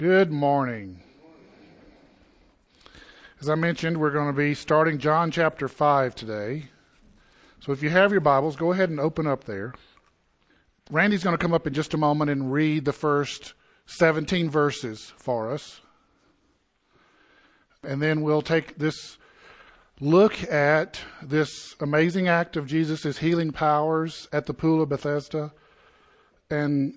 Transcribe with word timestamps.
Good 0.00 0.32
morning. 0.32 1.02
As 3.38 3.50
I 3.50 3.54
mentioned, 3.54 3.98
we're 3.98 4.12
going 4.12 4.28
to 4.28 4.32
be 4.32 4.54
starting 4.54 4.96
John 4.96 5.30
chapter 5.30 5.68
5 5.68 6.14
today. 6.14 6.70
So 7.60 7.72
if 7.72 7.82
you 7.82 7.90
have 7.90 8.10
your 8.10 8.22
Bibles, 8.22 8.56
go 8.56 8.72
ahead 8.72 8.88
and 8.88 8.98
open 8.98 9.26
up 9.26 9.44
there. 9.44 9.74
Randy's 10.90 11.22
going 11.22 11.36
to 11.36 11.42
come 11.42 11.52
up 11.52 11.66
in 11.66 11.74
just 11.74 11.92
a 11.92 11.98
moment 11.98 12.30
and 12.30 12.50
read 12.50 12.86
the 12.86 12.94
first 12.94 13.52
17 13.84 14.48
verses 14.48 15.12
for 15.18 15.52
us. 15.52 15.82
And 17.82 18.00
then 18.00 18.22
we'll 18.22 18.40
take 18.40 18.78
this 18.78 19.18
look 20.00 20.50
at 20.50 20.98
this 21.20 21.76
amazing 21.78 22.26
act 22.26 22.56
of 22.56 22.66
Jesus' 22.66 23.18
healing 23.18 23.50
powers 23.50 24.28
at 24.32 24.46
the 24.46 24.54
Pool 24.54 24.80
of 24.80 24.88
Bethesda 24.88 25.52
and 26.48 26.94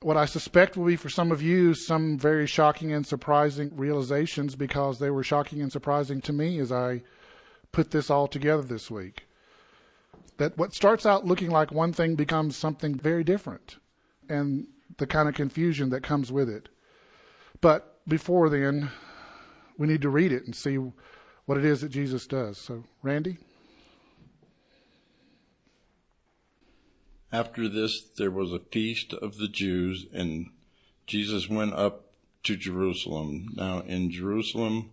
what 0.00 0.16
I 0.16 0.26
suspect 0.26 0.76
will 0.76 0.86
be 0.86 0.96
for 0.96 1.08
some 1.08 1.32
of 1.32 1.42
you 1.42 1.74
some 1.74 2.18
very 2.18 2.46
shocking 2.46 2.92
and 2.92 3.06
surprising 3.06 3.70
realizations 3.74 4.54
because 4.54 4.98
they 4.98 5.10
were 5.10 5.24
shocking 5.24 5.60
and 5.60 5.72
surprising 5.72 6.20
to 6.22 6.32
me 6.32 6.58
as 6.60 6.70
I 6.70 7.02
put 7.72 7.90
this 7.90 8.10
all 8.10 8.28
together 8.28 8.62
this 8.62 8.90
week. 8.90 9.26
That 10.36 10.56
what 10.56 10.72
starts 10.72 11.04
out 11.04 11.26
looking 11.26 11.50
like 11.50 11.72
one 11.72 11.92
thing 11.92 12.14
becomes 12.14 12.56
something 12.56 12.94
very 12.94 13.24
different 13.24 13.76
and 14.28 14.68
the 14.98 15.06
kind 15.06 15.28
of 15.28 15.34
confusion 15.34 15.90
that 15.90 16.02
comes 16.02 16.30
with 16.30 16.48
it. 16.48 16.68
But 17.60 17.98
before 18.06 18.48
then, 18.48 18.90
we 19.76 19.88
need 19.88 20.02
to 20.02 20.08
read 20.08 20.32
it 20.32 20.44
and 20.44 20.54
see 20.54 20.78
what 21.46 21.58
it 21.58 21.64
is 21.64 21.80
that 21.80 21.88
Jesus 21.88 22.26
does. 22.26 22.56
So, 22.58 22.84
Randy? 23.02 23.38
After 27.30 27.68
this, 27.68 28.04
there 28.16 28.30
was 28.30 28.54
a 28.54 28.58
feast 28.58 29.12
of 29.12 29.36
the 29.36 29.48
Jews, 29.48 30.06
and 30.14 30.46
Jesus 31.06 31.46
went 31.46 31.74
up 31.74 32.06
to 32.44 32.56
Jerusalem. 32.56 33.50
Now, 33.54 33.80
in 33.80 34.10
Jerusalem, 34.10 34.92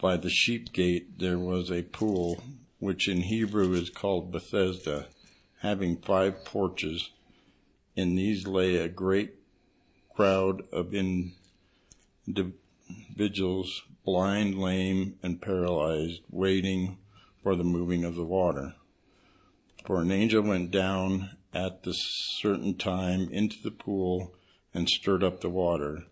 by 0.00 0.16
the 0.16 0.28
sheep 0.28 0.72
gate, 0.72 1.20
there 1.20 1.38
was 1.38 1.70
a 1.70 1.82
pool, 1.82 2.42
which 2.80 3.06
in 3.06 3.20
Hebrew 3.22 3.72
is 3.74 3.90
called 3.90 4.32
Bethesda, 4.32 5.06
having 5.60 5.98
five 5.98 6.44
porches. 6.44 7.10
In 7.94 8.16
these 8.16 8.48
lay 8.48 8.78
a 8.78 8.88
great 8.88 9.36
crowd 10.16 10.62
of 10.72 10.92
individuals, 12.26 13.84
blind, 14.04 14.58
lame, 14.58 15.16
and 15.22 15.40
paralyzed, 15.40 16.22
waiting 16.28 16.98
for 17.42 17.54
the 17.54 17.62
moving 17.62 18.04
of 18.04 18.16
the 18.16 18.24
water. 18.24 18.74
For 19.86 20.02
an 20.02 20.10
angel 20.10 20.42
went 20.42 20.72
down 20.72 21.35
at 21.56 21.84
the 21.84 21.94
certain 21.94 22.74
time 22.74 23.30
into 23.32 23.56
the 23.62 23.70
pool 23.70 24.34
and 24.74 24.90
stirred 24.90 25.24
up 25.24 25.40
the 25.40 25.48
water. 25.48 26.04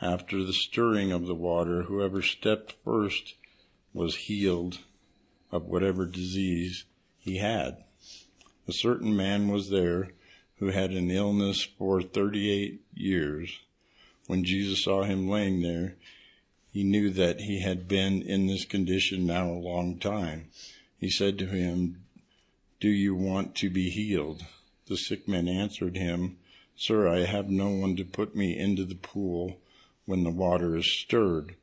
After 0.00 0.42
the 0.42 0.54
stirring 0.54 1.12
of 1.12 1.26
the 1.26 1.34
water, 1.34 1.82
whoever 1.82 2.22
stepped 2.22 2.72
first 2.84 3.34
was 3.92 4.16
healed 4.16 4.78
of 5.52 5.66
whatever 5.66 6.06
disease 6.06 6.84
he 7.18 7.36
had. 7.36 7.84
A 8.66 8.72
certain 8.72 9.14
man 9.14 9.48
was 9.48 9.68
there 9.68 10.12
who 10.56 10.68
had 10.68 10.92
an 10.92 11.10
illness 11.10 11.62
for 11.62 12.00
38 12.00 12.80
years. 12.94 13.58
When 14.26 14.42
Jesus 14.42 14.84
saw 14.84 15.02
him 15.02 15.28
laying 15.28 15.60
there, 15.60 15.96
he 16.72 16.82
knew 16.82 17.10
that 17.10 17.40
he 17.40 17.60
had 17.60 17.88
been 17.88 18.22
in 18.22 18.46
this 18.46 18.64
condition 18.64 19.26
now 19.26 19.50
a 19.50 19.52
long 19.52 19.98
time. 19.98 20.48
He 20.98 21.10
said 21.10 21.38
to 21.38 21.46
him, 21.46 22.04
Do 22.80 22.88
you 22.88 23.14
want 23.14 23.54
to 23.56 23.68
be 23.68 23.90
healed? 23.90 24.44
The 24.88 24.96
sick 24.96 25.28
man 25.28 25.48
answered 25.48 25.98
him, 25.98 26.38
Sir, 26.74 27.08
I 27.08 27.26
have 27.26 27.50
no 27.50 27.68
one 27.68 27.94
to 27.96 28.06
put 28.06 28.34
me 28.34 28.56
into 28.56 28.86
the 28.86 28.94
pool 28.94 29.60
when 30.06 30.24
the 30.24 30.30
water 30.30 30.76
is 30.76 30.90
stirred, 30.90 31.56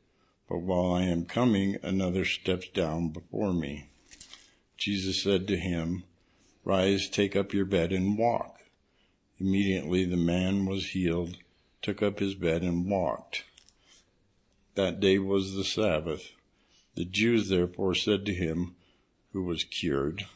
but 0.48 0.58
while 0.58 0.92
I 0.92 1.02
am 1.02 1.24
coming, 1.24 1.76
another 1.82 2.24
steps 2.24 2.68
down 2.68 3.08
before 3.08 3.52
me. 3.52 3.88
Jesus 4.76 5.20
said 5.20 5.48
to 5.48 5.56
him, 5.56 6.04
Rise, 6.62 7.08
take 7.08 7.34
up 7.34 7.52
your 7.52 7.64
bed 7.64 7.92
and 7.92 8.16
walk. 8.16 8.60
Immediately 9.40 10.04
the 10.04 10.16
man 10.16 10.64
was 10.64 10.90
healed, 10.90 11.38
took 11.82 12.02
up 12.02 12.20
his 12.20 12.36
bed 12.36 12.62
and 12.62 12.88
walked. 12.88 13.42
That 14.76 15.00
day 15.00 15.18
was 15.18 15.54
the 15.54 15.64
Sabbath. 15.64 16.30
The 16.94 17.04
Jews 17.04 17.48
therefore 17.48 17.96
said 17.96 18.24
to 18.26 18.34
him 18.34 18.76
who 19.32 19.42
was 19.42 19.64
cured, 19.64 20.26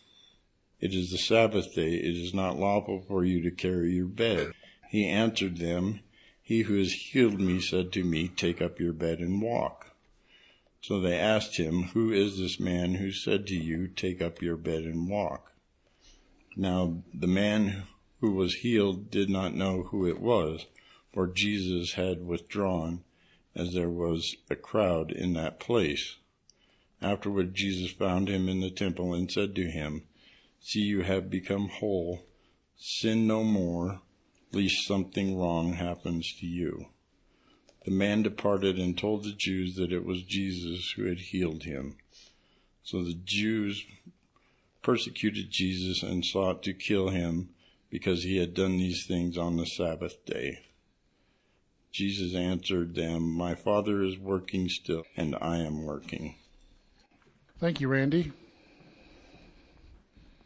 it 0.80 0.94
is 0.94 1.10
the 1.10 1.18
Sabbath 1.18 1.74
day. 1.74 1.94
It 1.94 2.16
is 2.16 2.32
not 2.32 2.58
lawful 2.58 3.04
for 3.06 3.24
you 3.24 3.42
to 3.42 3.50
carry 3.50 3.92
your 3.92 4.06
bed. 4.06 4.52
He 4.88 5.06
answered 5.06 5.58
them, 5.58 6.00
He 6.42 6.62
who 6.62 6.78
has 6.78 6.92
healed 6.92 7.40
me 7.40 7.60
said 7.60 7.92
to 7.92 8.04
me, 8.04 8.28
Take 8.28 8.62
up 8.62 8.80
your 8.80 8.94
bed 8.94 9.18
and 9.18 9.42
walk. 9.42 9.94
So 10.80 10.98
they 10.98 11.18
asked 11.18 11.58
him, 11.58 11.84
Who 11.94 12.10
is 12.10 12.38
this 12.38 12.58
man 12.58 12.94
who 12.94 13.12
said 13.12 13.46
to 13.48 13.54
you, 13.54 13.88
Take 13.88 14.22
up 14.22 14.40
your 14.40 14.56
bed 14.56 14.84
and 14.84 15.08
walk? 15.08 15.52
Now 16.56 17.02
the 17.12 17.26
man 17.26 17.84
who 18.20 18.32
was 18.32 18.56
healed 18.56 19.10
did 19.10 19.28
not 19.28 19.54
know 19.54 19.82
who 19.84 20.06
it 20.06 20.20
was, 20.20 20.66
for 21.12 21.26
Jesus 21.26 21.92
had 21.92 22.26
withdrawn, 22.26 23.04
as 23.54 23.74
there 23.74 23.90
was 23.90 24.36
a 24.48 24.56
crowd 24.56 25.12
in 25.12 25.34
that 25.34 25.60
place. 25.60 26.16
Afterward 27.02 27.54
Jesus 27.54 27.90
found 27.90 28.28
him 28.28 28.48
in 28.48 28.60
the 28.60 28.70
temple 28.70 29.12
and 29.12 29.30
said 29.30 29.54
to 29.56 29.70
him, 29.70 30.04
See, 30.60 30.80
you 30.80 31.02
have 31.02 31.30
become 31.30 31.68
whole. 31.68 32.26
Sin 32.76 33.26
no 33.26 33.42
more, 33.42 34.02
lest 34.52 34.86
something 34.86 35.38
wrong 35.38 35.74
happens 35.74 36.34
to 36.40 36.46
you. 36.46 36.86
The 37.84 37.90
man 37.90 38.22
departed 38.22 38.78
and 38.78 38.96
told 38.96 39.24
the 39.24 39.32
Jews 39.32 39.76
that 39.76 39.92
it 39.92 40.04
was 40.04 40.22
Jesus 40.22 40.92
who 40.96 41.04
had 41.04 41.18
healed 41.18 41.62
him. 41.62 41.96
So 42.82 43.02
the 43.02 43.18
Jews 43.24 43.84
persecuted 44.82 45.50
Jesus 45.50 46.02
and 46.02 46.24
sought 46.24 46.62
to 46.64 46.74
kill 46.74 47.08
him 47.08 47.50
because 47.90 48.22
he 48.22 48.36
had 48.36 48.54
done 48.54 48.76
these 48.76 49.06
things 49.06 49.36
on 49.36 49.56
the 49.56 49.66
Sabbath 49.66 50.24
day. 50.24 50.60
Jesus 51.92 52.34
answered 52.34 52.94
them, 52.94 53.30
My 53.32 53.54
Father 53.54 54.02
is 54.02 54.18
working 54.18 54.68
still, 54.68 55.04
and 55.16 55.36
I 55.40 55.58
am 55.58 55.82
working. 55.84 56.36
Thank 57.58 57.80
you, 57.80 57.88
Randy. 57.88 58.32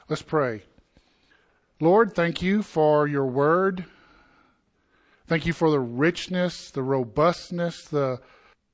Let's 0.09 0.23
pray. 0.23 0.63
Lord, 1.81 2.15
thank 2.15 2.43
you 2.43 2.63
for 2.63 3.07
your 3.07 3.27
word. 3.27 3.87
Thank 5.27 5.47
you 5.47 5.55
for 5.55 5.71
the 5.71 5.81
richness, 5.81 6.71
the 6.71 6.83
robustness, 6.83 7.85
the 7.85 8.21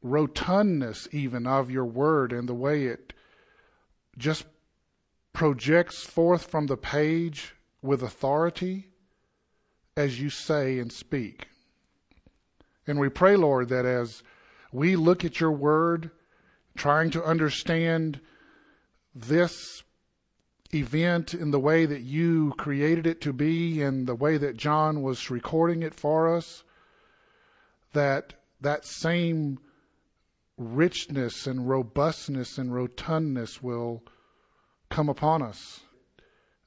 rotundness 0.05 1.07
even 1.13 1.47
of 1.47 1.71
your 1.71 1.85
word 1.85 2.33
and 2.33 2.49
the 2.49 2.55
way 2.55 2.87
it 2.87 3.13
just 4.19 4.45
projects 5.33 6.03
forth 6.03 6.51
from 6.51 6.67
the 6.67 6.77
page 6.77 7.55
with 7.81 8.03
authority 8.03 8.89
as 9.97 10.21
you 10.21 10.31
say 10.31 10.79
and 10.79 10.93
speak. 10.93 11.49
And 12.87 12.99
we 12.99 13.09
pray, 13.09 13.37
Lord, 13.37 13.69
that 13.69 13.85
as 13.85 14.25
we 14.73 14.97
look 14.97 15.25
at 15.25 15.39
your 15.39 15.53
word, 15.53 16.11
trying 16.77 17.11
to 17.11 17.25
understand 17.25 18.21
this 19.15 19.85
event 20.73 21.35
in 21.35 21.51
the 21.51 21.61
way 21.61 21.87
that 21.87 22.03
you 22.03 22.55
created 22.57 23.07
it 23.07 23.21
to 23.23 23.33
be 23.33 23.83
and 23.83 24.07
the 24.07 24.15
way 24.15 24.37
that 24.37 24.57
John 24.57 25.03
was 25.03 25.31
recording 25.31 25.83
it 25.83 25.95
for 25.95 26.35
us, 26.35 26.63
that 27.93 28.35
that 28.61 28.85
same 28.85 29.59
richness 30.57 31.47
and 31.47 31.69
robustness 31.69 32.59
and 32.59 32.71
rotundness 32.71 33.63
will 33.63 34.03
come 34.91 35.09
upon 35.09 35.43
us, 35.43 35.81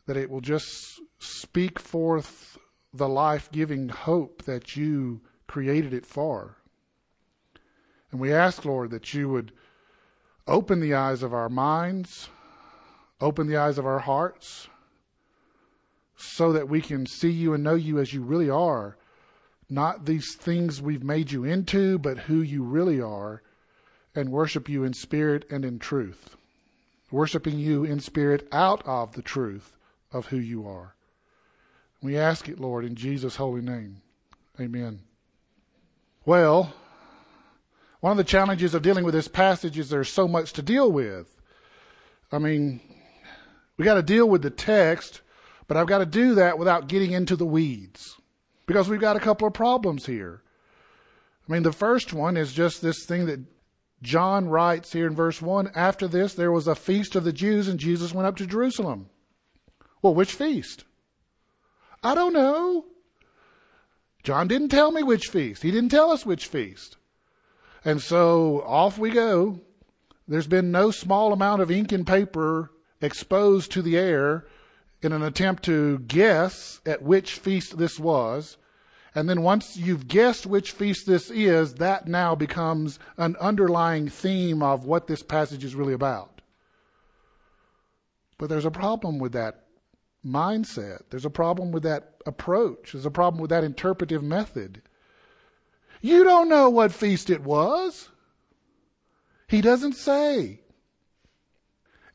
that 0.05 0.17
it 0.17 0.29
will 0.29 0.41
just 0.41 0.99
speak 1.19 1.79
forth 1.79 2.57
the 2.93 3.07
life 3.07 3.51
giving 3.51 3.89
hope 3.89 4.43
that 4.43 4.75
you 4.75 5.21
created 5.47 5.93
it 5.93 6.05
for. 6.05 6.57
And 8.11 8.19
we 8.19 8.33
ask, 8.33 8.65
Lord, 8.65 8.91
that 8.91 9.13
you 9.13 9.29
would 9.29 9.51
open 10.47 10.79
the 10.79 10.93
eyes 10.93 11.23
of 11.23 11.33
our 11.33 11.49
minds 11.49 12.29
Open 13.23 13.47
the 13.47 13.55
eyes 13.55 13.77
of 13.77 13.85
our 13.85 13.99
hearts 13.99 14.67
so 16.17 16.51
that 16.51 16.67
we 16.67 16.81
can 16.81 17.05
see 17.05 17.31
you 17.31 17.53
and 17.53 17.63
know 17.63 17.73
you 17.73 17.97
as 17.99 18.13
you 18.13 18.21
really 18.21 18.49
are. 18.49 18.97
Not 19.69 20.05
these 20.05 20.35
things 20.35 20.81
we've 20.81 21.05
made 21.05 21.31
you 21.31 21.45
into, 21.45 21.97
but 21.97 22.17
who 22.17 22.41
you 22.41 22.63
really 22.63 22.99
are, 22.99 23.41
and 24.13 24.29
worship 24.29 24.67
you 24.67 24.83
in 24.83 24.91
spirit 24.91 25.45
and 25.49 25.63
in 25.63 25.79
truth. 25.79 26.35
Worshiping 27.11 27.57
you 27.57 27.85
in 27.85 28.01
spirit 28.01 28.45
out 28.51 28.85
of 28.85 29.13
the 29.13 29.21
truth 29.21 29.77
of 30.11 30.25
who 30.25 30.37
you 30.37 30.67
are. 30.67 30.93
We 32.01 32.17
ask 32.17 32.49
it, 32.49 32.59
Lord, 32.59 32.83
in 32.83 32.95
Jesus' 32.95 33.37
holy 33.37 33.61
name. 33.61 34.01
Amen. 34.59 34.99
Well, 36.25 36.73
one 38.01 38.11
of 38.11 38.17
the 38.17 38.25
challenges 38.25 38.73
of 38.73 38.81
dealing 38.81 39.05
with 39.05 39.13
this 39.13 39.29
passage 39.29 39.79
is 39.79 39.89
there's 39.89 40.11
so 40.11 40.27
much 40.27 40.51
to 40.53 40.61
deal 40.61 40.91
with. 40.91 41.39
I 42.29 42.39
mean, 42.39 42.81
we 43.77 43.85
got 43.85 43.95
to 43.95 44.03
deal 44.03 44.27
with 44.27 44.41
the 44.41 44.49
text, 44.49 45.21
but 45.67 45.77
I've 45.77 45.87
got 45.87 45.99
to 45.99 46.05
do 46.05 46.35
that 46.35 46.57
without 46.57 46.87
getting 46.87 47.11
into 47.11 47.35
the 47.35 47.45
weeds 47.45 48.19
because 48.65 48.89
we've 48.89 48.99
got 48.99 49.15
a 49.15 49.21
couple 49.21 49.47
of 49.47 49.53
problems 49.53 50.05
here. 50.05 50.41
I 51.47 51.51
mean, 51.51 51.63
the 51.63 51.71
first 51.71 52.13
one 52.13 52.37
is 52.37 52.53
just 52.53 52.81
this 52.81 53.05
thing 53.05 53.25
that 53.25 53.41
John 54.01 54.47
writes 54.47 54.93
here 54.93 55.07
in 55.07 55.15
verse 55.15 55.41
1 55.41 55.71
After 55.75 56.07
this, 56.07 56.33
there 56.33 56.51
was 56.51 56.67
a 56.67 56.75
feast 56.75 57.15
of 57.15 57.23
the 57.23 57.33
Jews, 57.33 57.67
and 57.67 57.79
Jesus 57.79 58.13
went 58.13 58.27
up 58.27 58.37
to 58.37 58.45
Jerusalem. 58.45 59.09
Well, 60.01 60.13
which 60.13 60.33
feast? 60.33 60.83
I 62.03 62.15
don't 62.15 62.33
know. 62.33 62.85
John 64.23 64.47
didn't 64.47 64.69
tell 64.69 64.91
me 64.91 65.03
which 65.03 65.27
feast. 65.27 65.63
He 65.63 65.71
didn't 65.71 65.89
tell 65.89 66.11
us 66.11 66.25
which 66.25 66.47
feast. 66.47 66.97
And 67.85 68.01
so 68.01 68.61
off 68.65 68.97
we 68.97 69.09
go. 69.09 69.59
There's 70.27 70.47
been 70.47 70.71
no 70.71 70.91
small 70.91 71.33
amount 71.33 71.61
of 71.61 71.71
ink 71.71 71.91
and 71.91 72.07
paper 72.07 72.71
exposed 73.03 73.71
to 73.71 73.81
the 73.81 73.97
air 73.97 74.45
in 75.01 75.11
an 75.11 75.21
attempt 75.21 75.63
to 75.63 75.99
guess 75.99 76.79
at 76.85 77.01
which 77.01 77.33
feast 77.33 77.77
this 77.77 77.99
was. 77.99 78.57
And 79.15 79.29
then 79.29 79.43
once 79.43 79.77
you've 79.77 80.07
guessed 80.07 80.45
which 80.45 80.71
feast 80.71 81.05
this 81.05 81.29
is, 81.29 81.75
that 81.75 82.07
now 82.07 82.33
becomes 82.33 82.97
an 83.17 83.35
underlying 83.39 84.09
theme 84.09 84.63
of 84.63 84.85
what 84.85 85.07
this 85.07 85.21
passage 85.21 85.63
is 85.63 85.75
really 85.75 85.93
about. 85.93 86.41
But 88.39 88.49
there's 88.49 88.65
a 88.65 88.71
problem 88.71 89.19
with 89.19 89.33
that 89.33 89.65
mindset. 90.25 91.03
There's 91.09 91.25
a 91.25 91.29
problem 91.29 91.71
with 91.71 91.83
that 91.83 92.15
approach. 92.25 92.93
There's 92.93 93.05
a 93.05 93.11
problem 93.11 93.41
with 93.41 93.49
that 93.51 93.63
interpretive 93.63 94.23
method. 94.23 94.81
You 96.01 96.23
don't 96.23 96.49
know 96.49 96.69
what 96.69 96.91
feast 96.91 97.29
it 97.29 97.43
was. 97.43 98.09
He 99.47 99.61
doesn't 99.61 99.93
say. 99.93 100.61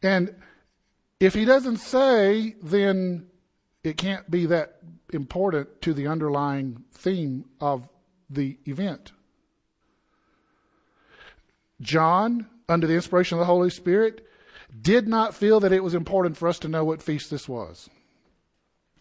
And 0.03 0.35
if 1.21 1.35
he 1.35 1.45
doesn't 1.45 1.79
say, 1.79 2.55
then 2.63 3.27
it 3.83 3.97
can't 3.97 4.31
be 4.31 4.47
that 4.47 4.79
important 5.13 5.83
to 5.83 5.95
the 5.95 6.07
underlying 6.07 6.85
theme 6.93 7.45
of 7.61 7.89
the 8.31 8.59
event. 8.67 9.13
John, 11.81 12.47
under 12.69 12.87
the 12.87 12.95
inspiration 12.95 13.37
of 13.37 13.41
the 13.41 13.47
Holy 13.47 13.71
Spirit, 13.71 14.27
did 14.81 15.09
not 15.09 15.35
feel 15.35 15.61
that 15.61 15.73
it 15.73 15.83
was 15.83 15.95
important 15.95 16.37
for 16.37 16.49
us 16.49 16.59
to 16.61 16.69
know 16.69 16.85
what 16.85 17.03
feast 17.03 17.31
this 17.31 17.49
was. 17.49 17.89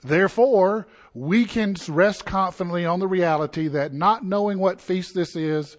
Therefore, 0.04 0.88
we 1.14 1.46
can 1.46 1.76
rest 1.90 2.26
confidently 2.26 2.86
on 2.86 3.00
the 3.00 3.08
reality 3.08 3.68
that 3.68 3.94
not 3.94 4.24
knowing 4.24 4.60
what 4.60 4.80
feast 4.80 5.14
this 5.16 5.36
is 5.36 5.76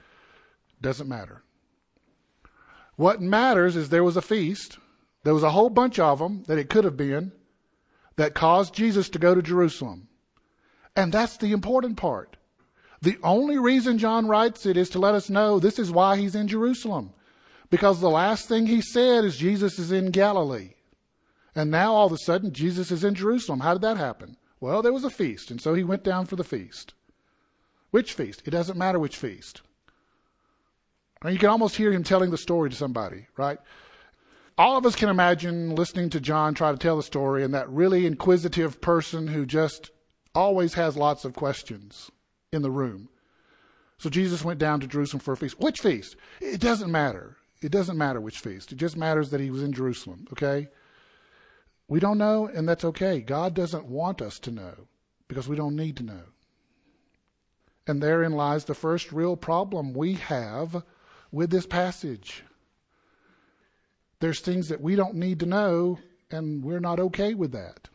doesn't 0.81 1.09
matter. 1.09 1.43
What 2.97 3.23
matters 3.23 3.77
is 3.77 3.89
there 3.89 4.05
was 4.05 4.17
a 4.17 4.23
feast, 4.23 4.79
there 5.25 5.35
was 5.35 5.43
a 5.43 5.51
whole 5.51 5.71
bunch 5.71 5.99
of 5.99 6.19
them 6.19 6.45
that 6.47 6.59
it 6.59 6.71
could 6.71 6.85
have 6.85 6.97
been, 6.97 7.33
that 8.17 8.35
caused 8.35 8.75
Jesus 8.75 9.09
to 9.11 9.19
go 9.19 9.35
to 9.35 9.43
Jerusalem. 9.43 10.09
And 10.97 11.13
that's 11.13 11.37
the 11.37 11.53
important 11.53 11.97
part. 11.97 12.37
The 13.01 13.19
only 13.23 13.59
reason 13.59 13.99
John 13.99 14.27
writes 14.27 14.67
it 14.67 14.77
is 14.77 14.91
to 14.91 14.99
let 14.99 15.15
us 15.15 15.31
know 15.31 15.59
this 15.59 15.79
is 15.79 15.93
why 15.93 16.17
he's 16.17 16.35
in 16.35 16.49
Jerusalem. 16.49 17.13
Because 17.71 18.01
the 18.01 18.11
last 18.11 18.49
thing 18.49 18.67
he 18.67 18.81
said 18.81 19.25
is 19.25 19.37
Jesus 19.37 19.79
is 19.79 19.93
in 19.93 20.11
Galilee. 20.11 20.71
And 21.55 21.71
now 21.71 21.95
all 21.95 22.07
of 22.07 22.13
a 22.13 22.19
sudden, 22.19 22.53
Jesus 22.53 22.91
is 22.91 23.05
in 23.05 23.15
Jerusalem. 23.15 23.61
How 23.61 23.75
did 23.75 23.83
that 23.83 23.97
happen? 23.97 24.37
Well, 24.61 24.83
there 24.83 24.93
was 24.93 25.05
a 25.05 25.11
feast, 25.11 25.51
and 25.51 25.61
so 25.61 25.75
he 25.75 25.85
went 25.85 26.03
down 26.03 26.27
for 26.27 26.37
the 26.37 26.45
feast. 26.45 26.95
Which 27.91 28.13
feast? 28.13 28.43
It 28.45 28.51
doesn't 28.51 28.79
matter 28.79 28.99
which 28.99 29.17
feast. 29.17 29.63
And 31.23 31.33
you 31.33 31.39
can 31.39 31.49
almost 31.49 31.77
hear 31.77 31.93
him 31.93 32.05
telling 32.05 32.31
the 32.31 32.39
story 32.39 32.71
to 32.71 32.77
somebody, 32.77 33.27
right? 33.37 33.59
All 34.59 34.77
of 34.77 34.85
us 34.85 34.97
can 34.97 35.09
imagine 35.09 35.77
listening 35.77 36.11
to 36.11 36.21
John 36.21 36.53
try 36.53 36.73
to 36.73 36.79
tell 36.79 36.97
the 36.97 37.03
story 37.05 37.45
and 37.45 37.55
that 37.55 37.71
really 37.71 38.07
inquisitive 38.07 38.81
person 38.81 39.29
who 39.29 39.47
just 39.47 39.93
always 40.35 40.75
has 40.75 40.97
lots 40.97 41.25
of 41.25 41.33
questions 41.33 42.11
in 42.53 42.63
the 42.63 42.71
room. 42.71 43.09
So 43.99 44.11
Jesus 44.11 44.45
went 44.45 44.59
down 44.59 44.81
to 44.81 44.89
Jerusalem 44.89 45.21
for 45.21 45.33
a 45.33 45.37
feast. 45.37 45.61
Which 45.61 45.79
feast? 45.79 46.17
It 46.41 46.61
doesn't 46.61 46.91
matter. 46.91 47.37
It 47.63 47.71
doesn't 47.71 47.97
matter 47.97 48.21
which 48.21 48.41
feast. 48.41 48.73
It 48.73 48.77
just 48.77 48.97
matters 48.97 49.31
that 49.31 49.41
he 49.41 49.51
was 49.51 49.63
in 49.63 49.73
Jerusalem, 49.73 50.27
okay? 50.33 50.67
We 51.87 52.01
don't 52.01 52.19
know, 52.19 52.47
and 52.47 52.69
that's 52.69 52.85
okay. 52.85 53.21
God 53.21 53.55
doesn't 53.55 53.87
want 53.87 54.21
us 54.21 54.41
to 54.41 54.51
know 54.51 54.89
because 55.29 55.47
we 55.47 55.57
don't 55.57 55.77
need 55.77 55.97
to 55.99 56.03
know. 56.03 56.23
And 57.87 58.03
therein 58.03 58.33
lies 58.33 58.65
the 58.65 58.75
first 58.75 59.13
real 59.13 59.37
problem 59.37 59.95
we 59.95 60.15
have 60.15 60.83
with 61.31 61.51
this 61.51 61.67
passage. 61.67 62.43
There's 64.21 64.41
things 64.41 64.69
that 64.69 64.81
we 64.81 64.97
don't 64.97 65.15
need 65.15 65.41
to 65.41 65.47
know, 65.47 65.99
and 66.31 66.65
we're 66.65 66.81
not 66.81 67.01
okay 67.01 67.35
with 67.35 67.53
that. 67.53 67.89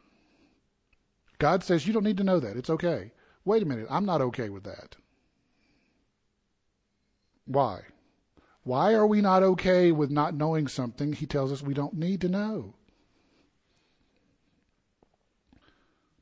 God 1.40 1.64
says, 1.64 1.86
You 1.86 1.94
don't 1.94 2.04
need 2.04 2.18
to 2.18 2.24
know 2.24 2.40
that. 2.40 2.58
It's 2.58 2.70
okay. 2.70 3.12
Wait 3.46 3.64
a 3.64 3.66
minute. 3.66 3.88
I'm 3.90 4.06
not 4.06 4.22
okay 4.22 4.50
with 4.50 4.64
that. 4.64 4.96
Why? 7.46 7.82
Why 8.64 8.94
are 8.94 9.06
we 9.06 9.20
not 9.20 9.44
okay 9.44 9.92
with 9.92 10.10
not 10.10 10.34
knowing 10.34 10.70
something 10.70 11.12
he 11.12 11.26
tells 11.26 11.52
us 11.52 11.62
we 11.62 11.74
don't 11.74 11.96
need 11.96 12.22
to 12.22 12.30
know? 12.30 12.76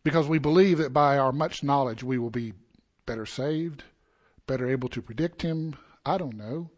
because 0.04 0.27
we 0.27 0.39
believe 0.39 0.77
that 0.80 0.94
by 0.94 1.18
our 1.18 1.31
much 1.31 1.63
knowledge 1.63 2.04
we 2.04 2.18
will 2.18 2.30
be 2.30 2.54
better 3.06 3.25
saved, 3.25 3.83
better 4.47 4.69
able 4.69 4.89
to 4.89 5.01
predict 5.01 5.42
Him. 5.42 5.75
I 6.06 6.18
don't 6.18 6.36
know. 6.36 6.69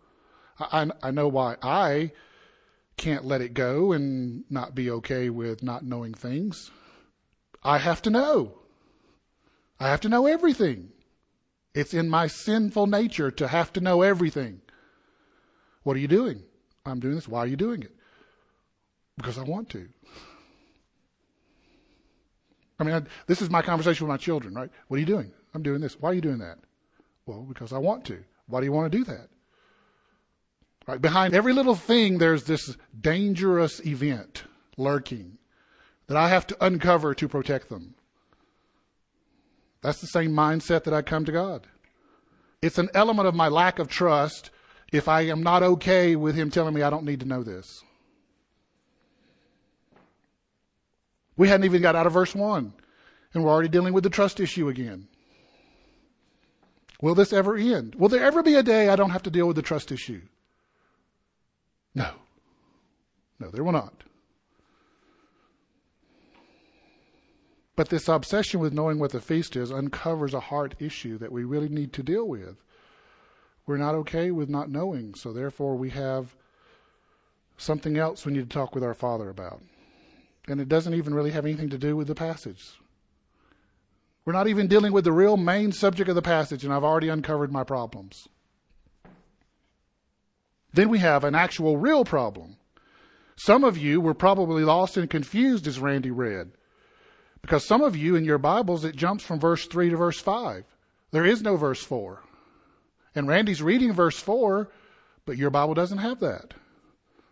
I, 0.60 0.90
I 1.02 1.12
know 1.12 1.28
why 1.28 1.57
I 1.62 2.12
can't 2.97 3.26
let 3.26 3.42
it 3.42 3.54
go 3.54 3.92
and 3.92 4.44
not 4.50 4.76
be 4.76 4.90
okay 4.90 5.30
with 5.30 5.64
not 5.64 5.83
knowing 5.83 6.14
things. 6.14 6.71
I 7.64 7.78
have 7.78 8.02
to 8.04 8.09
know. 8.09 8.59
I 9.80 9.88
have 9.90 10.02
to 10.02 10.09
know 10.09 10.28
everything. 10.28 10.90
It's 11.73 11.94
in 11.94 12.09
my 12.09 12.28
sinful 12.28 12.88
nature 12.88 13.31
to 13.31 13.47
have 13.47 13.73
to 13.73 13.81
know 13.81 14.02
everything. 14.02 14.62
What 15.83 15.97
are 15.97 16.00
you 16.00 16.07
doing? 16.07 16.44
I'm 16.85 17.00
doing 17.00 17.16
this. 17.16 17.28
Why 17.28 17.40
are 17.40 17.47
you 17.47 17.56
doing 17.56 17.81
it? 17.81 17.95
Because 19.18 19.38
I 19.38 19.44
want 19.44 19.69
to. 19.69 19.90
I 22.80 22.83
mean, 22.83 22.95
I, 22.95 23.02
this 23.28 23.42
is 23.42 23.50
my 23.50 23.62
conversation 23.62 24.06
with 24.06 24.14
my 24.14 24.18
children, 24.18 24.54
right? 24.54 24.69
What 24.88 24.97
are 24.97 25.00
you 25.00 25.06
doing? 25.06 25.31
I'm 25.54 25.64
doing 25.64 25.81
this. 25.81 26.00
Why 26.00 26.12
are 26.12 26.14
you 26.14 26.21
doing 26.21 26.40
that? 26.40 26.57
Well, 27.26 27.42
because 27.42 27.71
I 27.73 27.78
want 27.78 28.06
to. 28.06 28.23
Why 28.47 28.59
do 28.59 28.66
you 28.66 28.71
want 28.71 28.92
to 28.92 28.97
do 28.97 29.04
that? 29.06 29.30
Right? 30.87 31.02
Behind 31.02 31.33
every 31.33 31.54
little 31.54 31.75
thing, 31.75 32.18
there's 32.18 32.44
this 32.44 32.75
dangerous 32.99 33.80
event 33.85 34.44
lurking 34.78 35.37
that 36.07 36.18
I 36.18 36.30
have 36.30 36.45
to 36.47 36.66
uncover 36.66 37.13
to 37.16 37.28
protect 37.28 37.69
them. 37.69 37.95
That's 39.81 40.02
the 40.02 40.07
same 40.07 40.31
mindset 40.31 40.83
that 40.83 40.94
I 40.94 41.02
come 41.02 41.25
to 41.25 41.31
God. 41.31 41.68
It's 42.61 42.78
an 42.78 42.90
element 42.94 43.28
of 43.28 43.35
my 43.35 43.47
lack 43.49 43.80
of 43.80 43.87
trust 43.87 44.49
if 44.92 45.07
I 45.07 45.21
am 45.21 45.44
not 45.44 45.63
okay 45.63 46.16
with 46.16 46.35
Him 46.35 46.49
telling 46.49 46.73
me 46.73 46.81
I 46.81 46.90
don't 46.90 47.06
need 47.06 47.19
to 47.21 47.25
know 47.25 47.44
this. 47.44 47.83
We 51.35 51.47
hadn't 51.47 51.66
even 51.66 51.81
got 51.81 51.95
out 51.95 52.06
of 52.06 52.13
verse 52.13 52.35
1, 52.35 52.73
and 53.33 53.44
we're 53.44 53.49
already 53.49 53.69
dealing 53.69 53.94
with 53.94 54.04
the 54.04 54.09
trust 54.09 54.40
issue 54.40 54.69
again. 54.69 55.07
Will 57.02 57.16
this 57.16 57.33
ever 57.33 57.57
end? 57.57 57.95
Will 57.95 58.07
there 58.07 58.23
ever 58.23 58.44
be 58.44 58.56
a 58.56 58.63
day 58.63 58.87
I 58.87 58.95
don't 58.95 59.09
have 59.09 59.23
to 59.23 59.31
deal 59.31 59.47
with 59.47 59.56
the 59.56 59.61
trust 59.61 59.92
issue? 59.92 60.21
No. 61.95 62.12
No, 63.40 63.50
there 63.50 63.64
will 63.64 63.71
not. 63.71 64.04
But 67.76 67.90
this 67.90 68.07
obsession 68.07 68.59
with 68.59 68.73
knowing 68.73 69.00
what 69.00 69.12
the 69.12 69.21
feast 69.21 69.56
is 69.56 69.71
uncovers 69.71 70.33
a 70.33 70.40
heart 70.40 70.76
issue 70.80 71.18
that 71.18 71.31
we 71.31 71.44
really 71.44 71.69
need 71.69 71.92
to 71.94 72.04
deal 72.04 72.28
with. 72.28 72.57
We're 73.66 73.78
not 73.78 73.95
okay 73.95 74.30
with 74.30 74.50
not 74.50 74.69
knowing, 74.69 75.16
so 75.16 75.33
therefore 75.33 75.76
we 75.76 75.90
have 75.92 76.35
something 77.57 77.97
else 77.97 78.26
we 78.26 78.33
need 78.33 78.50
to 78.50 78.54
talk 78.54 78.76
with 78.76 78.83
our 78.83 78.94
Father 78.94 79.30
about 79.30 79.62
and 80.47 80.59
it 80.59 80.69
doesn't 80.69 80.94
even 80.94 81.14
really 81.14 81.31
have 81.31 81.45
anything 81.45 81.69
to 81.69 81.78
do 81.78 81.95
with 81.95 82.07
the 82.07 82.16
passage. 82.16 82.73
We're 84.26 84.33
not 84.33 84.47
even 84.47 84.68
dealing 84.68 84.94
with 84.94 85.04
the 85.04 85.12
real 85.12 85.38
main 85.38 85.71
subject 85.71 86.09
of 86.09 86.16
the 86.16 86.21
passage, 86.21 86.64
and 86.64 86.73
I've 86.73 86.83
already 86.83 87.09
uncovered 87.09 87.52
my 87.52 87.64
problems. 87.64 88.28
Then 90.73 90.89
we 90.89 90.99
have 90.99 91.23
an 91.23 91.35
actual 91.35 91.77
real 91.77 92.03
problem. 92.03 92.57
Some 93.35 93.63
of 93.63 93.77
you 93.77 94.01
were 94.01 94.13
probably 94.13 94.63
lost 94.63 94.97
and 94.97 95.09
confused 95.09 95.68
as 95.68 95.80
Randy 95.80 96.11
read. 96.11 96.51
Because 97.42 97.65
some 97.65 97.81
of 97.81 97.95
you 97.95 98.15
in 98.15 98.23
your 98.23 98.37
Bibles, 98.37 98.83
it 98.83 98.95
jumps 98.95 99.23
from 99.23 99.39
verse 99.39 99.65
3 99.68 99.89
to 99.89 99.97
verse 99.97 100.19
5. 100.19 100.63
There 101.11 101.25
is 101.25 101.42
no 101.42 101.57
verse 101.57 101.83
4. 101.83 102.21
And 103.15 103.27
Randy's 103.27 103.61
reading 103.61 103.94
verse 103.94 104.18
4, 104.19 104.69
but 105.25 105.37
your 105.37 105.49
Bible 105.49 105.73
doesn't 105.73 105.99
have 105.99 106.19
that. 106.21 106.53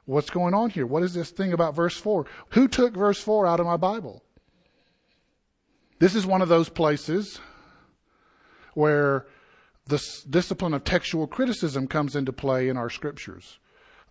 What's 0.06 0.30
going 0.30 0.54
on 0.54 0.70
here? 0.70 0.86
What 0.86 1.04
is 1.04 1.14
this 1.14 1.32
thing 1.32 1.54
about 1.54 1.76
verse 1.76 1.98
4? 1.98 2.26
Who 2.50 2.68
took 2.68 2.94
verse 2.94 3.22
4 3.22 3.48
out 3.48 3.60
of 3.60 3.66
my 3.66 3.78
Bible? 3.78 4.22
This 6.00 6.16
is 6.16 6.26
one 6.26 6.42
of 6.42 6.50
those 6.50 6.70
places 6.70 7.40
where 8.74 9.26
the 9.86 10.02
discipline 10.30 10.74
of 10.74 10.84
textual 10.84 11.28
criticism 11.28 11.88
comes 11.88 12.16
into 12.16 12.34
play 12.34 12.70
in 12.70 12.78
our 12.78 12.90
scriptures. 12.90 13.60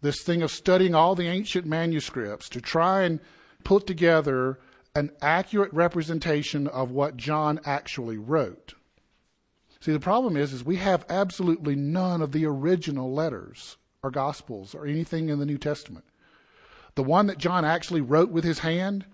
This 0.03 0.23
thing 0.23 0.43
of 0.43 0.51
studying 0.51 0.95
all 0.95 1.15
the 1.15 1.29
ancient 1.29 1.67
manuscripts 1.67 2.49
to 2.51 2.61
try 2.61 3.03
and 3.03 3.21
put 3.65 3.87
together 3.87 4.59
an 4.95 5.11
accurate 5.23 5.73
representation 5.73 6.67
of 6.67 6.91
what 6.91 7.17
John 7.17 7.61
actually 7.65 8.17
wrote. 8.17 8.75
See, 9.81 9.93
the 9.93 10.01
problem 10.01 10.37
is, 10.37 10.53
is 10.53 10.65
we 10.65 10.77
have 10.77 11.07
absolutely 11.09 11.75
none 11.75 12.21
of 12.21 12.33
the 12.33 12.45
original 12.45 13.13
letters 13.13 13.77
or 14.03 14.11
gospels 14.11 14.75
or 14.75 14.87
anything 14.87 15.29
in 15.29 15.39
the 15.39 15.47
New 15.47 15.59
Testament. 15.59 16.05
The 16.97 17.03
one 17.03 17.27
that 17.29 17.39
John 17.39 17.65
actually 17.65 18.01
wrote 18.01 18.31
with 18.31 18.45
his 18.45 18.59
hand, 18.59 19.07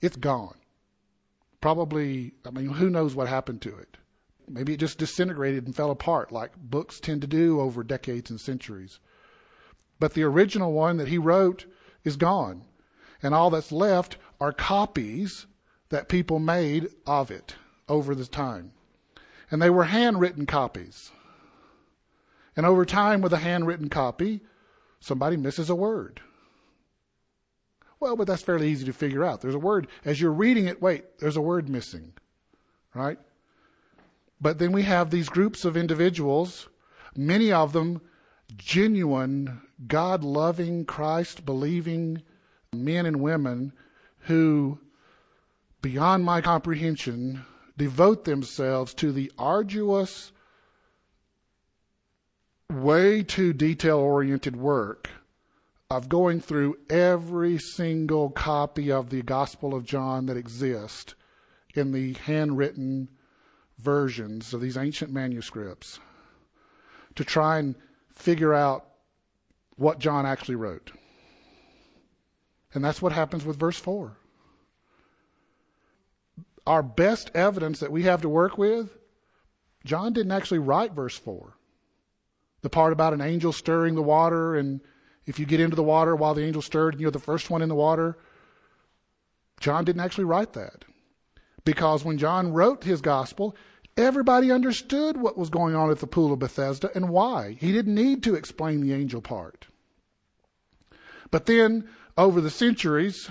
it's 0.00 0.16
gone. 0.16 0.56
Probably, 1.60 2.34
I 2.46 2.50
mean, 2.50 2.68
who 2.68 2.88
knows 2.88 3.14
what 3.14 3.28
happened 3.28 3.60
to 3.62 3.76
it? 3.76 3.96
Maybe 4.48 4.74
it 4.74 4.80
just 4.80 4.98
disintegrated 4.98 5.66
and 5.66 5.74
fell 5.74 5.90
apart 5.90 6.32
like 6.32 6.56
books 6.56 7.00
tend 7.00 7.20
to 7.22 7.26
do 7.26 7.60
over 7.60 7.82
decades 7.82 8.30
and 8.30 8.40
centuries. 8.40 8.98
But 9.98 10.14
the 10.14 10.24
original 10.24 10.72
one 10.72 10.96
that 10.98 11.08
he 11.08 11.18
wrote 11.18 11.66
is 12.04 12.16
gone. 12.16 12.64
And 13.22 13.34
all 13.34 13.50
that's 13.50 13.72
left 13.72 14.16
are 14.40 14.52
copies 14.52 15.46
that 15.88 16.08
people 16.08 16.38
made 16.38 16.88
of 17.06 17.30
it 17.30 17.54
over 17.88 18.14
the 18.14 18.26
time. 18.26 18.72
And 19.50 19.62
they 19.62 19.70
were 19.70 19.84
handwritten 19.84 20.46
copies. 20.46 21.10
And 22.56 22.66
over 22.66 22.84
time, 22.84 23.20
with 23.20 23.32
a 23.32 23.38
handwritten 23.38 23.88
copy, 23.88 24.40
somebody 25.00 25.36
misses 25.36 25.70
a 25.70 25.74
word. 25.74 26.20
Well, 28.00 28.16
but 28.16 28.26
that's 28.26 28.42
fairly 28.42 28.68
easy 28.68 28.84
to 28.86 28.92
figure 28.92 29.24
out. 29.24 29.40
There's 29.40 29.54
a 29.54 29.58
word, 29.58 29.88
as 30.04 30.20
you're 30.20 30.32
reading 30.32 30.66
it, 30.66 30.82
wait, 30.82 31.18
there's 31.18 31.36
a 31.36 31.40
word 31.40 31.68
missing, 31.68 32.12
right? 32.94 33.18
But 34.44 34.58
then 34.58 34.72
we 34.72 34.82
have 34.82 35.08
these 35.08 35.30
groups 35.30 35.64
of 35.64 35.74
individuals, 35.74 36.68
many 37.16 37.50
of 37.50 37.72
them 37.72 38.02
genuine, 38.54 39.62
God 39.88 40.22
loving, 40.22 40.84
Christ 40.84 41.46
believing 41.46 42.20
men 42.70 43.06
and 43.06 43.22
women 43.22 43.72
who, 44.26 44.80
beyond 45.80 46.26
my 46.26 46.42
comprehension, 46.42 47.46
devote 47.78 48.26
themselves 48.26 48.92
to 48.96 49.12
the 49.12 49.32
arduous, 49.38 50.30
way 52.70 53.22
too 53.22 53.54
detail 53.54 53.96
oriented 53.96 54.56
work 54.56 55.08
of 55.88 56.10
going 56.10 56.38
through 56.38 56.76
every 56.90 57.56
single 57.56 58.28
copy 58.28 58.92
of 58.92 59.08
the 59.08 59.22
Gospel 59.22 59.74
of 59.74 59.86
John 59.86 60.26
that 60.26 60.36
exists 60.36 61.14
in 61.74 61.92
the 61.92 62.12
handwritten 62.12 63.08
versions 63.84 64.54
of 64.54 64.60
these 64.60 64.76
ancient 64.76 65.12
manuscripts 65.12 66.00
to 67.14 67.24
try 67.24 67.58
and 67.58 67.74
figure 68.08 68.54
out 68.54 68.86
what 69.76 69.98
John 69.98 70.26
actually 70.26 70.56
wrote. 70.56 70.90
And 72.72 72.84
that's 72.84 73.02
what 73.02 73.12
happens 73.12 73.44
with 73.44 73.58
verse 73.58 73.78
4. 73.78 74.16
Our 76.66 76.82
best 76.82 77.30
evidence 77.34 77.80
that 77.80 77.92
we 77.92 78.04
have 78.04 78.22
to 78.22 78.28
work 78.28 78.56
with, 78.56 78.96
John 79.84 80.12
didn't 80.12 80.32
actually 80.32 80.58
write 80.58 80.92
verse 80.92 81.16
4. 81.16 81.52
The 82.62 82.70
part 82.70 82.92
about 82.92 83.12
an 83.12 83.20
angel 83.20 83.52
stirring 83.52 83.94
the 83.94 84.02
water, 84.02 84.56
and 84.56 84.80
if 85.26 85.38
you 85.38 85.44
get 85.44 85.60
into 85.60 85.76
the 85.76 85.82
water 85.82 86.16
while 86.16 86.34
the 86.34 86.44
angel 86.44 86.62
stirred 86.62 86.94
and 86.94 87.00
you're 87.00 87.10
the 87.10 87.18
first 87.18 87.50
one 87.50 87.62
in 87.62 87.68
the 87.68 87.74
water, 87.74 88.16
John 89.60 89.84
didn't 89.84 90.00
actually 90.00 90.24
write 90.24 90.54
that. 90.54 90.84
Because 91.64 92.04
when 92.04 92.18
John 92.18 92.52
wrote 92.52 92.84
his 92.84 93.00
gospel, 93.00 93.56
Everybody 93.96 94.50
understood 94.50 95.16
what 95.16 95.38
was 95.38 95.50
going 95.50 95.76
on 95.76 95.90
at 95.90 96.00
the 96.00 96.06
Pool 96.06 96.32
of 96.32 96.40
Bethesda 96.40 96.90
and 96.94 97.08
why. 97.08 97.56
He 97.60 97.70
didn't 97.70 97.94
need 97.94 98.22
to 98.24 98.34
explain 98.34 98.80
the 98.80 98.92
angel 98.92 99.20
part. 99.20 99.68
But 101.30 101.46
then, 101.46 101.88
over 102.18 102.40
the 102.40 102.50
centuries, 102.50 103.30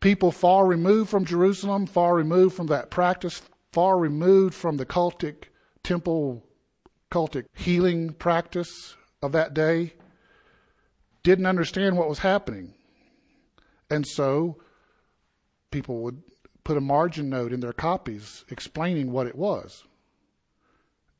people 0.00 0.32
far 0.32 0.66
removed 0.66 1.08
from 1.08 1.24
Jerusalem, 1.24 1.86
far 1.86 2.14
removed 2.14 2.56
from 2.56 2.66
that 2.66 2.90
practice, 2.90 3.42
far 3.72 3.98
removed 3.98 4.54
from 4.54 4.76
the 4.76 4.86
cultic 4.86 5.44
temple, 5.84 6.44
cultic 7.12 7.46
healing 7.54 8.12
practice 8.12 8.96
of 9.22 9.32
that 9.32 9.54
day, 9.54 9.94
didn't 11.22 11.46
understand 11.46 11.96
what 11.96 12.08
was 12.08 12.20
happening. 12.20 12.74
And 13.88 14.06
so 14.06 14.58
people 15.70 16.02
would 16.02 16.22
put 16.64 16.76
a 16.76 16.80
margin 16.80 17.28
note 17.28 17.52
in 17.52 17.60
their 17.60 17.72
copies 17.72 18.44
explaining 18.48 19.10
what 19.10 19.26
it 19.26 19.36
was. 19.36 19.84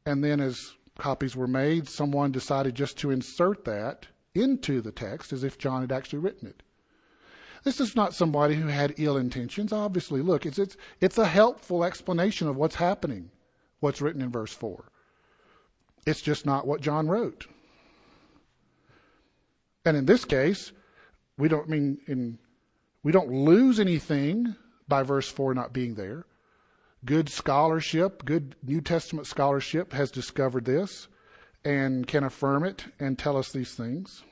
And 0.06 0.24
then, 0.24 0.40
as 0.40 0.74
copies 0.98 1.36
were 1.36 1.46
made, 1.46 1.88
someone 1.88 2.32
decided 2.32 2.74
just 2.74 2.98
to 2.98 3.10
insert 3.10 3.64
that 3.64 4.06
into 4.34 4.80
the 4.80 4.92
text 4.92 5.32
as 5.32 5.44
if 5.44 5.58
John 5.58 5.80
had 5.82 5.92
actually 5.92 6.20
written 6.20 6.48
it. 6.48 6.62
This 7.62 7.80
is 7.80 7.94
not 7.94 8.14
somebody 8.14 8.54
who 8.54 8.68
had 8.68 8.94
ill 8.96 9.16
intentions. 9.16 9.72
Obviously, 9.72 10.22
look, 10.22 10.46
it's, 10.46 10.58
it's, 10.58 10.76
it's 11.00 11.18
a 11.18 11.26
helpful 11.26 11.84
explanation 11.84 12.48
of 12.48 12.56
what's 12.56 12.76
happening, 12.76 13.30
what's 13.80 14.00
written 14.00 14.22
in 14.22 14.30
verse 14.30 14.52
4. 14.52 14.90
It's 16.06 16.22
just 16.22 16.46
not 16.46 16.66
what 16.66 16.80
John 16.80 17.08
wrote. 17.08 17.46
And 19.84 19.96
in 19.96 20.06
this 20.06 20.24
case, 20.24 20.72
we 21.36 21.48
don't 21.48 21.68
mean 21.68 21.98
in 22.06 22.38
we 23.02 23.12
don't 23.12 23.30
lose 23.30 23.80
anything 23.80 24.54
by 24.90 25.02
verse 25.02 25.28
4 25.28 25.54
not 25.54 25.72
being 25.72 25.94
there. 25.94 26.26
Good 27.02 27.30
scholarship, 27.30 28.26
good 28.26 28.56
New 28.62 28.82
Testament 28.82 29.26
scholarship 29.26 29.94
has 29.94 30.10
discovered 30.10 30.66
this 30.66 31.08
and 31.64 32.06
can 32.06 32.24
affirm 32.24 32.64
it 32.64 32.84
and 32.98 33.18
tell 33.18 33.38
us 33.38 33.50
these 33.50 33.74
things. 33.74 34.22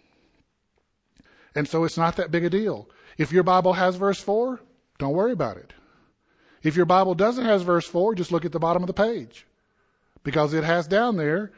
And 1.55 1.67
so 1.67 1.85
it's 1.85 1.97
not 1.97 2.17
that 2.17 2.31
big 2.31 2.45
a 2.45 2.51
deal. 2.51 2.91
If 3.17 3.33
your 3.33 3.43
Bible 3.43 3.73
has 3.73 3.97
verse 3.97 4.21
4, 4.21 4.61
don't 4.99 5.15
worry 5.15 5.33
about 5.33 5.57
it. 5.57 5.73
If 6.63 6.77
your 6.77 6.87
Bible 6.87 7.15
doesn't 7.15 7.45
have 7.45 7.63
verse 7.63 7.87
4, 7.87 8.15
just 8.15 8.33
look 8.33 8.45
at 8.45 8.53
the 8.53 8.59
bottom 8.59 8.83
of 8.83 8.87
the 8.87 8.93
page 8.93 9.47
because 10.23 10.53
it 10.53 10.65
has 10.65 10.87
down 10.87 11.17
there 11.17 11.53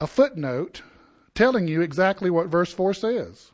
a 0.00 0.06
footnote 0.06 0.82
telling 1.34 1.68
you 1.68 1.82
exactly 1.82 2.30
what 2.30 2.48
verse 2.48 2.72
4 2.72 2.94
says. 2.94 3.52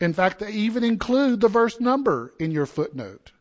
In 0.00 0.14
fact, 0.14 0.38
they 0.38 0.50
even 0.50 0.82
include 0.82 1.40
the 1.40 1.48
verse 1.48 1.78
number 1.78 2.32
in 2.38 2.50
your 2.50 2.66
footnote. 2.66 3.32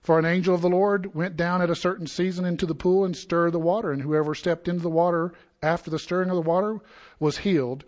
For 0.00 0.18
an 0.18 0.24
angel 0.24 0.54
of 0.54 0.62
the 0.62 0.70
Lord 0.70 1.14
went 1.14 1.36
down 1.36 1.60
at 1.60 1.70
a 1.70 1.76
certain 1.76 2.06
season 2.06 2.44
into 2.44 2.64
the 2.64 2.74
pool 2.74 3.04
and 3.04 3.16
stirred 3.16 3.52
the 3.52 3.58
water, 3.58 3.92
and 3.92 4.00
whoever 4.00 4.34
stepped 4.34 4.68
into 4.68 4.82
the 4.82 4.88
water 4.88 5.34
after 5.62 5.90
the 5.90 5.98
stirring 5.98 6.30
of 6.30 6.36
the 6.36 6.42
water 6.42 6.78
was 7.18 7.38
healed 7.38 7.84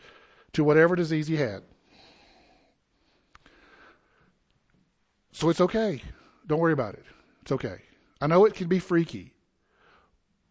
to 0.52 0.64
whatever 0.64 0.97
disease 0.97 1.28
he 1.28 1.37
had. 1.37 1.62
So 5.33 5.49
it's 5.49 5.61
okay. 5.61 6.02
Don't 6.47 6.59
worry 6.59 6.73
about 6.73 6.95
it. 6.95 7.04
It's 7.42 7.52
okay. 7.52 7.76
I 8.21 8.26
know 8.26 8.45
it 8.45 8.54
can 8.54 8.69
be 8.69 8.80
freaky, 8.80 9.33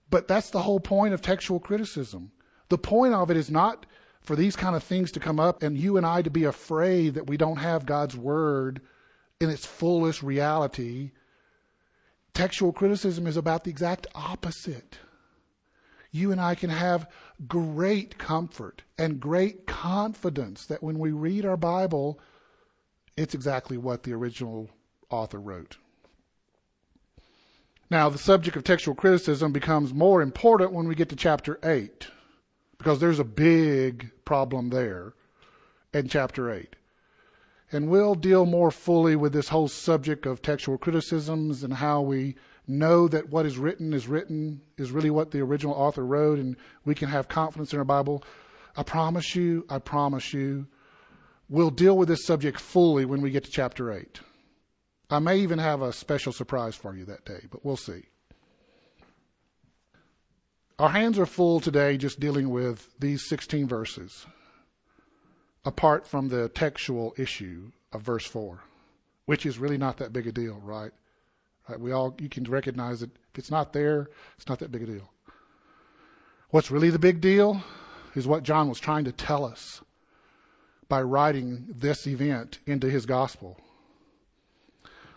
but 0.09 0.27
that's 0.27 0.49
the 0.49 0.63
whole 0.63 0.79
point 0.79 1.13
of 1.13 1.21
textual 1.21 1.59
criticism. 1.59 2.31
The 2.69 2.77
point 2.77 3.13
of 3.13 3.29
it 3.29 3.37
is 3.37 3.51
not 3.51 3.85
for 4.29 4.35
these 4.35 4.55
kind 4.55 4.75
of 4.75 4.83
things 4.83 5.11
to 5.11 5.19
come 5.19 5.39
up 5.39 5.63
and 5.63 5.75
you 5.75 5.97
and 5.97 6.05
I 6.05 6.21
to 6.21 6.29
be 6.29 6.43
afraid 6.43 7.15
that 7.15 7.25
we 7.25 7.35
don't 7.35 7.57
have 7.57 7.87
God's 7.87 8.15
word 8.15 8.79
in 9.41 9.49
its 9.49 9.65
fullest 9.65 10.21
reality. 10.21 11.13
Textual 12.35 12.71
criticism 12.71 13.25
is 13.25 13.37
about 13.37 13.63
the 13.63 13.71
exact 13.71 14.05
opposite. 14.13 14.99
You 16.11 16.31
and 16.31 16.39
I 16.39 16.53
can 16.53 16.69
have 16.69 17.09
great 17.47 18.19
comfort 18.19 18.83
and 18.99 19.19
great 19.19 19.65
confidence 19.65 20.67
that 20.67 20.83
when 20.83 20.99
we 20.99 21.11
read 21.11 21.43
our 21.43 21.57
Bible, 21.57 22.19
it's 23.17 23.33
exactly 23.33 23.79
what 23.79 24.03
the 24.03 24.13
original 24.13 24.69
author 25.09 25.39
wrote. 25.39 25.77
Now, 27.89 28.09
the 28.09 28.19
subject 28.19 28.55
of 28.55 28.63
textual 28.63 28.93
criticism 28.93 29.51
becomes 29.51 29.91
more 29.91 30.21
important 30.21 30.71
when 30.71 30.87
we 30.87 30.93
get 30.93 31.09
to 31.09 31.15
chapter 31.15 31.57
8 31.63 32.09
because 32.79 32.99
there's 32.99 33.19
a 33.19 33.25
big 33.25 34.09
problem 34.25 34.69
there 34.69 35.13
in 35.93 36.07
chapter 36.07 36.51
8. 36.51 36.75
And 37.71 37.89
we'll 37.89 38.15
deal 38.15 38.47
more 38.47 38.71
fully 38.71 39.15
with 39.15 39.31
this 39.31 39.49
whole 39.49 39.67
subject 39.67 40.25
of 40.25 40.41
textual 40.41 40.79
criticisms 40.79 41.63
and 41.63 41.73
how 41.75 42.01
we 42.01 42.35
know 42.67 43.07
that 43.07 43.29
what 43.29 43.45
is 43.45 43.57
written 43.57 43.93
is 43.93 44.07
written, 44.07 44.61
is 44.77 44.91
really 44.91 45.09
what 45.09 45.31
the 45.31 45.41
original 45.41 45.75
author 45.75 46.05
wrote, 46.05 46.39
and 46.39 46.55
we 46.85 46.95
can 46.95 47.09
have 47.09 47.27
confidence 47.27 47.73
in 47.73 47.79
our 47.79 47.85
Bible. 47.85 48.23
I 48.75 48.83
promise 48.83 49.35
you, 49.35 49.65
I 49.69 49.79
promise 49.79 50.33
you, 50.33 50.67
we'll 51.47 51.71
deal 51.71 51.97
with 51.97 52.07
this 52.07 52.25
subject 52.25 52.59
fully 52.59 53.05
when 53.05 53.21
we 53.21 53.29
get 53.29 53.43
to 53.43 53.51
chapter 53.51 53.91
8. 53.91 54.19
I 55.11 55.19
may 55.19 55.39
even 55.39 55.59
have 55.59 55.81
a 55.81 55.91
special 55.91 56.31
surprise 56.31 56.75
for 56.75 56.95
you 56.95 57.05
that 57.05 57.25
day, 57.25 57.45
but 57.51 57.65
we'll 57.65 57.77
see. 57.77 58.03
Our 60.79 60.91
hands 60.91 61.19
are 61.19 61.25
full 61.25 61.59
today 61.59 61.97
just 61.97 62.21
dealing 62.21 62.51
with 62.51 62.89
these 62.97 63.27
16 63.27 63.67
verses, 63.67 64.25
apart 65.65 66.07
from 66.07 66.29
the 66.29 66.47
textual 66.47 67.13
issue 67.17 67.73
of 67.91 68.01
verse 68.01 68.25
4, 68.25 68.61
which 69.25 69.45
is 69.45 69.59
really 69.59 69.77
not 69.77 69.97
that 69.97 70.13
big 70.13 70.25
a 70.25 70.31
deal, 70.31 70.61
right? 70.63 70.91
right? 71.67 71.77
We 71.77 71.91
all, 71.91 72.15
you 72.17 72.29
can 72.29 72.45
recognize 72.45 73.01
that 73.01 73.09
if 73.33 73.39
it's 73.39 73.51
not 73.51 73.73
there, 73.73 74.09
it's 74.37 74.47
not 74.47 74.59
that 74.59 74.71
big 74.71 74.83
a 74.83 74.85
deal. 74.85 75.11
What's 76.51 76.71
really 76.71 76.91
the 76.91 76.97
big 76.97 77.19
deal 77.19 77.61
is 78.15 78.25
what 78.25 78.43
John 78.43 78.69
was 78.69 78.79
trying 78.79 79.03
to 79.03 79.11
tell 79.11 79.43
us 79.43 79.81
by 80.87 81.01
writing 81.01 81.65
this 81.75 82.07
event 82.07 82.59
into 82.65 82.89
his 82.89 83.05
gospel. 83.05 83.59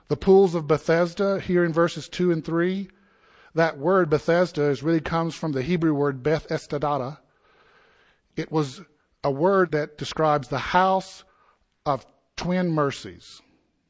The 0.09 0.17
pools 0.17 0.57
of 0.57 0.67
Bethesda 0.67 1.39
here 1.39 1.65
in 1.65 1.73
verses 1.73 2.09
2 2.09 2.33
and 2.33 2.45
3. 2.45 2.89
That 3.55 3.79
word 3.79 4.09
Bethesda 4.09 4.63
is 4.65 4.83
really 4.83 5.01
comes 5.01 5.35
from 5.35 5.53
the 5.53 5.63
Hebrew 5.63 5.95
word 5.95 6.23
Beth 6.23 6.49
Estadata. 6.49 7.19
It 8.37 8.51
was 8.51 8.81
a 9.23 9.31
word 9.31 9.73
that 9.73 9.99
describes 9.99 10.49
the 10.49 10.59
house 10.59 11.25
of 11.85 12.07
twin 12.37 12.71
mercies. 12.71 13.43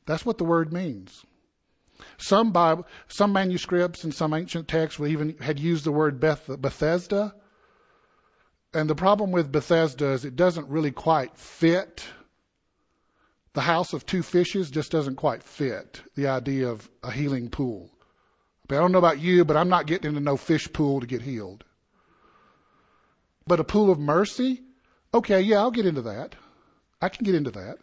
That's 0.06 0.26
what 0.26 0.38
the 0.38 0.44
word 0.44 0.72
means. 0.72 1.24
Some 2.18 2.50
Bible, 2.50 2.86
some 3.06 3.32
manuscripts 3.32 4.02
and 4.02 4.12
some 4.12 4.34
ancient 4.34 4.66
texts 4.66 5.00
even 5.00 5.36
had 5.38 5.60
used 5.60 5.84
the 5.84 5.92
word 5.92 6.18
Beth, 6.18 6.50
Bethsaida. 6.60 7.34
And 8.74 8.90
the 8.90 8.94
problem 8.94 9.30
with 9.30 9.52
Bethsaida 9.52 10.06
is 10.06 10.24
it 10.24 10.34
doesn't 10.34 10.68
really 10.68 10.90
quite 10.90 11.36
fit. 11.36 12.04
The 13.52 13.62
house 13.62 13.92
of 13.92 14.06
two 14.06 14.22
fishes 14.22 14.70
just 14.70 14.90
doesn't 14.90 15.16
quite 15.16 15.42
fit 15.42 16.02
the 16.16 16.26
idea 16.26 16.68
of 16.68 16.90
a 17.02 17.12
healing 17.12 17.48
pool. 17.48 17.90
I 18.76 18.80
don't 18.80 18.92
know 18.92 18.98
about 18.98 19.20
you, 19.20 19.44
but 19.44 19.56
I'm 19.56 19.68
not 19.68 19.86
getting 19.86 20.08
into 20.08 20.20
no 20.20 20.36
fish 20.36 20.72
pool 20.72 21.00
to 21.00 21.06
get 21.06 21.22
healed. 21.22 21.64
But 23.46 23.60
a 23.60 23.64
pool 23.64 23.90
of 23.90 23.98
mercy? 23.98 24.62
Okay, 25.12 25.40
yeah, 25.40 25.58
I'll 25.58 25.70
get 25.70 25.86
into 25.86 26.02
that. 26.02 26.36
I 27.00 27.08
can 27.08 27.24
get 27.24 27.34
into 27.34 27.50
that. 27.50 27.78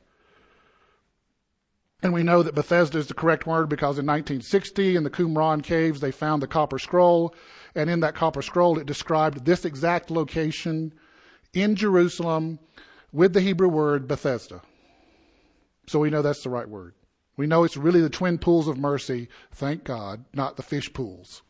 And 2.01 2.13
we 2.13 2.23
know 2.23 2.43
that 2.43 2.55
Bethesda 2.55 2.97
is 2.97 3.07
the 3.07 3.13
correct 3.13 3.45
word 3.45 3.67
because 3.67 3.99
in 3.99 4.05
1960 4.05 4.95
in 4.95 5.03
the 5.03 5.09
Qumran 5.09 5.61
caves 5.61 5.99
they 5.99 6.11
found 6.11 6.41
the 6.41 6.47
copper 6.47 6.79
scroll. 6.79 7.35
And 7.75 7.89
in 7.89 7.99
that 7.99 8.15
copper 8.15 8.41
scroll 8.41 8.79
it 8.79 8.85
described 8.85 9.45
this 9.45 9.65
exact 9.65 10.09
location 10.09 10.93
in 11.53 11.75
Jerusalem 11.75 12.59
with 13.11 13.33
the 13.33 13.41
Hebrew 13.41 13.67
word 13.67 14.07
Bethesda. 14.07 14.61
So 15.87 15.99
we 15.99 16.09
know 16.09 16.21
that's 16.21 16.43
the 16.43 16.49
right 16.49 16.69
word. 16.69 16.93
We 17.39 17.47
know 17.47 17.63
it's 17.63 17.77
really 17.77 18.01
the 18.01 18.09
twin 18.09 18.37
pools 18.37 18.67
of 18.67 18.77
mercy, 18.77 19.29
thank 19.53 19.85
God, 19.85 20.25
not 20.33 20.57
the 20.57 20.61
fish 20.61 20.91
pools. 20.91 21.41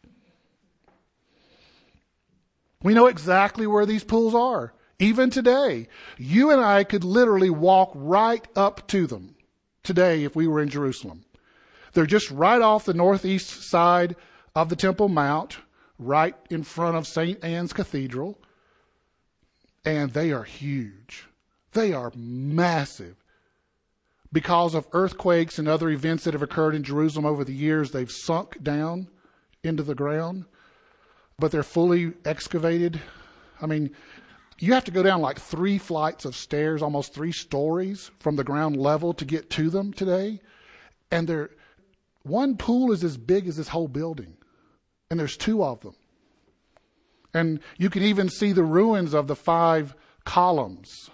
We 2.84 2.94
know 2.94 3.08
exactly 3.08 3.66
where 3.66 3.88
these 3.88 4.04
pools 4.04 4.36
are. 4.36 4.72
Even 5.00 5.32
today, 5.32 5.88
you 6.16 6.52
and 6.52 6.62
I 6.62 6.84
could 6.84 7.04
literally 7.04 7.50
walk 7.50 7.92
right 7.96 8.48
up 8.56 8.88
to 8.90 9.08
them 9.08 9.36
today 9.82 10.24
if 10.26 10.36
we 10.36 10.46
were 10.46 10.62
in 10.62 10.70
Jerusalem. 10.70 11.26
They're 11.94 12.06
just 12.06 12.30
right 12.30 12.62
off 12.62 12.86
the 12.86 12.94
northeast 12.94 13.64
side 13.64 14.16
of 14.56 14.70
the 14.70 14.76
Temple 14.76 15.10
Mount, 15.10 15.58
right 15.98 16.36
in 16.52 16.62
front 16.62 16.98
of 16.98 17.08
St. 17.08 17.44
Anne's 17.44 17.74
Cathedral. 17.74 18.38
And 19.84 20.14
they 20.14 20.32
are 20.32 20.44
huge. 20.44 21.26
They 21.72 21.94
are 21.94 22.12
massive. 22.16 23.19
Because 24.32 24.76
of 24.76 24.88
earthquakes 24.94 25.58
and 25.58 25.68
other 25.68 25.90
events 25.90 26.24
that 26.24 26.34
have 26.34 26.44
occurred 26.44 26.76
in 26.76 26.84
Jerusalem 26.84 27.26
over 27.26 27.44
the 27.44 27.54
years, 27.54 27.92
they've 27.92 28.12
sunk 28.12 28.62
down 28.62 29.08
into 29.64 29.82
the 29.82 29.96
ground, 29.96 30.46
but 31.40 31.52
they're 31.52 31.64
fully 31.64 32.14
excavated. 32.26 33.02
I 33.62 33.66
mean, 33.66 33.90
you 34.60 34.74
have 34.74 34.86
to 34.86 34.92
go 34.92 35.02
down 35.02 35.22
like 35.22 35.40
three 35.40 35.78
flights 35.78 36.26
of 36.26 36.36
stairs, 36.36 36.82
almost 36.82 37.14
three 37.14 37.32
stories 37.32 38.12
from 38.20 38.36
the 38.36 38.44
ground 38.44 38.78
level 38.78 39.14
to 39.14 39.26
get 39.26 39.50
to 39.52 39.70
them 39.70 39.94
today. 39.94 40.42
And 41.12 41.28
there, 41.28 41.50
one 42.24 42.58
pool 42.58 42.92
is 42.92 43.04
as 43.04 43.18
big 43.18 43.48
as 43.48 43.58
this 43.58 43.70
whole 43.70 43.88
building, 43.88 44.36
and 45.10 45.20
there's 45.20 45.38
two 45.38 45.64
of 45.64 45.80
them. 45.82 45.96
And 47.34 47.60
you 47.78 47.90
can 47.90 48.04
even 48.04 48.30
see 48.30 48.52
the 48.52 48.64
ruins 48.64 49.14
of 49.14 49.28
the 49.28 49.36
five 49.36 49.96
columns 50.26 51.10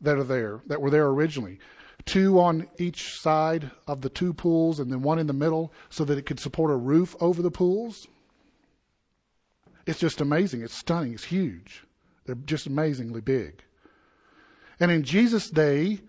that 0.00 0.16
are 0.16 0.24
there, 0.24 0.62
that 0.66 0.80
were 0.80 0.90
there 0.90 1.06
originally. 1.06 1.58
Two 2.10 2.40
on 2.40 2.66
each 2.76 3.20
side 3.20 3.70
of 3.86 4.00
the 4.00 4.08
two 4.08 4.34
pools, 4.34 4.80
and 4.80 4.90
then 4.90 5.00
one 5.00 5.20
in 5.20 5.28
the 5.28 5.32
middle 5.32 5.72
so 5.90 6.04
that 6.04 6.18
it 6.18 6.26
could 6.26 6.40
support 6.40 6.72
a 6.72 6.76
roof 6.76 7.14
over 7.20 7.40
the 7.40 7.52
pools. 7.52 8.08
It's 9.86 10.00
just 10.00 10.20
amazing. 10.20 10.62
It's 10.62 10.74
stunning. 10.74 11.14
It's 11.14 11.26
huge. 11.26 11.84
They're 12.26 12.34
just 12.34 12.66
amazingly 12.66 13.20
big. 13.20 13.62
And 14.80 14.90
in 14.90 15.04
Jesus' 15.04 15.50
day, 15.50 16.00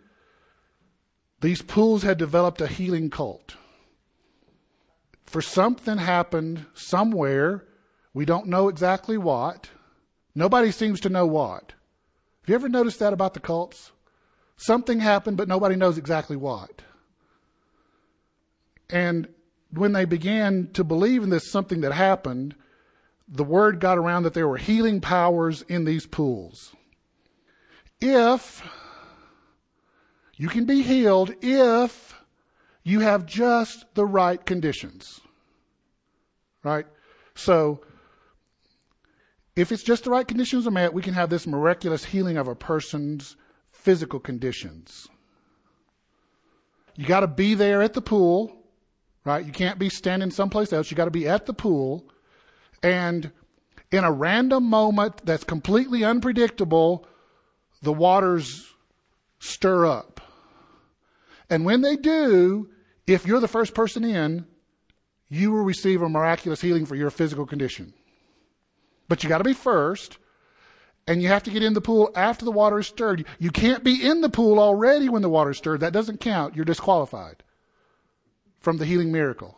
these 1.42 1.62
pools 1.62 2.02
had 2.02 2.18
developed 2.18 2.62
a 2.62 2.68
healing 2.68 3.12
cult. 3.12 3.56
For 5.28 5.40
something 5.40 6.00
happened 6.00 6.66
somewhere, 6.74 7.64
we 8.12 8.26
don't 8.26 8.48
know 8.48 8.70
exactly 8.70 9.20
what. 9.20 9.70
Nobody 10.34 10.72
seems 10.72 11.00
to 11.02 11.10
know 11.10 11.28
what. 11.28 11.74
Have 12.42 12.50
you 12.50 12.56
ever 12.56 12.70
noticed 12.70 12.98
that 12.98 13.14
about 13.14 13.36
the 13.36 13.40
cults? 13.40 13.92
Something 14.62 15.00
happened, 15.00 15.38
but 15.38 15.48
nobody 15.48 15.76
knows 15.76 15.98
exactly 15.98 16.38
what. 16.38 16.84
And 18.92 19.28
when 19.72 19.94
they 19.94 20.06
began 20.06 20.70
to 20.74 20.84
believe 20.84 21.24
in 21.24 21.32
this 21.32 21.50
something 21.50 21.82
that 21.82 21.94
happened, 21.94 22.54
the 23.28 23.44
word 23.44 23.80
got 23.80 23.98
around 23.98 24.22
that 24.22 24.36
there 24.36 24.48
were 24.48 24.58
healing 24.58 25.02
powers 25.02 25.64
in 25.64 25.86
these 25.86 26.06
pools. 26.06 26.76
If 28.00 28.62
you 30.38 30.48
can 30.48 30.66
be 30.66 30.84
healed 30.84 31.34
if 31.42 32.14
you 32.84 33.00
have 33.00 33.26
just 33.26 33.86
the 33.96 34.06
right 34.06 34.46
conditions. 34.46 35.22
Right? 36.64 36.86
So, 37.34 37.82
if 39.56 39.72
it's 39.72 39.82
just 39.82 40.04
the 40.04 40.12
right 40.12 40.28
conditions 40.28 40.68
are 40.68 40.72
met, 40.72 40.94
we 40.94 41.02
can 41.02 41.16
have 41.16 41.32
this 41.32 41.48
miraculous 41.48 42.06
healing 42.06 42.38
of 42.38 42.48
a 42.48 42.54
person's 42.54 43.38
physical 43.82 44.20
conditions. 44.20 45.08
You 46.96 47.06
got 47.06 47.22
to 47.22 47.28
be 47.28 47.56
there 47.56 47.82
at 47.82 47.94
the 47.94 48.02
pool, 48.02 48.56
right? 49.26 49.46
You 49.46 49.52
can't 49.52 49.80
be 49.80 49.90
standing 49.90 50.30
someplace 50.30 50.72
else. 50.72 50.92
You 50.92 50.98
got 50.98 51.06
to 51.06 51.12
be 51.12 51.28
at 51.28 51.46
the 51.46 51.54
pool 51.54 52.06
and 52.84 53.32
in 53.92 54.04
a 54.04 54.12
random 54.12 54.64
moment 54.64 55.26
that's 55.26 55.44
completely 55.44 56.04
unpredictable, 56.04 57.06
the 57.82 57.94
waters 57.94 58.74
stir 59.40 59.86
up. 59.86 60.22
And 61.50 61.66
when 61.66 61.82
they 61.82 61.98
do, 61.98 62.70
if 63.06 63.26
you're 63.26 63.42
the 63.42 63.48
first 63.48 63.74
person 63.74 64.04
in, 64.04 64.46
you 65.28 65.52
will 65.52 65.64
receive 65.64 66.02
a 66.02 66.10
miraculous 66.10 66.62
healing 66.62 66.86
for 66.86 66.96
your 66.96 67.10
physical 67.10 67.46
condition. 67.46 67.94
But 69.08 69.24
you 69.24 69.30
got 69.30 69.40
to 69.40 69.44
be 69.44 69.54
first, 69.54 70.18
and 71.08 71.22
you 71.22 71.28
have 71.28 71.44
to 71.44 71.52
get 71.52 71.64
in 71.64 71.74
the 71.74 71.82
pool 71.82 72.12
after 72.16 72.46
the 72.46 72.52
water 72.52 72.80
is 72.80 72.88
stirred. 72.88 73.26
You 73.40 73.52
can't 73.52 73.84
be 73.84 74.06
in 74.06 74.22
the 74.22 74.30
pool 74.30 74.60
already 74.60 75.10
when 75.10 75.22
the 75.22 75.30
water 75.30 75.52
is 75.52 75.58
stirred. 75.58 75.80
That 75.80 75.94
doesn't 75.94 76.22
count. 76.22 76.56
You're 76.56 76.66
disqualified 76.66 77.44
from 78.60 78.78
the 78.78 78.86
healing 78.86 79.12
miracle. 79.12 79.58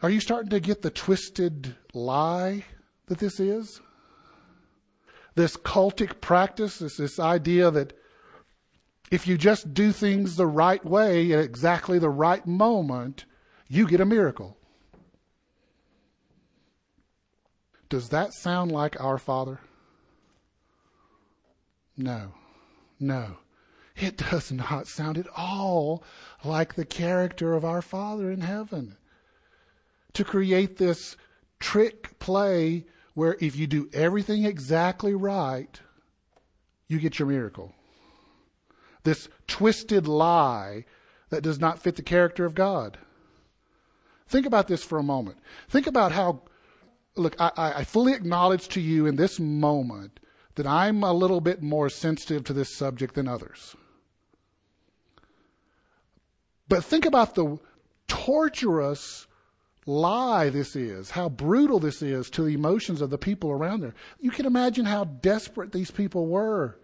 Are 0.00 0.10
you 0.10 0.20
starting 0.20 0.50
to 0.50 0.60
get 0.60 0.82
the 0.82 0.90
twisted 0.90 1.74
lie 1.92 2.64
that 3.06 3.18
this 3.18 3.40
is? 3.40 3.80
This 5.34 5.56
cultic 5.56 6.20
practice, 6.20 6.78
this, 6.78 6.98
this 6.98 7.18
idea 7.18 7.70
that 7.70 7.98
if 9.10 9.26
you 9.26 9.36
just 9.38 9.74
do 9.74 9.90
things 9.90 10.36
the 10.36 10.46
right 10.46 10.84
way 10.84 11.32
at 11.32 11.44
exactly 11.44 11.98
the 11.98 12.10
right 12.10 12.46
moment, 12.46 13.24
you 13.66 13.88
get 13.88 14.00
a 14.00 14.04
miracle. 14.04 14.57
Does 17.88 18.10
that 18.10 18.34
sound 18.34 18.70
like 18.70 19.00
our 19.00 19.18
Father? 19.18 19.60
No, 21.96 22.34
no. 23.00 23.38
It 23.96 24.16
does 24.16 24.52
not 24.52 24.86
sound 24.86 25.18
at 25.18 25.26
all 25.36 26.04
like 26.44 26.74
the 26.74 26.84
character 26.84 27.54
of 27.54 27.64
our 27.64 27.82
Father 27.82 28.30
in 28.30 28.42
heaven 28.42 28.96
to 30.12 30.24
create 30.24 30.76
this 30.76 31.16
trick 31.58 32.18
play 32.18 32.84
where 33.14 33.36
if 33.40 33.56
you 33.56 33.66
do 33.66 33.88
everything 33.92 34.44
exactly 34.44 35.14
right, 35.14 35.80
you 36.86 37.00
get 37.00 37.18
your 37.18 37.26
miracle. 37.26 37.72
This 39.02 39.28
twisted 39.46 40.06
lie 40.06 40.84
that 41.30 41.42
does 41.42 41.58
not 41.58 41.80
fit 41.80 41.96
the 41.96 42.02
character 42.02 42.44
of 42.44 42.54
God. 42.54 42.98
Think 44.28 44.46
about 44.46 44.68
this 44.68 44.84
for 44.84 44.98
a 44.98 45.02
moment. 45.02 45.38
Think 45.68 45.86
about 45.86 46.12
how, 46.12 46.42
look, 47.18 47.36
I, 47.40 47.50
I 47.56 47.84
fully 47.84 48.12
acknowledge 48.12 48.68
to 48.68 48.80
you 48.80 49.06
in 49.06 49.16
this 49.16 49.38
moment 49.40 50.20
that 50.54 50.66
I'm 50.66 51.02
a 51.04 51.12
little 51.12 51.40
bit 51.40 51.62
more 51.62 51.88
sensitive 51.88 52.44
to 52.44 52.52
this 52.52 52.68
subject 52.68 53.14
than 53.14 53.28
others. 53.28 53.76
But 56.68 56.84
think 56.84 57.06
about 57.06 57.34
the 57.34 57.58
torturous 58.08 59.26
lie 59.86 60.50
this 60.50 60.76
is, 60.76 61.10
how 61.10 61.28
brutal 61.28 61.78
this 61.78 62.02
is 62.02 62.28
to 62.30 62.42
the 62.42 62.54
emotions 62.54 63.00
of 63.00 63.10
the 63.10 63.18
people 63.18 63.50
around 63.50 63.80
there. 63.80 63.94
You 64.20 64.30
can 64.30 64.46
imagine 64.46 64.84
how 64.84 65.04
desperate 65.04 65.72
these 65.72 65.90
people 65.90 66.26
were. 66.26 66.78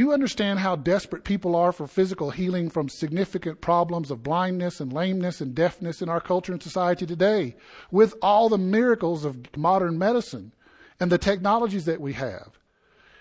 You 0.00 0.14
understand 0.14 0.60
how 0.60 0.76
desperate 0.76 1.24
people 1.24 1.54
are 1.54 1.72
for 1.72 1.86
physical 1.86 2.30
healing 2.30 2.70
from 2.70 2.88
significant 2.88 3.60
problems 3.60 4.10
of 4.10 4.22
blindness 4.22 4.80
and 4.80 4.90
lameness 4.90 5.42
and 5.42 5.54
deafness 5.54 6.00
in 6.00 6.08
our 6.08 6.22
culture 6.22 6.54
and 6.54 6.62
society 6.62 7.04
today, 7.04 7.54
with 7.90 8.14
all 8.22 8.48
the 8.48 8.56
miracles 8.56 9.26
of 9.26 9.54
modern 9.58 9.98
medicine 9.98 10.54
and 10.98 11.12
the 11.12 11.18
technologies 11.18 11.84
that 11.84 12.00
we 12.00 12.14
have. 12.14 12.58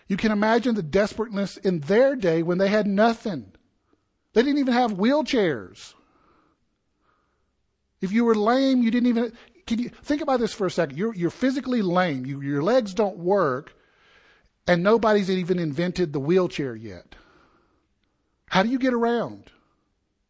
You 0.07 0.15
can 0.15 0.31
imagine 0.31 0.75
the 0.75 0.81
desperateness 0.81 1.57
in 1.57 1.81
their 1.81 2.15
day 2.15 2.43
when 2.43 2.59
they 2.59 2.69
had 2.69 2.87
nothing. 2.87 3.51
They 4.31 4.41
didn't 4.41 4.59
even 4.59 4.73
have 4.73 4.93
wheelchairs. 4.93 5.95
If 7.99 8.13
you 8.13 8.23
were 8.23 8.35
lame, 8.35 8.83
you 8.83 8.89
didn't 8.89 9.09
even. 9.09 9.33
Can 9.67 9.79
you 9.79 9.89
think 9.89 10.21
about 10.21 10.39
this 10.39 10.53
for 10.53 10.67
a 10.67 10.71
second? 10.71 10.97
You're, 10.97 11.13
you're 11.13 11.29
physically 11.29 11.81
lame. 11.81 12.25
You, 12.25 12.39
your 12.39 12.63
legs 12.63 12.93
don't 12.93 13.17
work, 13.17 13.75
and 14.69 14.83
nobody's 14.83 15.31
even 15.31 15.57
invented 15.57 16.13
the 16.13 16.19
wheelchair 16.19 16.75
yet. 16.75 17.15
How 18.45 18.61
do 18.61 18.69
you 18.69 18.77
get 18.77 18.93
around? 18.93 19.49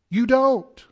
You 0.10 0.26
don't. 0.26 0.86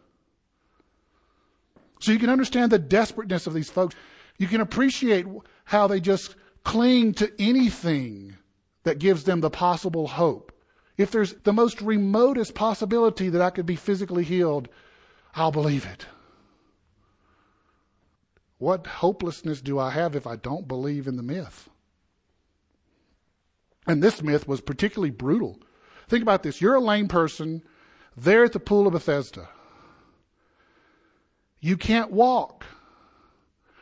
So 2.01 2.11
you 2.11 2.19
can 2.19 2.29
understand 2.29 2.73
the 2.73 2.77
desperateness 2.77 3.47
of 3.47 3.53
these 3.53 3.69
folks. 3.69 3.95
You 4.37 4.47
can 4.47 4.59
appreciate 4.59 5.25
how 5.63 5.87
they 5.87 6.01
just 6.01 6.35
cling 6.65 7.13
to 7.13 7.31
anything 7.39 8.35
that 8.83 8.99
gives 8.99 9.23
them 9.23 9.39
the 9.39 9.49
possible 9.49 10.07
hope. 10.07 10.51
If 10.97 11.11
there's 11.11 11.31
the 11.45 11.53
most 11.53 11.81
remotest 11.81 12.53
possibility 12.53 13.29
that 13.29 13.41
I 13.41 13.49
could 13.49 13.65
be 13.65 13.77
physically 13.77 14.25
healed, 14.25 14.67
I'll 15.35 15.53
believe 15.53 15.85
it. 15.85 16.05
What 18.57 18.87
hopelessness 18.87 19.61
do 19.61 19.79
I 19.79 19.91
have 19.91 20.17
if 20.17 20.27
I 20.27 20.35
don't 20.35 20.67
believe 20.67 21.07
in 21.07 21.15
the 21.15 21.23
myth? 21.23 21.69
And 23.87 24.03
this 24.03 24.21
myth 24.21 24.47
was 24.47 24.61
particularly 24.61 25.11
brutal. 25.11 25.59
Think 26.09 26.21
about 26.21 26.43
this. 26.43 26.61
You're 26.61 26.75
a 26.75 26.81
lame 26.81 27.07
person 27.07 27.63
there 28.15 28.43
at 28.43 28.53
the 28.53 28.59
pool 28.59 28.85
of 28.85 28.93
Bethesda. 28.93 29.47
You 31.59 31.77
can't 31.77 32.11
walk. 32.11 32.65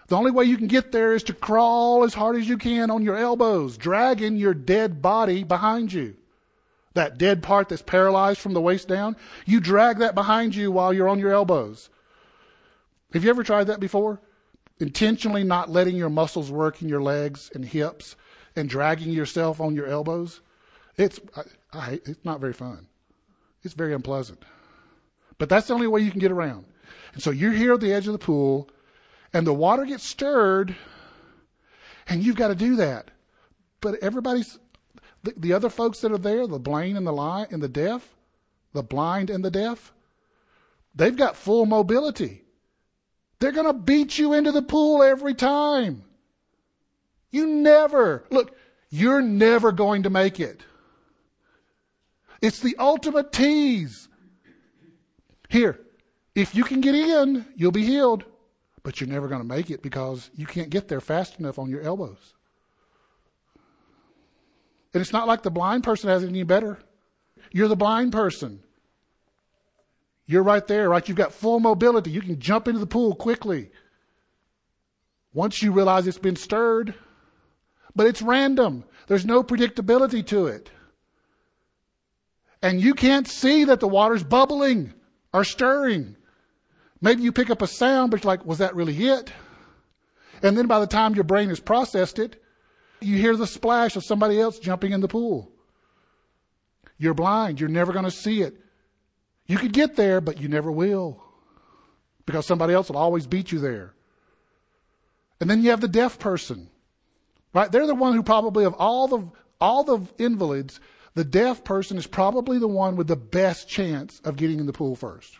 The 0.07 0.15
only 0.15 0.31
way 0.31 0.45
you 0.45 0.57
can 0.57 0.67
get 0.67 0.91
there 0.91 1.13
is 1.13 1.23
to 1.23 1.33
crawl 1.33 2.03
as 2.03 2.13
hard 2.13 2.35
as 2.35 2.47
you 2.47 2.57
can 2.57 2.91
on 2.91 3.01
your 3.01 3.17
elbows, 3.17 3.75
dragging 3.77 4.37
your 4.37 4.53
dead 4.53 5.01
body 5.01 5.43
behind 5.43 5.91
you. 5.91 6.15
That 6.93 7.17
dead 7.17 7.41
part 7.41 7.69
that's 7.69 7.81
paralyzed 7.81 8.39
from 8.39 8.53
the 8.53 8.61
waist 8.61 8.87
down, 8.87 9.17
you 9.45 9.59
drag 9.59 9.97
that 9.97 10.15
behind 10.15 10.55
you 10.55 10.71
while 10.71 10.93
you're 10.93 11.09
on 11.09 11.19
your 11.19 11.33
elbows. 11.33 11.89
Have 13.13 13.23
you 13.23 13.29
ever 13.29 13.43
tried 13.43 13.65
that 13.65 13.79
before? 13.79 14.21
Intentionally 14.79 15.43
not 15.43 15.69
letting 15.69 15.95
your 15.95 16.09
muscles 16.09 16.51
work 16.51 16.81
in 16.81 16.87
your 16.87 17.01
legs 17.01 17.49
and 17.53 17.65
hips 17.65 18.15
and 18.55 18.69
dragging 18.69 19.11
yourself 19.11 19.59
on 19.59 19.75
your 19.75 19.87
elbows? 19.87 20.41
It's, 20.97 21.19
I, 21.35 21.41
I, 21.73 21.91
it's 22.05 22.23
not 22.23 22.39
very 22.39 22.53
fun. 22.53 22.87
It's 23.63 23.73
very 23.73 23.93
unpleasant. 23.93 24.43
But 25.37 25.49
that's 25.49 25.67
the 25.67 25.73
only 25.73 25.87
way 25.87 26.01
you 26.01 26.11
can 26.11 26.19
get 26.19 26.31
around. 26.31 26.65
And 27.13 27.21
so 27.21 27.31
you're 27.31 27.51
here 27.51 27.73
at 27.73 27.81
the 27.81 27.93
edge 27.93 28.07
of 28.07 28.13
the 28.13 28.19
pool, 28.19 28.69
and 29.33 29.45
the 29.45 29.53
water 29.53 29.85
gets 29.85 30.03
stirred, 30.03 30.75
and 32.07 32.23
you've 32.23 32.35
got 32.35 32.49
to 32.49 32.55
do 32.55 32.75
that. 32.77 33.11
But 33.81 33.95
everybody's, 34.01 34.57
the, 35.23 35.33
the 35.35 35.53
other 35.53 35.69
folks 35.69 35.99
that 36.01 36.11
are 36.11 36.17
there, 36.17 36.47
the 36.47 36.59
blind 36.59 36.97
and 36.97 37.05
the 37.05 37.11
lie 37.11 37.47
and 37.49 37.61
the 37.61 37.67
deaf, 37.67 38.15
the 38.73 38.83
blind 38.83 39.29
and 39.29 39.43
the 39.43 39.51
deaf, 39.51 39.93
they've 40.93 41.15
got 41.15 41.35
full 41.35 41.65
mobility. 41.65 42.43
They're 43.39 43.51
going 43.51 43.67
to 43.67 43.73
beat 43.73 44.17
you 44.17 44.33
into 44.33 44.51
the 44.51 44.61
pool 44.61 45.03
every 45.03 45.33
time. 45.33 46.03
You 47.35 47.47
never, 47.47 48.23
look, 48.29 48.55
you're 48.89 49.21
never 49.21 49.73
going 49.73 50.03
to 50.03 50.09
make 50.09 50.39
it. 50.39 50.61
It's 52.41 52.61
the 52.61 52.77
ultimate 52.79 53.33
tease. 53.33 54.07
Here, 55.49 55.77
if 56.33 56.55
you 56.55 56.63
can 56.63 56.79
get 56.79 56.95
in, 56.95 57.45
you'll 57.57 57.73
be 57.73 57.83
healed, 57.83 58.23
but 58.83 59.01
you're 59.01 59.09
never 59.09 59.27
going 59.27 59.41
to 59.41 59.47
make 59.47 59.69
it 59.69 59.83
because 59.83 60.29
you 60.37 60.45
can't 60.45 60.69
get 60.69 60.87
there 60.87 61.01
fast 61.01 61.37
enough 61.37 61.59
on 61.59 61.69
your 61.69 61.81
elbows. 61.81 62.35
And 64.93 65.01
it's 65.01 65.11
not 65.11 65.27
like 65.27 65.43
the 65.43 65.51
blind 65.51 65.83
person 65.83 66.09
has 66.09 66.23
it 66.23 66.29
any 66.29 66.43
better. 66.43 66.79
You're 67.51 67.67
the 67.67 67.75
blind 67.75 68.13
person. 68.13 68.63
You're 70.25 70.43
right 70.43 70.65
there, 70.65 70.87
right? 70.89 71.05
You've 71.05 71.17
got 71.17 71.33
full 71.33 71.59
mobility. 71.59 72.11
You 72.11 72.21
can 72.21 72.39
jump 72.39 72.69
into 72.69 72.79
the 72.79 72.87
pool 72.87 73.13
quickly. 73.13 73.71
Once 75.33 75.61
you 75.61 75.73
realize 75.73 76.07
it's 76.07 76.17
been 76.17 76.37
stirred, 76.37 76.95
but 77.95 78.07
it's 78.07 78.21
random. 78.21 78.83
There's 79.07 79.25
no 79.25 79.43
predictability 79.43 80.25
to 80.27 80.47
it. 80.47 80.69
And 82.61 82.81
you 82.81 82.93
can't 82.93 83.27
see 83.27 83.65
that 83.65 83.79
the 83.79 83.87
water's 83.87 84.23
bubbling 84.23 84.93
or 85.33 85.43
stirring. 85.43 86.15
Maybe 87.01 87.21
you 87.21 87.31
pick 87.31 87.49
up 87.49 87.61
a 87.61 87.67
sound, 87.67 88.11
but 88.11 88.23
you're 88.23 88.31
like, 88.31 88.45
was 88.45 88.57
that 88.57 88.75
really 88.75 89.05
it? 89.05 89.31
And 90.41 90.57
then 90.57 90.67
by 90.67 90.79
the 90.79 90.87
time 90.87 91.15
your 91.15 91.23
brain 91.23 91.49
has 91.49 91.59
processed 91.59 92.19
it, 92.19 92.41
you 93.01 93.17
hear 93.17 93.35
the 93.35 93.47
splash 93.47 93.95
of 93.95 94.03
somebody 94.03 94.39
else 94.39 94.57
jumping 94.57 94.91
in 94.91 95.01
the 95.01 95.07
pool. 95.07 95.51
You're 96.97 97.13
blind. 97.13 97.59
You're 97.59 97.69
never 97.69 97.93
going 97.93 98.05
to 98.05 98.11
see 98.11 98.41
it. 98.41 98.55
You 99.45 99.57
could 99.57 99.73
get 99.73 99.95
there, 99.95 100.21
but 100.21 100.41
you 100.41 100.47
never 100.47 100.71
will. 100.71 101.21
Because 102.25 102.47
somebody 102.47 102.73
else 102.73 102.89
will 102.89 102.97
always 102.97 103.27
beat 103.27 103.51
you 103.51 103.59
there. 103.59 103.93
And 105.39 105.49
then 105.49 105.61
you 105.61 105.69
have 105.69 105.81
the 105.81 105.87
deaf 105.87 106.17
person. 106.17 106.69
Right? 107.55 107.71
They're 107.71 107.87
the 107.87 107.95
one 107.95 108.13
who 108.13 108.21
probably 108.21 108.65
of 108.65 108.73
all 108.73 109.07
the 109.07 109.27
all 109.61 109.85
the 109.85 110.05
invalids, 110.21 110.81
the 111.13 111.23
deaf 111.23 111.63
person 111.63 111.97
is 111.97 112.05
probably 112.05 112.59
the 112.59 112.67
one 112.67 112.97
with 112.97 113.07
the 113.07 113.15
best 113.15 113.69
chance 113.69 114.19
of 114.25 114.35
getting 114.35 114.59
in 114.59 114.65
the 114.65 114.73
pool 114.73 114.97
first 114.97 115.39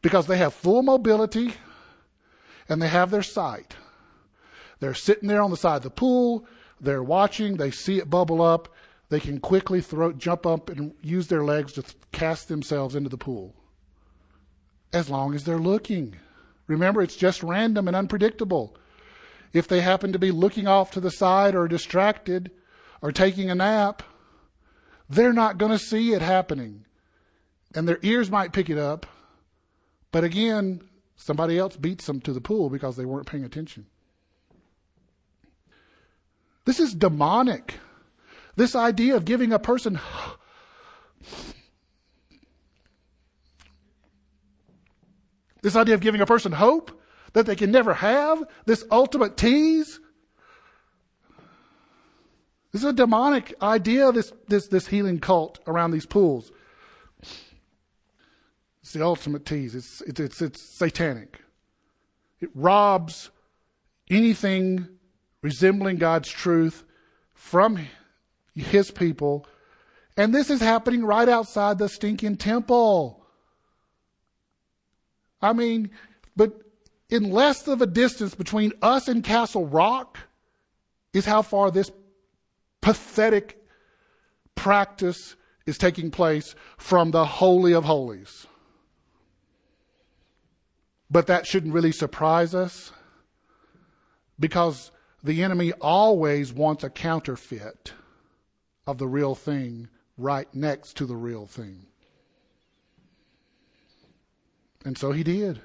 because 0.00 0.28
they 0.28 0.38
have 0.38 0.54
full 0.54 0.84
mobility 0.84 1.54
and 2.68 2.80
they 2.80 2.86
have 2.86 3.10
their 3.10 3.24
sight. 3.24 3.74
They're 4.78 4.94
sitting 4.94 5.28
there 5.28 5.42
on 5.42 5.50
the 5.50 5.56
side 5.56 5.78
of 5.78 5.82
the 5.82 5.90
pool, 5.90 6.46
they're 6.80 7.02
watching, 7.02 7.56
they 7.56 7.72
see 7.72 7.98
it 7.98 8.08
bubble 8.08 8.40
up, 8.40 8.68
they 9.08 9.18
can 9.18 9.40
quickly 9.40 9.80
throw, 9.80 10.12
jump 10.12 10.46
up 10.46 10.70
and 10.70 10.94
use 11.02 11.26
their 11.26 11.42
legs 11.42 11.72
to 11.72 11.84
cast 12.12 12.46
themselves 12.46 12.94
into 12.94 13.10
the 13.10 13.18
pool. 13.18 13.56
As 14.92 15.10
long 15.10 15.34
as 15.34 15.42
they're 15.42 15.58
looking. 15.58 16.14
Remember, 16.68 17.02
it's 17.02 17.16
just 17.16 17.42
random 17.42 17.88
and 17.88 17.96
unpredictable. 17.96 18.76
If 19.52 19.68
they 19.68 19.80
happen 19.80 20.12
to 20.12 20.18
be 20.18 20.30
looking 20.30 20.66
off 20.66 20.90
to 20.92 21.00
the 21.00 21.10
side 21.10 21.54
or 21.54 21.68
distracted 21.68 22.50
or 23.02 23.12
taking 23.12 23.50
a 23.50 23.54
nap, 23.54 24.02
they're 25.08 25.32
not 25.32 25.58
going 25.58 25.72
to 25.72 25.78
see 25.78 26.12
it 26.12 26.22
happening. 26.22 26.86
And 27.74 27.86
their 27.86 27.98
ears 28.02 28.30
might 28.30 28.52
pick 28.52 28.70
it 28.70 28.78
up, 28.78 29.06
but 30.10 30.24
again, 30.24 30.82
somebody 31.16 31.58
else 31.58 31.76
beats 31.76 32.06
them 32.06 32.20
to 32.20 32.32
the 32.32 32.40
pool 32.40 32.70
because 32.70 32.96
they 32.96 33.04
weren't 33.04 33.26
paying 33.26 33.44
attention. 33.44 33.86
This 36.64 36.80
is 36.80 36.94
demonic. 36.94 37.74
This 38.56 38.74
idea 38.76 39.16
of 39.16 39.24
giving 39.24 39.52
a 39.52 39.58
person 39.58 39.98
this 45.62 45.76
idea 45.76 45.94
of 45.94 46.00
giving 46.00 46.20
a 46.20 46.26
person 46.26 46.52
hope 46.52 47.01
that 47.32 47.46
they 47.46 47.56
can 47.56 47.70
never 47.70 47.94
have, 47.94 48.42
this 48.66 48.84
ultimate 48.90 49.36
tease. 49.36 50.00
This 52.72 52.82
is 52.82 52.88
a 52.88 52.92
demonic 52.92 53.54
idea, 53.60 54.12
this, 54.12 54.32
this, 54.48 54.68
this 54.68 54.86
healing 54.86 55.20
cult 55.20 55.58
around 55.66 55.90
these 55.90 56.06
pools. 56.06 56.50
It's 58.82 58.92
the 58.92 59.04
ultimate 59.04 59.44
tease. 59.46 59.74
It's, 59.74 60.00
it's, 60.02 60.20
it's, 60.20 60.42
it's 60.42 60.60
satanic. 60.60 61.40
It 62.40 62.50
robs 62.54 63.30
anything 64.10 64.88
resembling 65.42 65.96
God's 65.96 66.28
truth 66.28 66.84
from 67.34 67.78
his 68.54 68.90
people. 68.90 69.46
And 70.16 70.34
this 70.34 70.50
is 70.50 70.60
happening 70.60 71.04
right 71.04 71.28
outside 71.28 71.78
the 71.78 71.88
stinking 71.88 72.36
temple. 72.36 73.24
I 75.40 75.52
mean, 75.52 75.90
but 76.36 76.60
in 77.12 77.30
less 77.30 77.68
of 77.68 77.82
a 77.82 77.86
distance 77.86 78.34
between 78.34 78.72
us 78.80 79.06
and 79.06 79.22
Castle 79.22 79.66
Rock 79.66 80.18
is 81.12 81.26
how 81.26 81.42
far 81.42 81.70
this 81.70 81.90
pathetic 82.80 83.62
practice 84.54 85.36
is 85.66 85.76
taking 85.76 86.10
place 86.10 86.54
from 86.78 87.10
the 87.10 87.26
Holy 87.26 87.74
of 87.74 87.84
Holies. 87.84 88.46
But 91.10 91.26
that 91.26 91.46
shouldn't 91.46 91.74
really 91.74 91.92
surprise 91.92 92.54
us 92.54 92.92
because 94.40 94.90
the 95.22 95.42
enemy 95.42 95.72
always 95.82 96.50
wants 96.50 96.82
a 96.82 96.88
counterfeit 96.88 97.92
of 98.86 98.96
the 98.96 99.06
real 99.06 99.34
thing 99.34 99.90
right 100.16 100.48
next 100.54 100.96
to 100.96 101.04
the 101.04 101.16
real 101.16 101.44
thing. 101.44 101.84
And 104.82 104.96
so 104.96 105.12
he 105.12 105.22
did. 105.22 105.60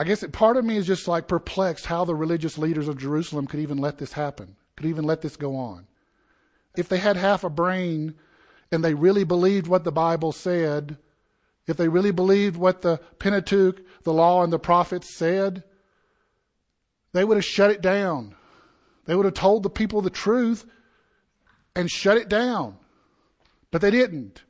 I 0.00 0.04
guess 0.04 0.22
it, 0.22 0.32
part 0.32 0.56
of 0.56 0.64
me 0.64 0.78
is 0.78 0.86
just 0.86 1.06
like 1.06 1.28
perplexed 1.28 1.84
how 1.84 2.06
the 2.06 2.14
religious 2.14 2.56
leaders 2.56 2.88
of 2.88 2.96
Jerusalem 2.96 3.46
could 3.46 3.60
even 3.60 3.76
let 3.76 3.98
this 3.98 4.14
happen, 4.14 4.56
could 4.74 4.86
even 4.86 5.04
let 5.04 5.20
this 5.20 5.36
go 5.36 5.56
on. 5.56 5.86
If 6.74 6.88
they 6.88 6.96
had 6.96 7.18
half 7.18 7.44
a 7.44 7.50
brain 7.50 8.14
and 8.72 8.82
they 8.82 8.94
really 8.94 9.24
believed 9.24 9.66
what 9.66 9.84
the 9.84 9.92
Bible 9.92 10.32
said, 10.32 10.96
if 11.66 11.76
they 11.76 11.88
really 11.88 12.12
believed 12.12 12.56
what 12.56 12.80
the 12.80 12.98
Pentateuch, 13.18 13.82
the 14.04 14.14
law, 14.14 14.42
and 14.42 14.50
the 14.50 14.58
prophets 14.58 15.14
said, 15.14 15.64
they 17.12 17.22
would 17.22 17.36
have 17.36 17.44
shut 17.44 17.70
it 17.70 17.82
down. 17.82 18.34
They 19.04 19.14
would 19.14 19.26
have 19.26 19.34
told 19.34 19.64
the 19.64 19.68
people 19.68 20.00
the 20.00 20.08
truth 20.08 20.64
and 21.76 21.90
shut 21.90 22.16
it 22.16 22.30
down. 22.30 22.78
But 23.70 23.82
they 23.82 23.90
didn't. 23.90 24.44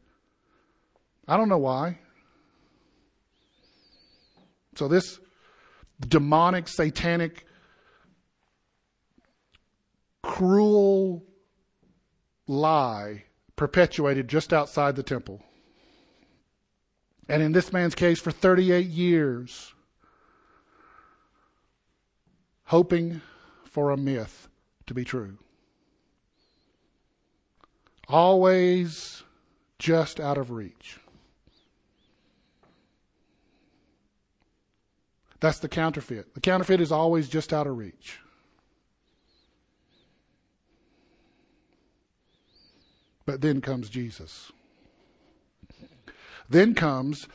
I 1.27 1.37
don't 1.37 1.49
know 1.49 1.59
why. 1.59 1.99
So 4.77 4.87
this 4.87 5.19
demonic, 6.09 6.69
satanic, 6.69 7.47
cruel 10.23 11.25
lie 12.47 13.25
perpetuated 13.57 14.29
just 14.29 14.53
outside 14.53 14.97
the 14.97 15.03
temple. 15.03 15.43
And 17.29 17.43
in 17.43 17.53
this 17.53 17.73
man's 17.73 17.95
case, 17.95 18.19
for 18.19 18.31
38 18.33 18.87
years, 18.87 19.73
hoping 22.65 23.21
for 23.65 23.91
a 23.91 23.97
myth 23.97 24.49
to 24.87 24.95
be 24.95 25.05
true. 25.05 25.39
Always 28.09 29.23
just 29.79 30.19
out 30.19 30.39
of 30.39 30.51
reach. 30.51 30.99
That's 35.41 35.59
the 35.59 35.69
counterfeit. 35.69 36.35
The 36.35 36.41
counterfeit 36.41 36.81
is 36.81 36.93
always 36.93 37.29
just 37.29 37.53
out 37.53 37.67
of 37.67 37.77
reach. 37.77 38.19
But 43.25 43.41
then 43.41 43.61
comes 43.61 43.89
Jesus. 43.89 44.53
Then 46.49 46.75
comes 46.75 47.27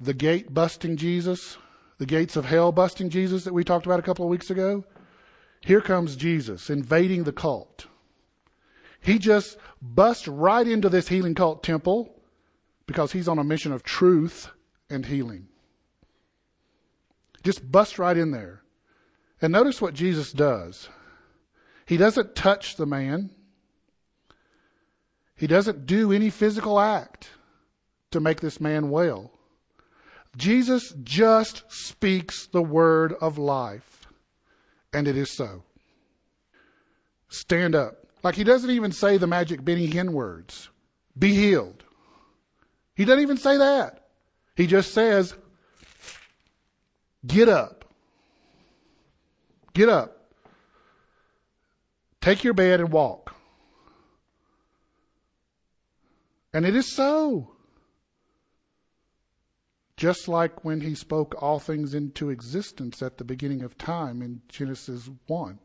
the 0.00 0.14
gate 0.14 0.54
busting 0.54 0.96
Jesus, 0.96 1.58
the 1.98 2.06
gates 2.06 2.36
of 2.36 2.44
hell 2.44 2.72
busting 2.72 3.10
Jesus 3.10 3.44
that 3.44 3.52
we 3.52 3.64
talked 3.64 3.86
about 3.86 3.98
a 3.98 4.02
couple 4.02 4.24
of 4.24 4.30
weeks 4.30 4.50
ago. 4.50 4.84
Here 5.60 5.80
comes 5.80 6.16
Jesus 6.16 6.70
invading 6.70 7.24
the 7.24 7.32
cult. 7.32 7.86
He 9.00 9.18
just 9.18 9.56
busts 9.82 10.28
right 10.28 10.66
into 10.66 10.88
this 10.88 11.08
healing 11.08 11.34
cult 11.34 11.62
temple 11.62 12.14
because 12.86 13.12
he's 13.12 13.28
on 13.28 13.38
a 13.38 13.44
mission 13.44 13.72
of 13.72 13.82
truth 13.82 14.48
and 14.88 15.06
healing. 15.06 15.48
Just 17.46 17.70
bust 17.70 18.00
right 18.00 18.16
in 18.16 18.32
there. 18.32 18.60
And 19.40 19.52
notice 19.52 19.80
what 19.80 19.94
Jesus 19.94 20.32
does. 20.32 20.88
He 21.86 21.96
doesn't 21.96 22.34
touch 22.34 22.74
the 22.74 22.86
man. 22.86 23.30
He 25.36 25.46
doesn't 25.46 25.86
do 25.86 26.10
any 26.10 26.28
physical 26.28 26.80
act 26.80 27.30
to 28.10 28.18
make 28.18 28.40
this 28.40 28.60
man 28.60 28.90
well. 28.90 29.30
Jesus 30.36 30.92
just 31.04 31.62
speaks 31.68 32.48
the 32.48 32.64
word 32.64 33.14
of 33.20 33.38
life, 33.38 34.08
and 34.92 35.06
it 35.06 35.16
is 35.16 35.30
so. 35.30 35.62
Stand 37.28 37.76
up. 37.76 38.08
Like 38.24 38.34
he 38.34 38.42
doesn't 38.42 38.70
even 38.70 38.90
say 38.90 39.18
the 39.18 39.28
magic 39.28 39.64
Benny 39.64 39.86
Hinn 39.86 40.10
words. 40.10 40.68
Be 41.16 41.32
healed. 41.32 41.84
He 42.96 43.04
doesn't 43.04 43.22
even 43.22 43.36
say 43.36 43.56
that. 43.56 44.08
He 44.56 44.66
just 44.66 44.92
says, 44.92 45.36
get 47.26 47.48
up. 47.48 47.84
Get 49.74 49.88
up. 49.88 50.16
Take 52.20 52.42
your 52.42 52.54
bed 52.54 52.80
and 52.80 52.90
walk. 52.90 53.34
And 56.52 56.64
it 56.64 56.74
is 56.74 56.90
so. 56.90 57.50
Just 59.96 60.28
like 60.28 60.64
when 60.64 60.80
he 60.80 60.94
spoke 60.94 61.34
all 61.40 61.58
things 61.58 61.94
into 61.94 62.30
existence 62.30 63.02
at 63.02 63.18
the 63.18 63.24
beginning 63.24 63.62
of 63.62 63.78
time 63.78 64.22
in 64.22 64.42
Genesis 64.48 65.08
1. 65.26 65.58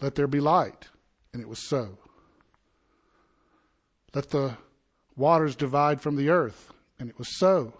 Let 0.00 0.14
there 0.14 0.26
be 0.26 0.40
light. 0.40 0.88
And 1.32 1.40
it 1.40 1.48
was 1.48 1.68
so. 1.68 1.98
Let 4.14 4.30
the 4.30 4.56
waters 5.16 5.56
divide 5.56 6.00
from 6.00 6.16
the 6.16 6.28
earth. 6.28 6.72
And 6.98 7.08
it 7.08 7.18
was 7.18 7.38
so. 7.38 7.72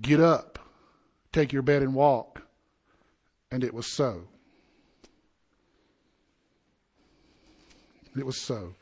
Get 0.00 0.20
up. 0.20 0.58
Take 1.32 1.52
your 1.52 1.62
bed 1.62 1.82
and 1.82 1.94
walk. 1.94 2.42
And 3.50 3.62
it 3.62 3.74
was 3.74 3.92
so. 3.92 4.24
It 8.16 8.24
was 8.24 8.40
so. 8.40 8.74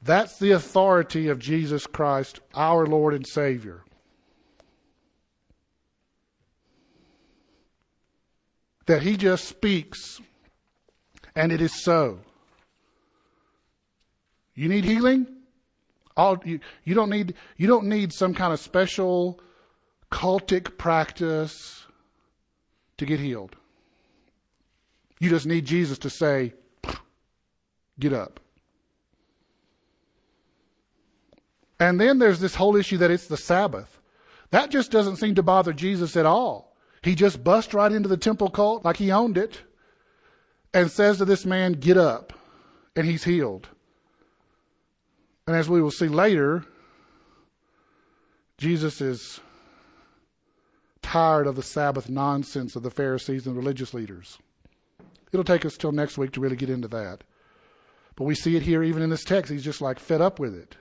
That's 0.00 0.38
the 0.38 0.52
authority 0.52 1.28
of 1.28 1.38
Jesus 1.38 1.86
Christ, 1.86 2.40
our 2.54 2.86
Lord 2.86 3.14
and 3.14 3.26
Savior. 3.26 3.82
That 8.86 9.02
He 9.02 9.16
just 9.16 9.46
speaks 9.46 10.20
and 11.38 11.52
it 11.52 11.60
is 11.60 11.84
so. 11.84 12.18
You 14.56 14.68
need 14.68 14.84
healing? 14.84 15.28
All, 16.16 16.42
you, 16.44 16.58
you, 16.82 16.96
don't 16.96 17.10
need, 17.10 17.34
you 17.56 17.68
don't 17.68 17.86
need 17.86 18.12
some 18.12 18.34
kind 18.34 18.52
of 18.52 18.58
special 18.58 19.40
cultic 20.10 20.78
practice 20.78 21.86
to 22.96 23.06
get 23.06 23.20
healed. 23.20 23.56
You 25.20 25.30
just 25.30 25.46
need 25.46 25.66
Jesus 25.66 25.98
to 25.98 26.10
say, 26.10 26.54
get 27.98 28.12
up. 28.12 28.40
And 31.80 32.00
then 32.00 32.18
there's 32.18 32.40
this 32.40 32.54
whole 32.54 32.76
issue 32.76 32.98
that 32.98 33.10
it's 33.10 33.26
the 33.26 33.36
Sabbath. 33.36 34.00
That 34.50 34.70
just 34.70 34.90
doesn't 34.90 35.16
seem 35.16 35.34
to 35.36 35.42
bother 35.42 35.72
Jesus 35.72 36.16
at 36.16 36.26
all. 36.26 36.76
He 37.02 37.14
just 37.14 37.44
busts 37.44 37.74
right 37.74 37.92
into 37.92 38.08
the 38.08 38.16
temple 38.16 38.50
cult 38.50 38.84
like 38.84 38.96
he 38.96 39.12
owned 39.12 39.38
it 39.38 39.60
and 40.74 40.90
says 40.90 41.18
to 41.18 41.24
this 41.24 41.44
man, 41.46 41.72
Get 41.74 41.96
up. 41.96 42.32
And 42.96 43.06
he's 43.06 43.22
healed. 43.22 43.68
And 45.46 45.54
as 45.54 45.68
we 45.68 45.80
will 45.80 45.92
see 45.92 46.08
later, 46.08 46.64
Jesus 48.56 49.00
is 49.00 49.40
tired 51.08 51.46
of 51.46 51.56
the 51.56 51.62
Sabbath 51.62 52.10
nonsense 52.10 52.76
of 52.76 52.82
the 52.82 52.90
Pharisees 52.90 53.46
and 53.46 53.56
religious 53.56 53.94
leaders. 53.94 54.36
It'll 55.32 55.42
take 55.42 55.64
us 55.64 55.78
till 55.78 55.90
next 55.90 56.18
week 56.18 56.32
to 56.32 56.40
really 56.40 56.54
get 56.54 56.68
into 56.68 56.88
that. 56.88 57.24
But 58.14 58.24
we 58.24 58.34
see 58.34 58.56
it 58.56 58.62
here 58.62 58.82
even 58.82 59.00
in 59.00 59.08
this 59.08 59.24
text. 59.24 59.50
He's 59.50 59.64
just 59.64 59.80
like 59.80 59.98
fed 59.98 60.20
up 60.20 60.38
with 60.38 60.54
it. 60.54 60.76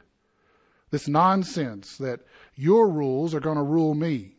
This 0.92 1.08
nonsense 1.08 1.96
that 1.98 2.20
your 2.56 2.90
rules 2.90 3.34
are 3.34 3.40
going 3.40 3.56
to 3.56 3.64
rule 3.64 3.94
me, 3.94 4.36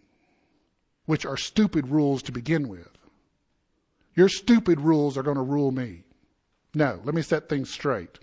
which 1.07 1.25
are 1.25 1.39
stupid 1.39 1.89
rules 1.89 2.23
to 2.25 2.33
begin 2.33 2.69
with. 2.69 2.91
Your 4.15 4.29
stupid 4.29 4.83
rules 4.83 5.17
are 5.17 5.23
going 5.23 5.37
to 5.39 5.43
rule 5.43 5.71
me. 5.71 6.03
No, 6.75 7.01
let 7.03 7.15
me 7.15 7.23
set 7.23 7.49
things 7.49 7.71
straight. 7.71 8.19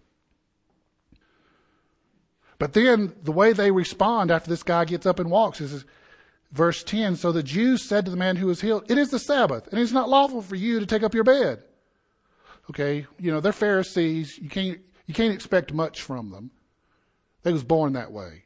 But 2.60 2.74
then 2.74 3.16
the 3.24 3.32
way 3.32 3.54
they 3.54 3.72
respond 3.72 4.30
after 4.30 4.52
this 4.52 4.62
guy 4.62 4.86
gets 4.86 5.08
up 5.08 5.20
and 5.20 5.32
walks 5.32 5.62
is 5.62 5.84
verse 6.52 6.84
10 6.84 7.16
So 7.16 7.32
the 7.32 7.44
Jews 7.44 7.88
said 7.88 8.06
to 8.06 8.12
the 8.12 8.18
man 8.18 8.36
who 8.36 8.48
was 8.48 8.62
healed, 8.62 8.90
It 8.90 8.98
is 8.98 9.10
the 9.10 9.20
Sabbath, 9.20 9.68
and 9.68 9.80
it's 9.80 9.92
not 9.92 10.10
lawful 10.10 10.42
for 10.42 10.56
you 10.56 10.80
to 10.80 10.86
take 10.86 11.04
up 11.04 11.14
your 11.14 11.24
bed. 11.24 11.64
Okay, 12.70 13.06
you 13.20 13.32
know, 13.32 13.40
they're 13.40 13.54
Pharisees. 13.54 14.38
You 14.38 14.50
can't, 14.50 14.80
you 15.06 15.14
can't 15.14 15.34
expect 15.34 15.74
much 15.74 16.02
from 16.02 16.32
them. 16.32 16.52
They 17.44 17.54
was 17.54 17.64
born 17.64 17.94
that 17.94 18.12
way. 18.12 18.46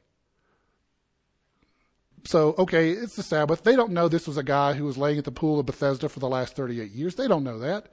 So, 2.26 2.54
okay, 2.58 2.92
it's 2.92 3.16
the 3.16 3.24
Sabbath. 3.24 3.64
They 3.64 3.78
don't 3.78 3.94
know 3.94 4.10
this 4.10 4.28
was 4.28 4.38
a 4.38 4.44
guy 4.44 4.74
who 4.74 4.84
was 4.84 4.98
laying 4.98 5.18
at 5.18 5.24
the 5.24 5.32
pool 5.32 5.60
of 5.60 5.66
Bethesda 5.66 6.10
for 6.10 6.20
the 6.20 6.28
last 6.28 6.56
38 6.56 6.92
years. 6.92 7.16
They 7.16 7.30
don't 7.30 7.46
know 7.46 7.60
that. 7.60 7.88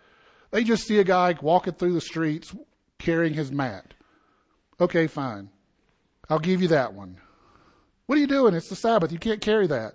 They 0.50 0.64
just 0.64 0.86
see 0.86 0.98
a 0.98 1.04
guy 1.04 1.36
walking 1.40 1.74
through 1.74 1.92
the 1.92 2.00
streets 2.00 2.54
carrying 2.98 3.34
his 3.34 3.52
mat. 3.52 3.94
Okay, 4.80 5.06
fine. 5.06 5.50
I'll 6.28 6.38
give 6.38 6.60
you 6.60 6.68
that 6.68 6.92
one. 6.92 7.18
What 8.06 8.16
are 8.16 8.20
you 8.20 8.26
doing? 8.26 8.54
It's 8.54 8.68
the 8.68 8.76
Sabbath. 8.76 9.12
You 9.12 9.18
can't 9.18 9.40
carry 9.40 9.66
that. 9.66 9.94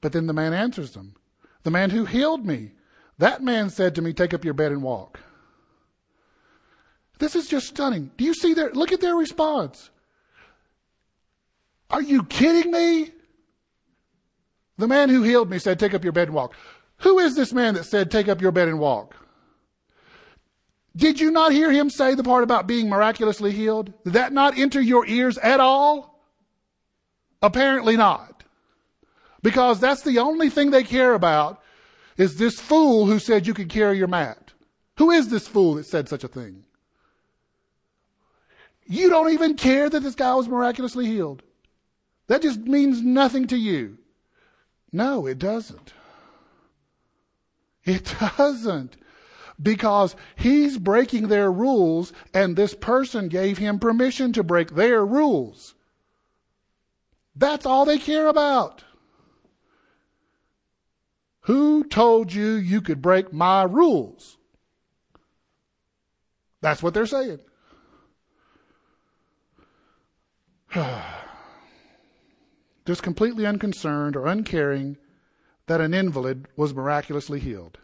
But 0.00 0.12
then 0.12 0.26
the 0.26 0.32
man 0.32 0.52
answers 0.52 0.92
them. 0.92 1.14
The 1.62 1.70
man 1.70 1.90
who 1.90 2.04
healed 2.04 2.44
me. 2.44 2.72
That 3.18 3.42
man 3.42 3.70
said 3.70 3.94
to 3.94 4.02
me, 4.02 4.12
Take 4.12 4.34
up 4.34 4.44
your 4.44 4.54
bed 4.54 4.72
and 4.72 4.82
walk. 4.82 5.20
This 7.18 7.36
is 7.36 7.46
just 7.46 7.68
stunning. 7.68 8.10
Do 8.16 8.24
you 8.24 8.34
see 8.34 8.52
their, 8.52 8.72
look 8.72 8.90
at 8.90 9.00
their 9.00 9.14
response. 9.14 9.90
Are 11.88 12.02
you 12.02 12.24
kidding 12.24 12.72
me? 12.72 13.12
The 14.78 14.88
man 14.88 15.08
who 15.08 15.22
healed 15.22 15.48
me 15.48 15.60
said, 15.60 15.78
Take 15.78 15.94
up 15.94 16.02
your 16.02 16.12
bed 16.12 16.28
and 16.28 16.34
walk. 16.34 16.54
Who 16.98 17.20
is 17.20 17.36
this 17.36 17.52
man 17.52 17.74
that 17.74 17.84
said, 17.84 18.10
Take 18.10 18.28
up 18.28 18.40
your 18.40 18.50
bed 18.50 18.66
and 18.66 18.80
walk? 18.80 19.14
Did 20.96 21.20
you 21.20 21.30
not 21.30 21.52
hear 21.52 21.70
him 21.70 21.88
say 21.88 22.14
the 22.14 22.24
part 22.24 22.42
about 22.42 22.66
being 22.66 22.88
miraculously 22.88 23.52
healed? 23.52 23.92
Did 24.04 24.14
that 24.14 24.32
not 24.32 24.58
enter 24.58 24.80
your 24.80 25.06
ears 25.06 25.38
at 25.38 25.60
all? 25.60 26.11
Apparently 27.42 27.96
not. 27.96 28.44
Because 29.42 29.80
that's 29.80 30.02
the 30.02 30.18
only 30.18 30.48
thing 30.48 30.70
they 30.70 30.84
care 30.84 31.14
about 31.14 31.60
is 32.16 32.36
this 32.36 32.60
fool 32.60 33.06
who 33.06 33.18
said 33.18 33.46
you 33.46 33.54
could 33.54 33.68
carry 33.68 33.98
your 33.98 34.06
mat. 34.08 34.52
Who 34.98 35.10
is 35.10 35.28
this 35.28 35.48
fool 35.48 35.74
that 35.74 35.86
said 35.86 36.08
such 36.08 36.22
a 36.22 36.28
thing? 36.28 36.64
You 38.86 39.10
don't 39.10 39.32
even 39.32 39.54
care 39.54 39.88
that 39.90 40.00
this 40.00 40.14
guy 40.14 40.34
was 40.34 40.48
miraculously 40.48 41.06
healed. 41.06 41.42
That 42.28 42.42
just 42.42 42.60
means 42.60 43.02
nothing 43.02 43.46
to 43.48 43.56
you. 43.56 43.98
No, 44.92 45.26
it 45.26 45.38
doesn't. 45.38 45.92
It 47.84 48.14
doesn't. 48.38 48.96
because 49.60 50.16
he's 50.36 50.78
breaking 50.78 51.28
their 51.28 51.50
rules 51.50 52.12
and 52.34 52.56
this 52.56 52.74
person 52.74 53.28
gave 53.28 53.58
him 53.58 53.78
permission 53.78 54.32
to 54.32 54.42
break 54.42 54.74
their 54.74 55.04
rules. 55.04 55.74
That's 57.34 57.66
all 57.66 57.84
they 57.84 57.98
care 57.98 58.26
about. 58.26 58.84
Who 61.42 61.84
told 61.84 62.32
you 62.32 62.52
you 62.52 62.80
could 62.80 63.02
break 63.02 63.32
my 63.32 63.64
rules? 63.64 64.36
That's 66.60 66.82
what 66.82 66.94
they're 66.94 67.06
saying. 67.06 67.40
Just 72.86 73.02
completely 73.02 73.46
unconcerned 73.46 74.16
or 74.16 74.26
uncaring 74.26 74.96
that 75.66 75.80
an 75.80 75.94
invalid 75.94 76.46
was 76.56 76.74
miraculously 76.74 77.40
healed. 77.40 77.78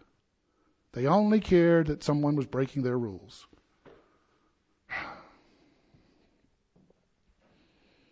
They 0.92 1.06
only 1.06 1.40
cared 1.40 1.86
that 1.88 2.04
someone 2.04 2.36
was 2.36 2.46
breaking 2.46 2.82
their 2.82 2.98
rules. 2.98 3.46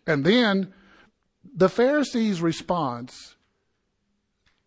And 0.09 0.23
then 0.23 0.73
the 1.57 1.67
Pharisees' 1.67 2.39
response 2.39 3.35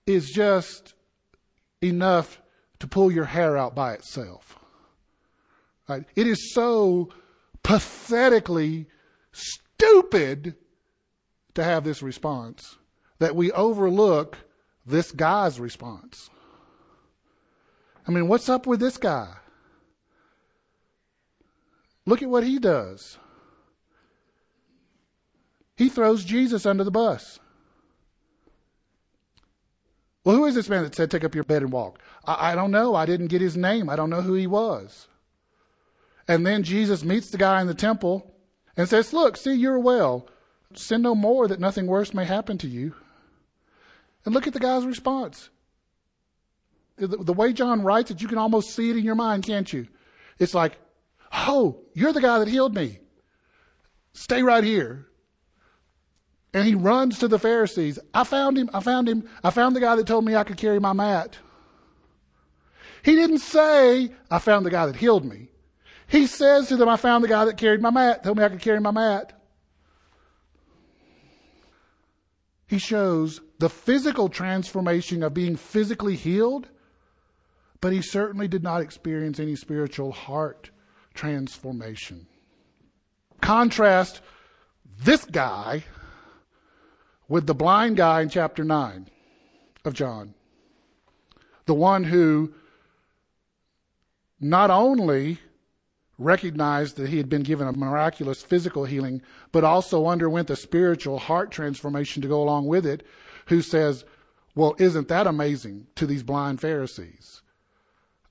is 0.07 0.29
just 0.31 0.95
enough 1.81 2.43
to 2.81 2.89
pull 2.89 3.13
your 3.13 3.27
hair 3.27 3.57
out 3.57 3.77
by 3.77 3.93
itself. 3.93 4.59
Right? 5.89 6.05
It 6.17 6.27
is 6.27 6.53
so 6.53 7.11
pathetically 7.63 8.89
stupid 9.33 10.57
to 11.55 11.63
have 11.63 11.85
this 11.85 12.03
response 12.03 12.77
that 13.21 13.37
we 13.37 13.53
overlook 13.53 14.39
this 14.85 15.13
guy's 15.13 15.61
response. 15.61 16.29
I 18.07 18.11
mean, 18.11 18.27
what's 18.27 18.49
up 18.49 18.67
with 18.67 18.81
this 18.81 18.97
guy? 18.97 19.33
Look 22.05 22.23
at 22.23 22.29
what 22.29 22.43
he 22.43 22.59
does. 22.59 23.19
He 25.81 25.89
throws 25.89 26.25
Jesus 26.25 26.67
under 26.67 26.85
the 26.85 26.91
bus. 26.91 27.41
Well, 30.25 30.37
who 30.37 30.45
is 30.45 30.55
this 30.55 30.69
man 30.69 30.83
that 30.83 30.95
said, 30.95 31.11
Take 31.11 31.25
up 31.25 31.35
your 31.35 31.45
bed 31.45 31.63
and 31.63 31.73
walk? 31.73 31.99
I, 32.27 32.53
I, 32.53 32.55
don't 32.55 32.71
know. 32.71 32.95
I 32.95 33.07
didn't 33.07 33.29
get 33.29 33.41
his 33.41 33.57
name. 33.57 33.89
I 33.89 33.97
don't 33.97 34.11
know 34.11 34.21
who 34.21 34.35
he 34.35 34.47
was. 34.47 35.09
And 36.29 36.47
then 36.47 36.63
Jesus 36.63 37.03
meets 37.03 37.31
the 37.31 37.39
guy 37.39 37.63
in 37.63 37.67
the 37.67 37.75
temple 37.75 38.35
and 38.77 38.89
says, 38.89 39.15
Look, 39.15 39.39
see, 39.39 39.55
you're 39.55 39.79
well. 39.79 40.29
Sin 40.75 41.01
no 41.01 41.15
more 41.15 41.49
that 41.49 41.61
nothing 41.61 41.87
worse 41.87 42.13
may 42.13 42.27
happen 42.27 42.59
to 42.59 42.69
you. 42.69 42.95
And 44.27 44.35
look 44.35 44.47
at 44.47 44.53
the 44.53 44.61
guy's 44.61 44.85
response 44.85 45.49
the, 47.01 47.17
the 47.17 47.33
way 47.33 47.53
John 47.53 47.83
writes 47.83 48.11
it, 48.11 48.21
you 48.21 48.29
can 48.29 48.39
almost 48.39 48.71
see 48.71 48.91
it 48.91 48.97
in 48.97 49.05
your 49.05 49.15
mind, 49.15 49.45
can't 49.45 49.73
you? 49.73 49.89
It's 50.39 50.55
like, 50.55 50.79
oh, 51.33 51.81
you're 51.95 52.13
the 52.13 52.21
guy 52.21 52.39
that 52.39 52.49
healed 52.49 52.75
me. 52.75 52.99
Stay 54.13 54.43
right 54.43 54.65
here. 54.65 55.07
And 56.53 56.67
he 56.67 56.75
runs 56.75 57.19
to 57.19 57.29
the 57.29 57.39
Pharisees. 57.39 57.99
I 58.13 58.25
found 58.25 58.59
him. 58.59 58.71
I 58.75 58.81
found 58.81 59.09
him. 59.09 59.29
I 59.45 59.51
found 59.51 59.77
the 59.77 59.81
guy 59.81 59.95
that 59.97 60.07
told 60.07 60.25
me 60.25 60.35
I 60.35 60.45
could 60.45 60.57
carry 60.57 60.81
my 60.81 60.93
mat. 60.93 61.39
He 63.03 63.15
didn't 63.15 63.39
say, 63.39 64.13
I 64.31 64.39
found 64.39 64.67
the 64.67 64.71
guy 64.71 64.87
that 64.87 64.97
healed 64.97 65.25
me. 65.25 65.49
He 66.07 66.27
says 66.27 66.69
to 66.69 66.77
them, 66.77 66.89
I 66.89 66.97
found 66.97 67.23
the 67.23 67.29
guy 67.29 67.45
that 67.45 67.57
carried 67.57 67.81
my 67.81 67.91
mat, 67.91 68.25
told 68.25 68.37
me 68.37 68.45
I 68.45 68.49
could 68.49 68.61
carry 68.61 68.81
my 68.81 68.91
mat. 68.91 69.33
He 72.67 72.79
shows 72.79 73.41
the 73.59 73.71
physical 73.71 74.29
transformation 74.29 75.23
of 75.23 75.35
being 75.35 75.57
physically 75.57 76.17
healed 76.17 76.69
but 77.81 77.93
he 77.93 78.03
certainly 78.03 78.49
did 78.49 78.63
not 78.63 78.83
experience 78.83 79.41
any 79.41 79.57
spiritual 79.57 80.13
heart 80.13 80.71
transformation. 81.15 82.27
Contrast 83.41 84.21
this 85.03 85.25
guy 85.25 85.85
with 87.31 87.47
the 87.47 87.55
blind 87.55 87.97
guy 87.97 88.21
in 88.21 88.29
chapter 88.29 88.65
9 88.65 89.09
of 89.85 89.95
John. 89.95 90.35
The 91.65 91.75
one 91.75 92.03
who 92.05 92.53
not 94.41 94.69
only 94.69 95.39
recognized 96.19 96.97
that 96.97 97.09
he 97.09 97.19
had 97.19 97.29
been 97.29 97.45
given 97.45 97.69
a 97.69 97.73
miraculous 97.73 98.43
physical 98.43 98.85
healing, 98.85 99.23
but 99.53 99.63
also 99.63 100.09
underwent 100.09 100.51
a 100.51 100.57
spiritual 100.57 101.21
heart 101.21 101.53
transformation 101.53 102.21
to 102.21 102.29
go 102.29 102.43
along 102.43 102.67
with 102.67 102.85
it, 102.85 103.07
who 103.47 103.63
says, 103.63 104.05
Well, 104.57 104.75
isn't 104.79 105.07
that 105.09 105.29
amazing 105.29 105.87
to 105.95 106.07
these 106.07 106.25
blind 106.25 106.61
Pharisees? 106.61 107.43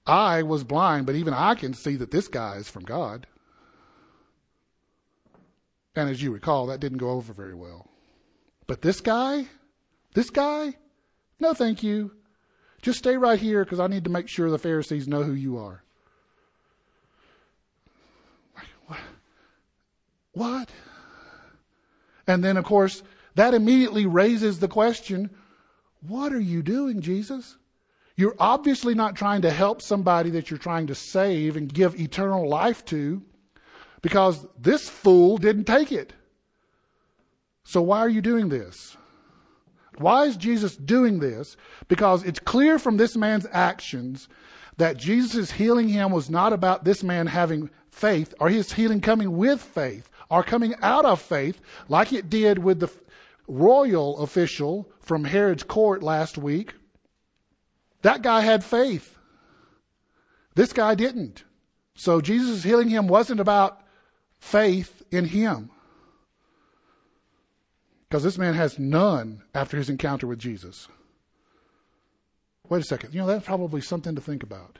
I 0.06 0.44
was 0.44 0.66
blind, 0.66 1.06
but 1.06 1.16
even 1.16 1.34
I 1.34 1.56
can 1.56 1.74
see 1.74 1.96
that 1.96 2.12
this 2.12 2.28
guy 2.28 2.56
is 2.58 2.70
from 2.70 2.84
God. 2.84 3.28
And 5.96 6.10
as 6.10 6.22
you 6.22 6.32
recall, 6.32 6.68
that 6.68 6.82
didn't 6.82 6.98
go 6.98 7.12
over 7.12 7.32
very 7.32 7.56
well. 7.56 7.90
But 8.70 8.84
this 8.84 9.02
guy, 9.02 9.48
this 10.14 10.30
guy, 10.30 10.76
no 11.40 11.56
thank 11.56 11.82
you. 11.82 12.12
Just 12.84 13.00
stay 13.00 13.18
right 13.18 13.40
here 13.40 13.64
because 13.64 13.80
I 13.80 13.88
need 13.88 14.04
to 14.04 14.12
make 14.12 14.28
sure 14.28 14.52
the 14.52 14.60
Pharisees 14.60 15.08
know 15.08 15.24
who 15.24 15.34
you 15.34 15.58
are. 15.58 15.82
What? 20.34 20.70
And 22.28 22.44
then, 22.44 22.58
of 22.58 22.64
course, 22.64 23.02
that 23.34 23.56
immediately 23.56 24.06
raises 24.06 24.60
the 24.60 24.68
question 24.68 25.32
what 26.08 26.32
are 26.32 26.40
you 26.40 26.62
doing, 26.62 27.02
Jesus? 27.02 27.58
You're 28.16 28.36
obviously 28.38 28.94
not 28.94 29.16
trying 29.16 29.42
to 29.42 29.50
help 29.50 29.82
somebody 29.82 30.30
that 30.30 30.52
you're 30.52 30.60
trying 30.60 30.86
to 30.88 30.96
save 30.96 31.58
and 31.58 31.74
give 31.74 32.00
eternal 32.00 32.48
life 32.48 32.86
to 32.86 33.24
because 34.04 34.46
this 34.60 34.88
fool 34.88 35.40
didn't 35.40 35.66
take 35.66 35.92
it. 35.92 36.14
So 37.70 37.84
why 37.84 38.00
are 38.00 38.10
you 38.10 38.22
doing 38.22 38.50
this? 38.50 38.98
Why 40.00 40.26
is 40.26 40.38
Jesus 40.38 40.76
doing 40.76 41.20
this? 41.20 41.56
Because 41.88 42.24
it's 42.24 42.40
clear 42.40 42.80
from 42.80 42.98
this 42.98 43.16
man's 43.16 43.46
actions 43.52 44.28
that 44.78 44.98
Jesus' 44.98 45.52
healing 45.52 45.88
him 45.88 46.12
was 46.12 46.32
not 46.32 46.52
about 46.52 46.84
this 46.84 47.04
man 47.04 47.28
having 47.28 47.70
faith 47.92 48.34
or 48.40 48.50
his 48.50 48.74
healing 48.74 49.02
coming 49.02 49.38
with 49.38 49.62
faith 49.62 50.10
or 50.32 50.42
coming 50.42 50.74
out 50.82 51.06
of 51.06 51.22
faith 51.22 51.62
like 51.88 52.12
it 52.12 52.28
did 52.28 52.58
with 52.58 52.80
the 52.80 52.90
royal 53.48 54.18
official 54.18 54.90
from 55.00 55.26
Herod's 55.26 55.62
court 55.62 56.02
last 56.02 56.40
week 56.40 56.74
that 58.02 58.24
guy 58.24 58.42
had 58.42 58.64
faith. 58.64 59.16
This 60.56 60.74
guy 60.74 60.96
didn't. 60.96 61.44
So 61.94 62.20
Jesus 62.20 62.64
healing 62.64 62.90
him 62.90 63.08
wasn't 63.08 63.40
about 63.40 63.80
faith 64.40 65.04
in 65.12 65.26
him. 65.26 65.70
Because 68.10 68.24
this 68.24 68.38
man 68.38 68.56
has 68.56 68.80
none 68.80 69.44
after 69.54 69.78
his 69.78 69.90
encounter 69.90 70.26
with 70.26 70.40
Jesus. 70.40 70.88
Wait 72.68 72.82
a 72.82 72.84
second. 72.84 73.14
You 73.14 73.22
know, 73.22 73.28
that's 73.28 73.46
probably 73.46 73.82
something 73.82 74.16
to 74.16 74.22
think 74.22 74.44
about. 74.44 74.80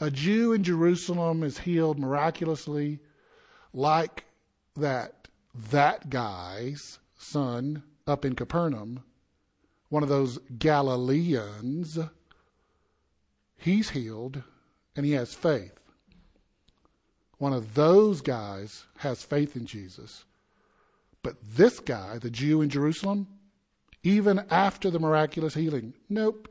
A 0.00 0.10
Jew 0.10 0.52
in 0.52 0.64
Jerusalem 0.64 1.42
is 1.42 1.58
healed 1.58 1.98
miraculously 1.98 2.98
like 3.72 4.24
that 4.76 5.28
that 5.70 6.10
guy's 6.10 6.98
son 7.16 7.82
up 8.06 8.24
in 8.24 8.34
Capernaum 8.34 9.04
one 9.92 10.02
of 10.02 10.08
those 10.08 10.38
Galileans, 10.58 11.98
he's 13.58 13.90
healed 13.90 14.42
and 14.96 15.04
he 15.04 15.12
has 15.12 15.34
faith. 15.34 15.78
One 17.36 17.52
of 17.52 17.74
those 17.74 18.22
guys 18.22 18.86
has 19.00 19.22
faith 19.22 19.54
in 19.54 19.66
Jesus. 19.66 20.24
But 21.22 21.36
this 21.42 21.80
guy, 21.80 22.18
the 22.18 22.30
Jew 22.30 22.62
in 22.62 22.68
Jerusalem, 22.68 23.28
even 24.02 24.44
after 24.50 24.90
the 24.90 24.98
miraculous 24.98 25.54
healing, 25.54 25.94
nope. 26.08 26.48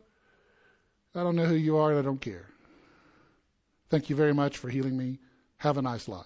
I 1.13 1.23
don't 1.23 1.35
know 1.35 1.45
who 1.45 1.55
you 1.55 1.77
are 1.77 1.91
and 1.91 1.99
I 1.99 2.01
don't 2.01 2.21
care. 2.21 2.47
Thank 3.89 4.09
you 4.09 4.15
very 4.15 4.33
much 4.33 4.57
for 4.57 4.69
healing 4.69 4.95
me. 4.95 5.19
Have 5.57 5.77
a 5.77 5.81
nice 5.81 6.07
life. 6.07 6.25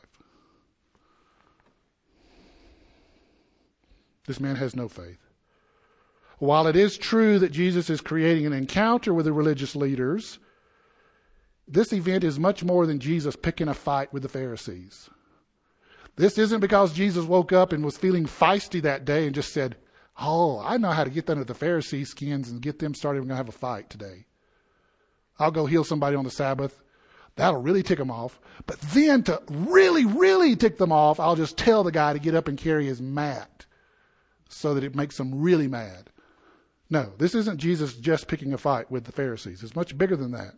This 4.27 4.39
man 4.39 4.55
has 4.55 4.75
no 4.75 4.87
faith. 4.87 5.19
While 6.37 6.67
it 6.67 6.75
is 6.75 6.97
true 6.97 7.39
that 7.39 7.51
Jesus 7.51 7.89
is 7.89 8.01
creating 8.01 8.45
an 8.45 8.53
encounter 8.53 9.13
with 9.13 9.25
the 9.25 9.33
religious 9.33 9.75
leaders, 9.75 10.37
this 11.67 11.93
event 11.93 12.23
is 12.23 12.39
much 12.39 12.63
more 12.63 12.85
than 12.85 12.99
Jesus 12.99 13.35
picking 13.35 13.67
a 13.67 13.73
fight 13.73 14.13
with 14.13 14.21
the 14.21 14.29
Pharisees. 14.29 15.09
This 16.15 16.37
isn't 16.37 16.61
because 16.61 16.93
Jesus 16.93 17.25
woke 17.25 17.51
up 17.51 17.73
and 17.73 17.83
was 17.83 17.97
feeling 17.97 18.25
feisty 18.25 18.81
that 18.81 19.05
day 19.05 19.25
and 19.25 19.35
just 19.35 19.53
said, 19.53 19.75
Oh, 20.17 20.59
I 20.59 20.77
know 20.77 20.91
how 20.91 21.03
to 21.03 21.09
get 21.09 21.29
under 21.29 21.43
the 21.43 21.53
Pharisees' 21.53 22.11
skins 22.11 22.49
and 22.49 22.61
get 22.61 22.79
them 22.79 22.93
started. 22.93 23.19
We're 23.19 23.27
going 23.27 23.37
to 23.37 23.43
have 23.43 23.49
a 23.49 23.51
fight 23.51 23.89
today. 23.89 24.25
I'll 25.37 25.51
go 25.51 25.65
heal 25.65 25.83
somebody 25.83 26.15
on 26.15 26.23
the 26.23 26.31
Sabbath. 26.31 26.81
That'll 27.35 27.61
really 27.61 27.83
tick 27.83 27.97
them 27.97 28.11
off. 28.11 28.39
But 28.65 28.79
then 28.79 29.23
to 29.23 29.41
really, 29.49 30.05
really 30.05 30.55
tick 30.55 30.77
them 30.77 30.93
off, 30.93 31.19
I'll 31.19 31.35
just 31.35 31.57
tell 31.57 31.83
the 31.83 31.91
guy 31.91 32.13
to 32.13 32.19
get 32.19 32.33
up 32.33 32.47
and 32.47 32.57
carry 32.57 32.85
his 32.85 33.01
mat 33.01 33.65
so 34.47 34.73
that 34.73 34.85
it 34.85 34.95
makes 34.95 35.17
them 35.17 35.41
really 35.41 35.67
mad. 35.67 36.09
No, 36.89 37.11
this 37.17 37.35
isn't 37.35 37.57
Jesus 37.57 37.95
just 37.95 38.27
picking 38.27 38.53
a 38.53 38.57
fight 38.57 38.89
with 38.89 39.03
the 39.03 39.11
Pharisees. 39.11 39.63
It's 39.63 39.75
much 39.75 39.97
bigger 39.97 40.15
than 40.15 40.31
that. 40.31 40.53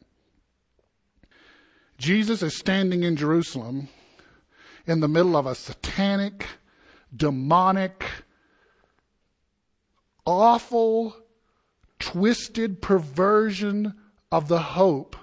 Jesus 1.98 2.44
is 2.44 2.56
standing 2.56 3.02
in 3.02 3.16
Jerusalem 3.16 3.90
in 4.88 5.02
the 5.02 5.08
middle 5.08 5.36
of 5.36 5.46
a 5.46 5.54
satanic, 5.54 6.48
demonic, 7.16 8.04
awful, 10.26 11.16
twisted 12.00 12.82
perversion 12.82 13.94
of 14.32 14.48
the 14.48 14.60
hope 14.60 15.16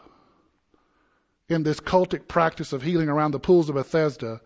in 1.49 1.62
this 1.62 1.81
cultic 1.81 2.29
practice 2.29 2.73
of 2.73 2.83
healing 2.83 3.09
around 3.09 3.31
the 3.31 3.41
pools 3.41 3.69
of 3.69 3.75
Bethesda 3.75 4.41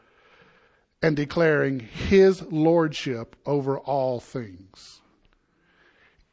and 1.03 1.17
declaring 1.17 1.81
his 1.81 2.43
lordship 2.43 3.37
over 3.47 3.79
all 3.79 4.21
things. 4.21 5.01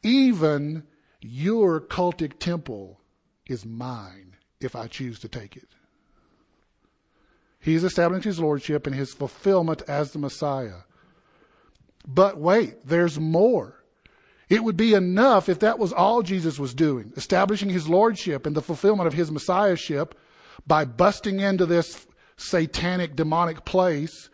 Even 0.01 0.83
your 1.21 1.79
cultic 1.79 2.39
temple 2.39 2.99
is 3.47 3.65
mine 3.65 4.35
if 4.59 4.75
I 4.75 4.87
choose 4.87 5.19
to 5.19 5.27
take 5.27 5.55
it. 5.55 5.69
He's 7.65 7.83
established 7.83 8.25
his 8.25 8.39
lordship 8.39 8.85
and 8.85 8.95
his 8.95 9.11
fulfillment 9.11 9.81
as 9.87 10.11
the 10.11 10.19
Messiah. 10.19 10.83
But 12.07 12.37
wait, 12.37 12.85
there's 12.85 13.19
more. 13.19 13.83
It 14.49 14.63
would 14.63 14.77
be 14.77 14.93
enough 14.93 15.49
if 15.49 15.57
that 15.61 15.79
was 15.79 15.91
all 15.91 16.21
Jesus 16.21 16.59
was 16.59 16.75
doing, 16.75 17.11
establishing 17.17 17.71
his 17.71 17.89
lordship 17.89 18.45
and 18.45 18.55
the 18.55 18.61
fulfillment 18.61 19.07
of 19.07 19.15
his 19.15 19.31
messiahship 19.31 20.13
by 20.67 20.85
busting 20.85 21.39
into 21.39 21.65
this 21.65 22.05
satanic, 22.37 23.15
demonic 23.15 23.65
place 23.65 24.29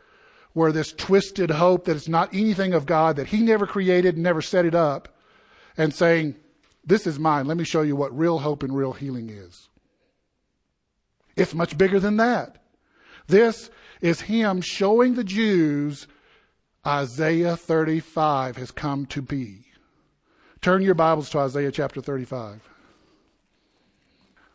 where 0.52 0.74
this 0.74 0.92
twisted 0.92 1.52
hope 1.52 1.86
that 1.86 1.96
it's 1.96 2.10
not 2.10 2.34
anything 2.34 2.74
of 2.74 2.86
God, 2.86 3.16
that 3.16 3.28
he 3.28 3.40
never 3.40 3.66
created 3.66 4.18
never 4.18 4.42
set 4.42 4.66
it 4.66 4.76
up, 4.76 5.08
and 5.78 5.94
saying, 5.94 6.36
This 6.84 7.08
is 7.08 7.18
mine. 7.18 7.46
Let 7.46 7.56
me 7.56 7.64
show 7.64 7.82
you 7.82 7.96
what 7.96 8.18
real 8.18 8.40
hope 8.40 8.62
and 8.62 8.76
real 8.76 8.92
healing 8.92 9.30
is. 9.30 9.70
It's 11.38 11.54
much 11.54 11.78
bigger 11.78 12.02
than 12.02 12.18
that. 12.18 12.61
This 13.32 13.70
is 14.02 14.20
him 14.20 14.60
showing 14.60 15.16
the 15.16 15.24
Jews 15.24 16.06
Isaiah 16.86 17.56
35 17.56 18.58
has 18.58 18.72
come 18.72 19.06
to 19.06 19.22
be. 19.22 19.68
Turn 20.60 20.82
your 20.82 20.96
Bibles 20.96 21.30
to 21.30 21.40
Isaiah 21.40 21.72
chapter 21.72 22.02
35. 22.02 22.68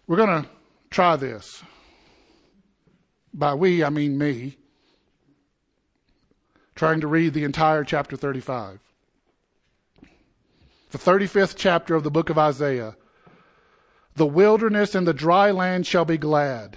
We're 0.07 0.18
going 0.18 0.43
to 0.43 0.49
try 0.91 1.16
this. 1.16 1.62
By 3.33 3.55
we, 3.55 3.83
I 3.83 3.89
mean 3.89 4.18
me. 4.18 4.59
Trying 6.74 7.01
to 7.01 7.07
read 7.07 7.33
the 7.33 7.45
entire 7.45 7.83
chapter 7.83 8.14
35. 8.14 8.79
The 10.91 10.99
35th 10.99 11.55
chapter 11.57 11.95
of 11.95 12.05
the 12.05 12.11
book 12.11 12.29
of 12.29 12.37
Isaiah. 12.37 12.95
The 14.16 14.27
wilderness 14.27 14.95
and 14.95 15.07
the 15.07 15.14
dry 15.14 15.51
land 15.51 15.87
shall 15.87 16.05
be 16.05 16.18
glad. 16.18 16.77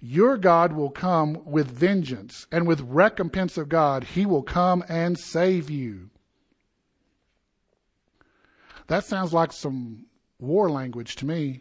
your 0.00 0.38
God 0.38 0.72
will 0.72 0.90
come 0.90 1.42
with 1.44 1.66
vengeance, 1.70 2.46
and 2.50 2.66
with 2.66 2.80
recompense 2.80 3.58
of 3.58 3.68
God, 3.68 4.04
he 4.04 4.24
will 4.24 4.42
come 4.42 4.82
and 4.88 5.18
save 5.18 5.68
you. 5.68 6.10
That 8.86 9.04
sounds 9.04 9.32
like 9.32 9.52
some 9.52 10.06
war 10.38 10.70
language 10.70 11.16
to 11.16 11.26
me. 11.26 11.60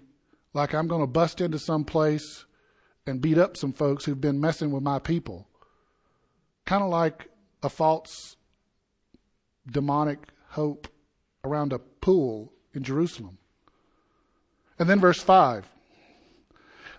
Like 0.54 0.74
I'm 0.74 0.88
going 0.88 1.02
to 1.02 1.08
bust 1.08 1.42
into 1.42 1.60
some 1.60 1.84
place 1.84 2.46
and 3.06 3.22
beat 3.22 3.38
up 3.38 3.58
some 3.58 3.74
folks 3.74 4.06
who've 4.06 4.20
been 4.20 4.40
messing 4.40 4.72
with 4.72 4.84
my 4.84 5.00
people. 5.00 5.48
Kind 6.66 6.82
of 6.82 6.90
like 6.90 7.30
a 7.62 7.70
false 7.70 8.36
demonic 9.70 10.30
hope 10.50 10.88
around 11.44 11.74
a 11.74 11.80
pool 11.80 12.54
in 12.74 12.84
Jerusalem. 12.84 13.38
And 14.80 14.90
then 14.90 15.00
verse 15.00 15.22
5 15.22 15.68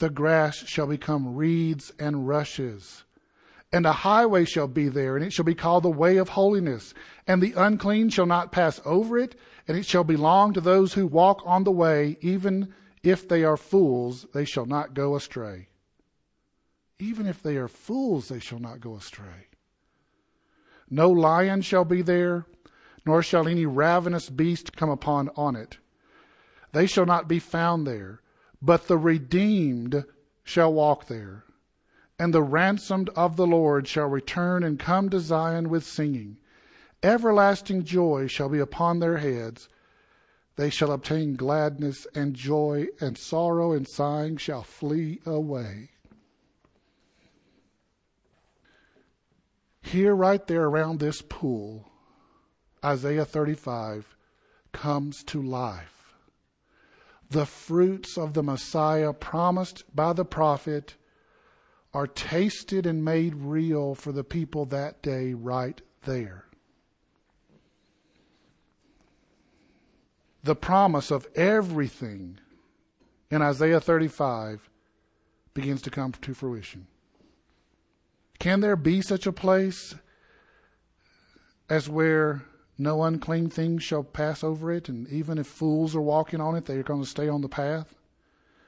the 0.00 0.10
grass 0.10 0.56
shall 0.66 0.86
become 0.86 1.36
reeds 1.36 1.92
and 1.98 2.26
rushes. 2.26 3.04
And 3.72 3.86
a 3.86 3.92
highway 3.92 4.46
shall 4.46 4.66
be 4.66 4.88
there, 4.88 5.16
and 5.16 5.24
it 5.24 5.32
shall 5.32 5.44
be 5.44 5.54
called 5.54 5.84
the 5.84 5.90
way 5.90 6.16
of 6.16 6.30
holiness. 6.30 6.92
And 7.26 7.40
the 7.40 7.52
unclean 7.56 8.08
shall 8.08 8.26
not 8.26 8.50
pass 8.50 8.80
over 8.84 9.16
it, 9.16 9.36
and 9.68 9.78
it 9.78 9.86
shall 9.86 10.02
belong 10.02 10.54
to 10.54 10.60
those 10.60 10.94
who 10.94 11.06
walk 11.06 11.42
on 11.44 11.62
the 11.62 11.70
way, 11.70 12.16
even 12.20 12.74
if 13.04 13.28
they 13.28 13.44
are 13.44 13.56
fools, 13.56 14.26
they 14.34 14.44
shall 14.44 14.66
not 14.66 14.94
go 14.94 15.14
astray. 15.14 15.68
Even 16.98 17.26
if 17.26 17.42
they 17.42 17.56
are 17.56 17.68
fools, 17.68 18.28
they 18.28 18.40
shall 18.40 18.58
not 18.58 18.80
go 18.80 18.96
astray. 18.96 19.48
No 20.90 21.08
lion 21.10 21.62
shall 21.62 21.84
be 21.84 22.02
there, 22.02 22.46
nor 23.06 23.22
shall 23.22 23.46
any 23.46 23.66
ravenous 23.66 24.28
beast 24.28 24.76
come 24.76 24.90
upon 24.90 25.30
on 25.36 25.54
it. 25.54 25.78
They 26.72 26.86
shall 26.86 27.06
not 27.06 27.28
be 27.28 27.38
found 27.38 27.86
there 27.86 28.20
but 28.62 28.88
the 28.88 28.98
redeemed 28.98 30.04
shall 30.42 30.72
walk 30.72 31.06
there, 31.06 31.44
and 32.18 32.34
the 32.34 32.42
ransomed 32.42 33.08
of 33.10 33.36
the 33.36 33.46
Lord 33.46 33.88
shall 33.88 34.06
return 34.06 34.62
and 34.62 34.78
come 34.78 35.08
to 35.10 35.20
Zion 35.20 35.70
with 35.70 35.84
singing. 35.84 36.36
Everlasting 37.02 37.84
joy 37.84 38.26
shall 38.26 38.50
be 38.50 38.58
upon 38.58 38.98
their 38.98 39.16
heads. 39.16 39.68
They 40.56 40.68
shall 40.68 40.92
obtain 40.92 41.36
gladness 41.36 42.06
and 42.14 42.34
joy, 42.34 42.88
and 43.00 43.16
sorrow 43.16 43.72
and 43.72 43.88
sighing 43.88 44.36
shall 44.36 44.62
flee 44.62 45.20
away. 45.24 45.90
Here, 49.80 50.14
right 50.14 50.46
there 50.46 50.64
around 50.64 51.00
this 51.00 51.22
pool, 51.22 51.88
Isaiah 52.84 53.24
35 53.24 54.14
comes 54.72 55.24
to 55.24 55.42
life 55.42 55.99
the 57.30 57.46
fruits 57.46 58.18
of 58.18 58.34
the 58.34 58.42
Messiah 58.42 59.12
promised 59.12 59.84
by 59.94 60.12
the 60.12 60.24
prophet 60.24 60.96
are 61.94 62.06
tasted 62.06 62.86
and 62.86 63.04
made 63.04 63.34
real 63.34 63.94
for 63.94 64.12
the 64.12 64.24
people 64.24 64.66
that 64.66 65.00
day 65.00 65.32
right 65.32 65.80
there. 66.02 66.44
The 70.42 70.56
promise 70.56 71.10
of 71.10 71.28
everything 71.36 72.38
in 73.30 73.42
Isaiah 73.42 73.80
35 73.80 74.68
begins 75.54 75.82
to 75.82 75.90
come 75.90 76.12
to 76.12 76.34
fruition. 76.34 76.86
Can 78.38 78.60
there 78.60 78.76
be 78.76 79.02
such 79.02 79.26
a 79.26 79.32
place 79.32 79.94
as 81.68 81.88
where 81.88 82.42
no 82.80 83.02
unclean 83.02 83.50
thing 83.50 83.78
shall 83.78 84.02
pass 84.02 84.42
over 84.42 84.72
it, 84.72 84.88
and 84.88 85.06
even 85.08 85.36
if 85.36 85.46
fools 85.46 85.94
are 85.94 86.00
walking 86.00 86.40
on 86.40 86.56
it, 86.56 86.64
they 86.64 86.78
are 86.78 86.82
going 86.82 87.02
to 87.02 87.06
stay 87.06 87.28
on 87.28 87.42
the 87.42 87.48
path. 87.48 87.94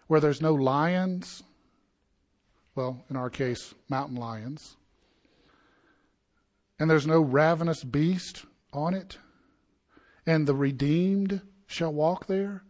Where 0.07 0.21
there's 0.21 0.43
no 0.43 0.53
lions, 0.53 1.43
well, 2.75 3.03
in 3.09 3.17
our 3.17 3.31
case, 3.31 3.75
mountain 3.89 4.17
lions, 4.17 4.77
and 6.79 6.91
there's 6.91 7.07
no 7.07 7.21
ravenous 7.21 7.85
beast 7.85 8.45
on 8.73 8.93
it, 8.93 9.17
and 10.27 10.47
the 10.47 10.55
redeemed 10.55 11.41
shall 11.67 11.93
walk 11.93 12.27
there. 12.27 12.65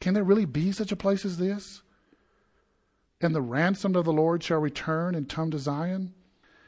Can 0.00 0.14
there 0.14 0.24
really 0.24 0.44
be 0.46 0.72
such 0.72 0.90
a 0.90 0.96
place 0.96 1.24
as 1.24 1.38
this? 1.38 1.82
And 3.20 3.34
the 3.34 3.40
ransomed 3.40 3.94
of 3.94 4.04
the 4.04 4.12
Lord 4.12 4.42
shall 4.42 4.58
return 4.58 5.14
and 5.14 5.28
come 5.28 5.50
to 5.52 5.58
Zion, 5.58 6.12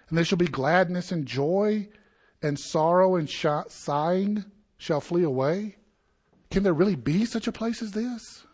and 0.09 0.17
there 0.17 0.25
shall 0.25 0.39
be 0.39 0.47
gladness 0.47 1.11
and 1.11 1.27
joy 1.27 1.89
and 2.43 2.59
sorrow 2.59 3.17
and 3.17 3.29
sh- 3.29 3.47
sighing 3.69 4.45
shall 4.77 5.01
flee 5.01 5.25
away? 5.25 5.77
Can 6.51 6.63
there 6.63 6.73
really 6.73 6.97
be 6.97 7.25
such 7.25 7.47
a 7.47 7.53
place 7.53 7.83
as 7.83 7.93
this? 7.93 8.45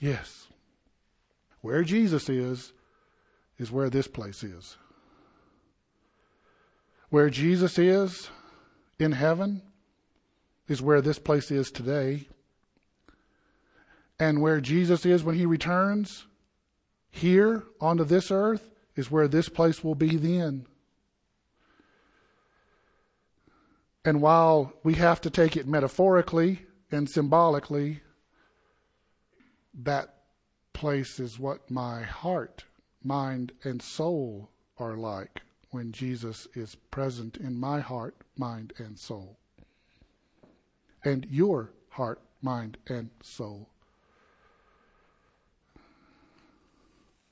Yes. 0.00 0.46
Where 1.60 1.82
Jesus 1.82 2.28
is, 2.28 2.72
is 3.58 3.70
where 3.70 3.90
this 3.90 4.06
place 4.06 4.42
is. 4.42 4.76
Where 7.10 7.28
Jesus 7.28 7.78
is 7.78 8.30
in 8.98 9.12
heaven 9.12 9.62
is 10.68 10.80
where 10.80 11.00
this 11.00 11.18
place 11.18 11.50
is 11.50 11.70
today. 11.70 12.28
And 14.18 14.40
where 14.40 14.60
Jesus 14.60 15.04
is 15.04 15.24
when 15.24 15.34
he 15.34 15.46
returns 15.46 16.26
here 17.10 17.64
onto 17.80 18.04
this 18.04 18.30
earth 18.30 18.70
is 18.94 19.10
where 19.10 19.28
this 19.28 19.48
place 19.48 19.82
will 19.82 19.94
be 19.94 20.16
then. 20.16 20.66
And 24.04 24.22
while 24.22 24.72
we 24.82 24.94
have 24.94 25.20
to 25.22 25.30
take 25.30 25.56
it 25.56 25.66
metaphorically 25.66 26.66
and 26.90 27.08
symbolically, 27.08 28.00
that 29.74 30.14
place 30.72 31.20
is 31.20 31.38
what 31.38 31.70
my 31.70 32.02
heart, 32.02 32.64
mind, 33.04 33.52
and 33.62 33.82
soul 33.82 34.50
are 34.78 34.96
like 34.96 35.42
when 35.70 35.92
Jesus 35.92 36.48
is 36.54 36.74
present 36.74 37.36
in 37.36 37.56
my 37.56 37.80
heart, 37.80 38.16
mind, 38.36 38.72
and 38.78 38.98
soul. 38.98 39.38
And 41.04 41.26
your 41.30 41.72
heart, 41.90 42.20
mind, 42.42 42.78
and 42.88 43.10
soul. 43.22 43.68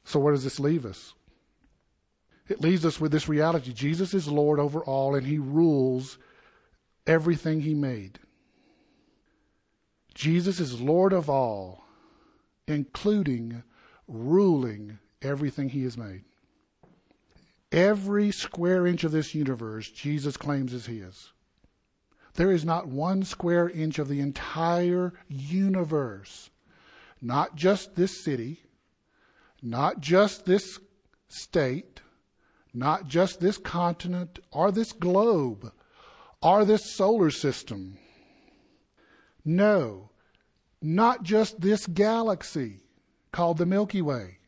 So, 0.05 0.21
where 0.21 0.33
does 0.33 0.45
this 0.45 0.61
leave 0.61 0.87
us? 0.87 1.15
It 2.49 2.63
leaves 2.63 2.87
us 2.87 2.99
with 2.99 3.13
this 3.13 3.29
reality 3.29 3.73
Jesus 3.73 4.15
is 4.15 4.29
Lord 4.29 4.59
over 4.59 4.81
all, 4.81 5.15
and 5.15 5.27
He 5.27 5.39
rules 5.39 6.19
everything 7.09 7.63
He 7.63 7.75
made. 7.75 8.21
Jesus 10.15 10.61
is 10.61 10.81
Lord 10.81 11.13
of 11.13 11.31
all, 11.31 11.85
including 12.67 13.63
ruling 14.07 14.99
everything 15.23 15.71
He 15.71 15.83
has 15.85 15.97
made. 15.97 16.23
Every 17.73 18.31
square 18.31 18.87
inch 18.87 19.05
of 19.05 19.13
this 19.13 19.35
universe, 19.35 19.91
Jesus 19.91 20.37
claims 20.37 20.73
is 20.73 20.87
His. 20.87 21.33
There 22.35 22.53
is 22.53 22.65
not 22.65 22.87
one 22.87 23.25
square 23.25 23.69
inch 23.69 23.99
of 23.99 24.09
the 24.09 24.21
entire 24.21 25.13
universe, 25.29 26.51
not 27.21 27.57
just 27.57 27.97
this 27.97 28.23
city, 28.23 28.61
not 29.63 30.01
just 30.01 30.45
this 30.45 30.79
state, 31.29 32.01
not 32.73 33.09
just 33.09 33.41
this 33.41 33.59
continent 33.59 34.39
or 34.53 34.71
this 34.71 34.93
globe 34.93 35.73
or 36.43 36.65
this 36.65 36.95
solar 36.95 37.31
system. 37.31 37.99
No, 39.45 40.11
not 40.81 41.23
just 41.23 41.61
this 41.61 41.87
galaxy 41.87 42.81
called 43.33 43.59
the 43.59 43.67
Milky 43.67 44.03
Way. 44.03 44.39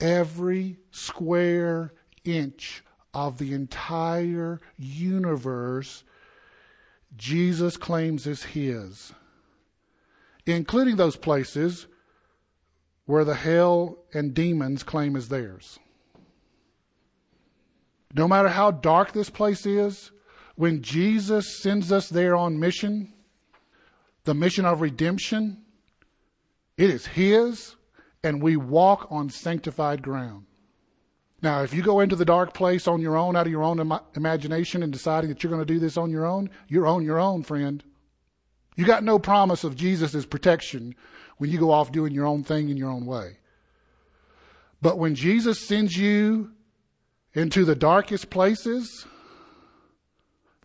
Every 0.00 0.78
square 0.90 1.92
inch 2.24 2.82
of 3.12 3.38
the 3.38 3.52
entire 3.52 4.60
universe, 4.78 6.04
Jesus 7.16 7.76
claims 7.76 8.26
is 8.26 8.42
His, 8.42 9.12
including 10.46 10.96
those 10.96 11.16
places 11.16 11.86
where 13.04 13.24
the 13.24 13.34
hell 13.34 13.98
and 14.14 14.32
demons 14.32 14.82
claim 14.82 15.16
is 15.16 15.28
theirs. 15.28 15.78
No 18.14 18.26
matter 18.26 18.48
how 18.48 18.70
dark 18.70 19.12
this 19.12 19.30
place 19.30 19.66
is, 19.66 20.12
when 20.60 20.82
Jesus 20.82 21.62
sends 21.62 21.90
us 21.90 22.10
there 22.10 22.36
on 22.36 22.60
mission, 22.60 23.10
the 24.24 24.34
mission 24.34 24.66
of 24.66 24.82
redemption, 24.82 25.56
it 26.76 26.90
is 26.90 27.06
His, 27.06 27.76
and 28.22 28.42
we 28.42 28.56
walk 28.56 29.06
on 29.10 29.30
sanctified 29.30 30.02
ground. 30.02 30.44
Now, 31.40 31.62
if 31.62 31.72
you 31.72 31.82
go 31.82 32.00
into 32.00 32.14
the 32.14 32.26
dark 32.26 32.52
place 32.52 32.86
on 32.86 33.00
your 33.00 33.16
own, 33.16 33.36
out 33.36 33.46
of 33.46 33.50
your 33.50 33.62
own 33.62 33.80
Im- 33.80 34.00
imagination, 34.14 34.82
and 34.82 34.92
deciding 34.92 35.30
that 35.30 35.42
you're 35.42 35.50
going 35.50 35.66
to 35.66 35.74
do 35.74 35.78
this 35.78 35.96
on 35.96 36.10
your 36.10 36.26
own, 36.26 36.50
you're 36.68 36.86
on 36.86 37.02
your 37.02 37.18
own, 37.18 37.42
friend. 37.42 37.82
You 38.76 38.84
got 38.84 39.02
no 39.02 39.18
promise 39.18 39.64
of 39.64 39.76
Jesus' 39.76 40.26
protection 40.26 40.94
when 41.38 41.48
you 41.48 41.58
go 41.58 41.70
off 41.70 41.90
doing 41.90 42.12
your 42.12 42.26
own 42.26 42.44
thing 42.44 42.68
in 42.68 42.76
your 42.76 42.90
own 42.90 43.06
way. 43.06 43.38
But 44.82 44.98
when 44.98 45.14
Jesus 45.14 45.66
sends 45.66 45.96
you 45.96 46.50
into 47.32 47.64
the 47.64 47.74
darkest 47.74 48.28
places 48.28 49.06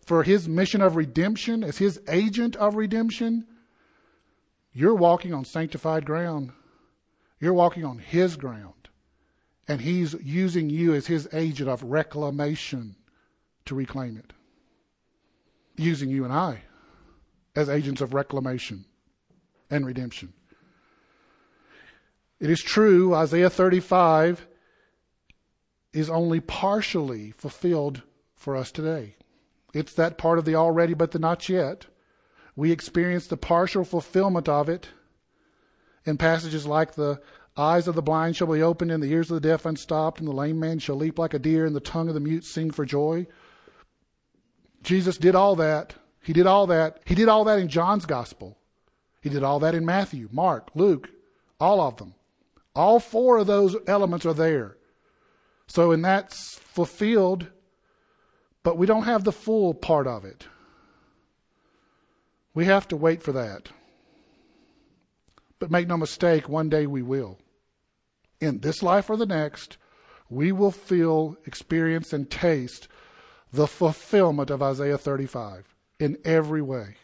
for 0.06 0.22
his 0.22 0.48
mission 0.48 0.80
of 0.80 0.94
redemption, 0.94 1.64
as 1.64 1.78
his 1.78 2.00
agent 2.08 2.54
of 2.56 2.76
redemption, 2.76 3.44
you're 4.72 4.94
walking 4.94 5.34
on 5.34 5.44
sanctified 5.44 6.06
ground. 6.06 6.52
You're 7.40 7.52
walking 7.52 7.84
on 7.84 7.98
his 7.98 8.36
ground. 8.36 8.88
And 9.66 9.80
he's 9.80 10.14
using 10.22 10.70
you 10.70 10.94
as 10.94 11.08
his 11.08 11.28
agent 11.32 11.68
of 11.68 11.82
reclamation 11.82 12.94
to 13.64 13.74
reclaim 13.74 14.16
it. 14.16 14.32
Using 15.76 16.08
you 16.08 16.22
and 16.22 16.32
I 16.32 16.62
as 17.56 17.68
agents 17.68 18.00
of 18.00 18.14
reclamation 18.14 18.84
and 19.70 19.84
redemption. 19.84 20.32
It 22.38 22.48
is 22.48 22.62
true, 22.62 23.12
Isaiah 23.12 23.50
35 23.50 24.46
is 25.92 26.08
only 26.08 26.38
partially 26.38 27.32
fulfilled 27.32 28.02
for 28.36 28.54
us 28.54 28.70
today. 28.70 29.16
It's 29.76 29.92
that 29.92 30.16
part 30.16 30.38
of 30.38 30.46
the 30.46 30.54
already 30.54 30.94
but 30.94 31.10
the 31.10 31.18
not 31.18 31.50
yet. 31.50 31.84
We 32.56 32.72
experience 32.72 33.26
the 33.26 33.36
partial 33.36 33.84
fulfillment 33.84 34.48
of 34.48 34.70
it 34.70 34.88
in 36.06 36.16
passages 36.16 36.64
like 36.66 36.94
the 36.94 37.20
eyes 37.58 37.86
of 37.86 37.94
the 37.94 38.00
blind 38.00 38.36
shall 38.36 38.46
be 38.46 38.62
opened 38.62 38.90
and 38.90 39.02
the 39.02 39.12
ears 39.12 39.30
of 39.30 39.34
the 39.34 39.46
deaf 39.46 39.66
unstopped 39.66 40.18
and 40.18 40.26
the 40.26 40.32
lame 40.32 40.58
man 40.58 40.78
shall 40.78 40.96
leap 40.96 41.18
like 41.18 41.34
a 41.34 41.38
deer 41.38 41.66
and 41.66 41.76
the 41.76 41.80
tongue 41.80 42.08
of 42.08 42.14
the 42.14 42.20
mute 42.20 42.46
sing 42.46 42.70
for 42.70 42.86
joy. 42.86 43.26
Jesus 44.82 45.18
did 45.18 45.34
all 45.34 45.56
that. 45.56 45.94
He 46.22 46.32
did 46.32 46.46
all 46.46 46.66
that. 46.68 47.00
He 47.04 47.14
did 47.14 47.28
all 47.28 47.44
that 47.44 47.58
in 47.58 47.68
John's 47.68 48.06
gospel. 48.06 48.56
He 49.20 49.28
did 49.28 49.42
all 49.42 49.60
that 49.60 49.74
in 49.74 49.84
Matthew, 49.84 50.30
Mark, 50.32 50.70
Luke, 50.74 51.10
all 51.60 51.82
of 51.82 51.98
them. 51.98 52.14
All 52.74 52.98
four 52.98 53.36
of 53.36 53.46
those 53.46 53.76
elements 53.86 54.24
are 54.24 54.32
there. 54.32 54.78
So, 55.66 55.92
and 55.92 56.02
that's 56.02 56.60
fulfilled, 56.60 57.48
but 58.66 58.76
we 58.76 58.84
don't 58.84 59.04
have 59.04 59.22
the 59.22 59.30
full 59.30 59.74
part 59.74 60.08
of 60.08 60.24
it. 60.24 60.48
We 62.52 62.64
have 62.64 62.88
to 62.88 62.96
wait 62.96 63.22
for 63.22 63.30
that. 63.30 63.68
But 65.60 65.70
make 65.70 65.86
no 65.86 65.96
mistake, 65.96 66.48
one 66.48 66.68
day 66.68 66.84
we 66.84 67.00
will. 67.00 67.38
In 68.40 68.58
this 68.58 68.82
life 68.82 69.08
or 69.08 69.16
the 69.16 69.24
next, 69.24 69.76
we 70.28 70.50
will 70.50 70.72
feel, 70.72 71.36
experience, 71.46 72.12
and 72.12 72.28
taste 72.28 72.88
the 73.52 73.68
fulfillment 73.68 74.50
of 74.50 74.60
Isaiah 74.64 74.98
35 74.98 75.72
in 76.00 76.18
every 76.24 76.60
way. 76.60 76.96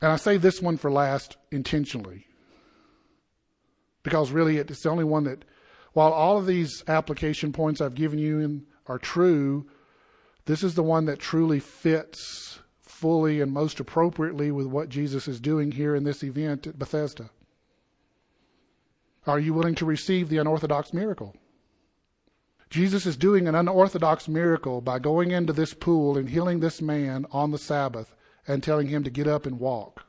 And 0.00 0.10
I 0.10 0.16
say 0.16 0.38
this 0.38 0.60
one 0.60 0.76
for 0.76 0.90
last 0.90 1.36
intentionally. 1.52 2.26
Because 4.02 4.32
really, 4.32 4.56
it's 4.56 4.82
the 4.82 4.90
only 4.90 5.04
one 5.04 5.22
that, 5.22 5.44
while 5.92 6.12
all 6.12 6.38
of 6.38 6.46
these 6.46 6.82
application 6.88 7.52
points 7.52 7.80
I've 7.80 7.94
given 7.94 8.18
you 8.18 8.62
are 8.86 8.98
true, 8.98 9.66
this 10.46 10.62
is 10.62 10.74
the 10.74 10.82
one 10.82 11.04
that 11.06 11.18
truly 11.18 11.60
fits 11.60 12.60
fully 12.80 13.40
and 13.40 13.52
most 13.52 13.80
appropriately 13.80 14.50
with 14.50 14.66
what 14.66 14.88
Jesus 14.88 15.28
is 15.28 15.40
doing 15.40 15.72
here 15.72 15.94
in 15.94 16.04
this 16.04 16.22
event 16.22 16.66
at 16.66 16.78
Bethesda. 16.78 17.30
Are 19.26 19.38
you 19.38 19.54
willing 19.54 19.74
to 19.76 19.84
receive 19.84 20.28
the 20.28 20.38
unorthodox 20.38 20.92
miracle? 20.92 21.34
Jesus 22.70 23.04
is 23.04 23.16
doing 23.16 23.46
an 23.46 23.54
unorthodox 23.54 24.28
miracle 24.28 24.80
by 24.80 24.98
going 24.98 25.30
into 25.30 25.52
this 25.52 25.74
pool 25.74 26.16
and 26.16 26.28
healing 26.28 26.60
this 26.60 26.80
man 26.80 27.26
on 27.30 27.50
the 27.50 27.58
Sabbath 27.58 28.14
and 28.48 28.62
telling 28.62 28.88
him 28.88 29.04
to 29.04 29.10
get 29.10 29.28
up 29.28 29.46
and 29.46 29.60
walk. 29.60 30.06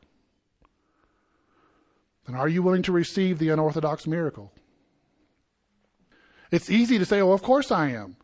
And 2.25 2.37
are 2.37 2.47
you 2.47 2.63
willing 2.63 2.83
to 2.83 2.91
receive 2.91 3.37
the 3.37 3.49
unorthodox 3.49 4.07
miracle? 4.07 4.53
It's 6.53 6.69
easy 6.69 6.99
to 6.99 7.05
say, 7.05 7.19
oh, 7.19 7.31
of 7.31 7.41
course 7.41 7.71
I 7.71 7.89
am, 7.89 8.15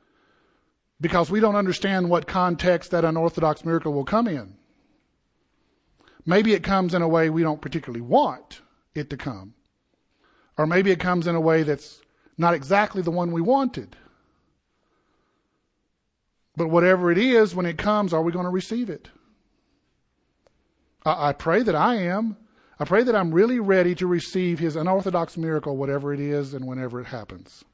because 1.02 1.32
we 1.32 1.40
don't 1.40 1.56
understand 1.56 2.12
what 2.12 2.28
context 2.28 2.92
that 2.92 3.04
unorthodox 3.04 3.66
miracle 3.66 3.92
will 3.92 4.06
come 4.06 4.28
in. 4.28 4.54
Maybe 6.28 6.54
it 6.54 6.62
comes 6.62 6.94
in 6.94 7.02
a 7.02 7.08
way 7.08 7.32
we 7.32 7.42
don't 7.42 7.60
particularly 7.60 8.02
want 8.02 8.62
it 8.94 9.10
to 9.10 9.18
come. 9.18 9.56
Or 10.60 10.68
maybe 10.68 10.92
it 10.92 11.00
comes 11.00 11.26
in 11.26 11.34
a 11.34 11.42
way 11.42 11.64
that's 11.64 12.02
not 12.38 12.54
exactly 12.54 13.02
the 13.02 13.10
one 13.10 13.32
we 13.32 13.42
wanted. 13.42 13.96
But 16.56 16.68
whatever 16.68 17.12
it 17.12 17.18
is, 17.18 17.56
when 17.56 17.66
it 17.66 17.80
comes, 17.80 18.14
are 18.14 18.22
we 18.22 18.32
going 18.32 18.46
to 18.46 18.52
receive 18.52 18.92
it? 18.92 19.10
I, 21.04 21.30
I 21.30 21.34
pray 21.34 21.64
that 21.64 21.74
I 21.74 21.96
am. 21.96 22.38
I 22.80 22.86
pray 22.86 23.02
that 23.02 23.16
I'm 23.16 23.34
really 23.34 23.60
ready 23.60 23.96
to 23.96 24.06
receive 24.06 24.60
his 24.60 24.76
unorthodox 24.76 25.36
miracle, 25.36 25.78
whatever 25.78 26.14
it 26.14 26.20
is 26.20 26.54
and 26.54 26.68
whenever 26.68 27.02
it 27.02 27.08
happens. 27.08 27.66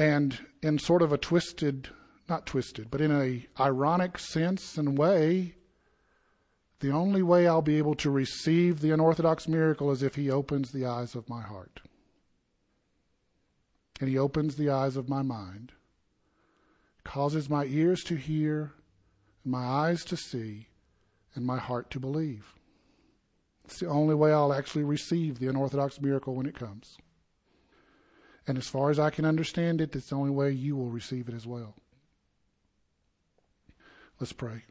And 0.00 0.46
in 0.62 0.78
sort 0.78 1.02
of 1.02 1.12
a 1.12 1.18
twisted, 1.18 1.90
not 2.26 2.46
twisted, 2.46 2.90
but 2.90 3.02
in 3.02 3.12
a 3.12 3.46
ironic 3.60 4.18
sense 4.18 4.78
and 4.78 4.96
way, 4.96 5.56
The 6.78 6.90
only 6.90 7.22
way 7.22 7.46
I'll 7.46 7.60
be 7.60 7.76
able 7.76 7.94
to 7.96 8.10
receive 8.10 8.80
the 8.80 8.92
unorthodox 8.92 9.46
miracle 9.46 9.90
is 9.90 10.02
if 10.02 10.14
He 10.14 10.30
opens 10.30 10.72
the 10.72 10.86
eyes 10.86 11.14
of 11.14 11.28
my 11.28 11.42
heart. 11.42 11.82
And 14.00 14.08
He 14.08 14.16
opens 14.16 14.56
the 14.56 14.70
eyes 14.70 14.96
of 14.96 15.06
my 15.06 15.20
mind, 15.20 15.72
causes 17.04 17.50
my 17.50 17.66
ears 17.66 18.02
to 18.04 18.14
hear, 18.14 18.72
and 19.44 19.52
my 19.52 19.66
eyes 19.66 20.02
to 20.06 20.16
see, 20.16 20.68
and 21.34 21.44
my 21.44 21.58
heart 21.58 21.90
to 21.90 22.00
believe. 22.00 22.54
It's 23.66 23.80
the 23.80 23.88
only 23.88 24.14
way 24.14 24.32
I'll 24.32 24.54
actually 24.54 24.84
receive 24.84 25.38
the 25.38 25.48
unorthodox 25.48 26.00
miracle 26.00 26.34
when 26.34 26.46
it 26.46 26.54
comes. 26.54 26.96
And 28.50 28.58
as 28.58 28.66
far 28.66 28.90
as 28.90 28.98
I 28.98 29.10
can 29.10 29.24
understand 29.24 29.80
it, 29.80 29.94
it's 29.94 30.08
the 30.08 30.16
only 30.16 30.32
way 30.32 30.50
you 30.50 30.74
will 30.74 30.88
receive 30.88 31.28
it 31.28 31.36
as 31.36 31.46
well. 31.46 31.76
Let's 34.18 34.32
pray. 34.32 34.64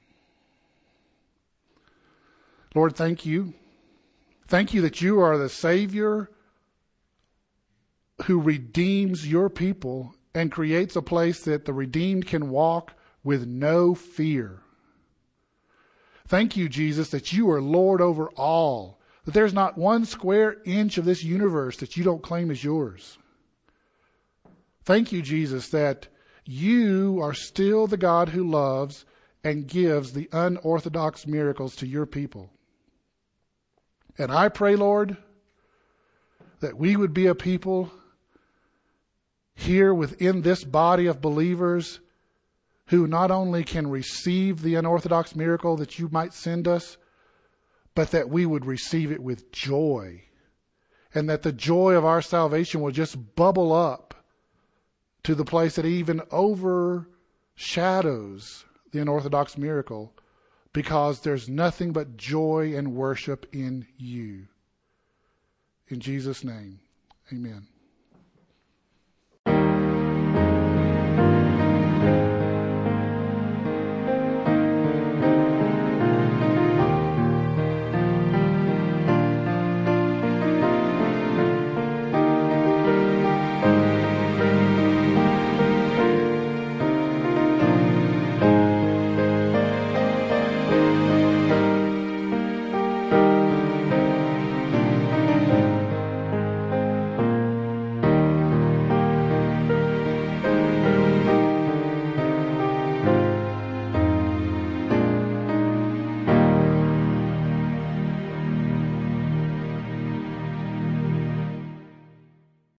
Lord, 2.75 2.97
thank 2.97 3.25
you. 3.25 3.53
Thank 4.49 4.73
you 4.73 4.81
that 4.81 4.99
you 4.99 5.21
are 5.21 5.37
the 5.37 5.47
Savior 5.47 6.29
who 8.25 8.41
redeems 8.41 9.25
your 9.25 9.49
people 9.49 10.13
and 10.35 10.51
creates 10.51 10.97
a 10.97 11.01
place 11.01 11.45
that 11.45 11.63
the 11.63 11.71
redeemed 11.71 12.27
can 12.27 12.49
walk 12.49 12.95
with 13.23 13.47
no 13.47 13.95
fear. 13.95 14.59
Thank 16.27 16.57
you, 16.57 16.67
Jesus, 16.67 17.11
that 17.11 17.31
you 17.31 17.49
are 17.49 17.61
Lord 17.61 18.01
over 18.01 18.27
all, 18.31 18.99
that 19.23 19.33
there's 19.33 19.53
not 19.53 19.77
one 19.77 20.03
square 20.03 20.57
inch 20.65 20.97
of 20.97 21.05
this 21.05 21.23
universe 21.23 21.77
that 21.77 21.95
you 21.95 22.03
don't 22.03 22.21
claim 22.21 22.51
as 22.51 22.61
yours. 22.61 23.17
Thank 24.89 25.11
you, 25.11 25.21
Jesus, 25.21 25.69
that 25.69 26.07
you 26.45 27.19
are 27.21 27.35
still 27.35 27.85
the 27.85 27.95
God 27.95 28.29
who 28.29 28.43
loves 28.43 29.05
and 29.43 29.67
gives 29.67 30.13
the 30.13 30.27
unorthodox 30.31 31.27
miracles 31.27 31.75
to 31.75 31.85
your 31.85 32.07
people. 32.07 32.49
And 34.17 34.31
I 34.31 34.49
pray, 34.49 34.75
Lord, 34.75 35.15
that 36.59 36.75
we 36.75 36.95
would 36.95 37.13
be 37.13 37.27
a 37.27 37.35
people 37.35 37.91
here 39.53 39.93
within 39.93 40.41
this 40.41 40.63
body 40.63 41.05
of 41.05 41.21
believers 41.21 41.99
who 42.87 43.05
not 43.05 43.29
only 43.29 43.63
can 43.63 43.91
receive 43.91 44.63
the 44.63 44.73
unorthodox 44.73 45.35
miracle 45.35 45.77
that 45.77 45.99
you 45.99 46.09
might 46.11 46.33
send 46.33 46.67
us, 46.67 46.97
but 47.93 48.09
that 48.09 48.31
we 48.31 48.43
would 48.43 48.65
receive 48.65 49.11
it 49.11 49.21
with 49.21 49.51
joy. 49.51 50.23
And 51.13 51.29
that 51.29 51.43
the 51.43 51.53
joy 51.53 51.93
of 51.93 52.05
our 52.05 52.23
salvation 52.23 52.81
will 52.81 52.89
just 52.89 53.35
bubble 53.35 53.71
up 53.71 54.08
to 55.23 55.35
the 55.35 55.45
place 55.45 55.75
that 55.75 55.85
even 55.85 56.21
overshadows 56.31 58.65
the 58.91 58.99
unorthodox 58.99 59.57
miracle 59.57 60.13
because 60.73 61.21
there's 61.21 61.49
nothing 61.49 61.91
but 61.91 62.17
joy 62.17 62.73
and 62.75 62.95
worship 62.95 63.47
in 63.51 63.87
you. 63.97 64.47
In 65.87 65.99
Jesus' 65.99 66.43
name, 66.43 66.79
amen. 67.33 67.67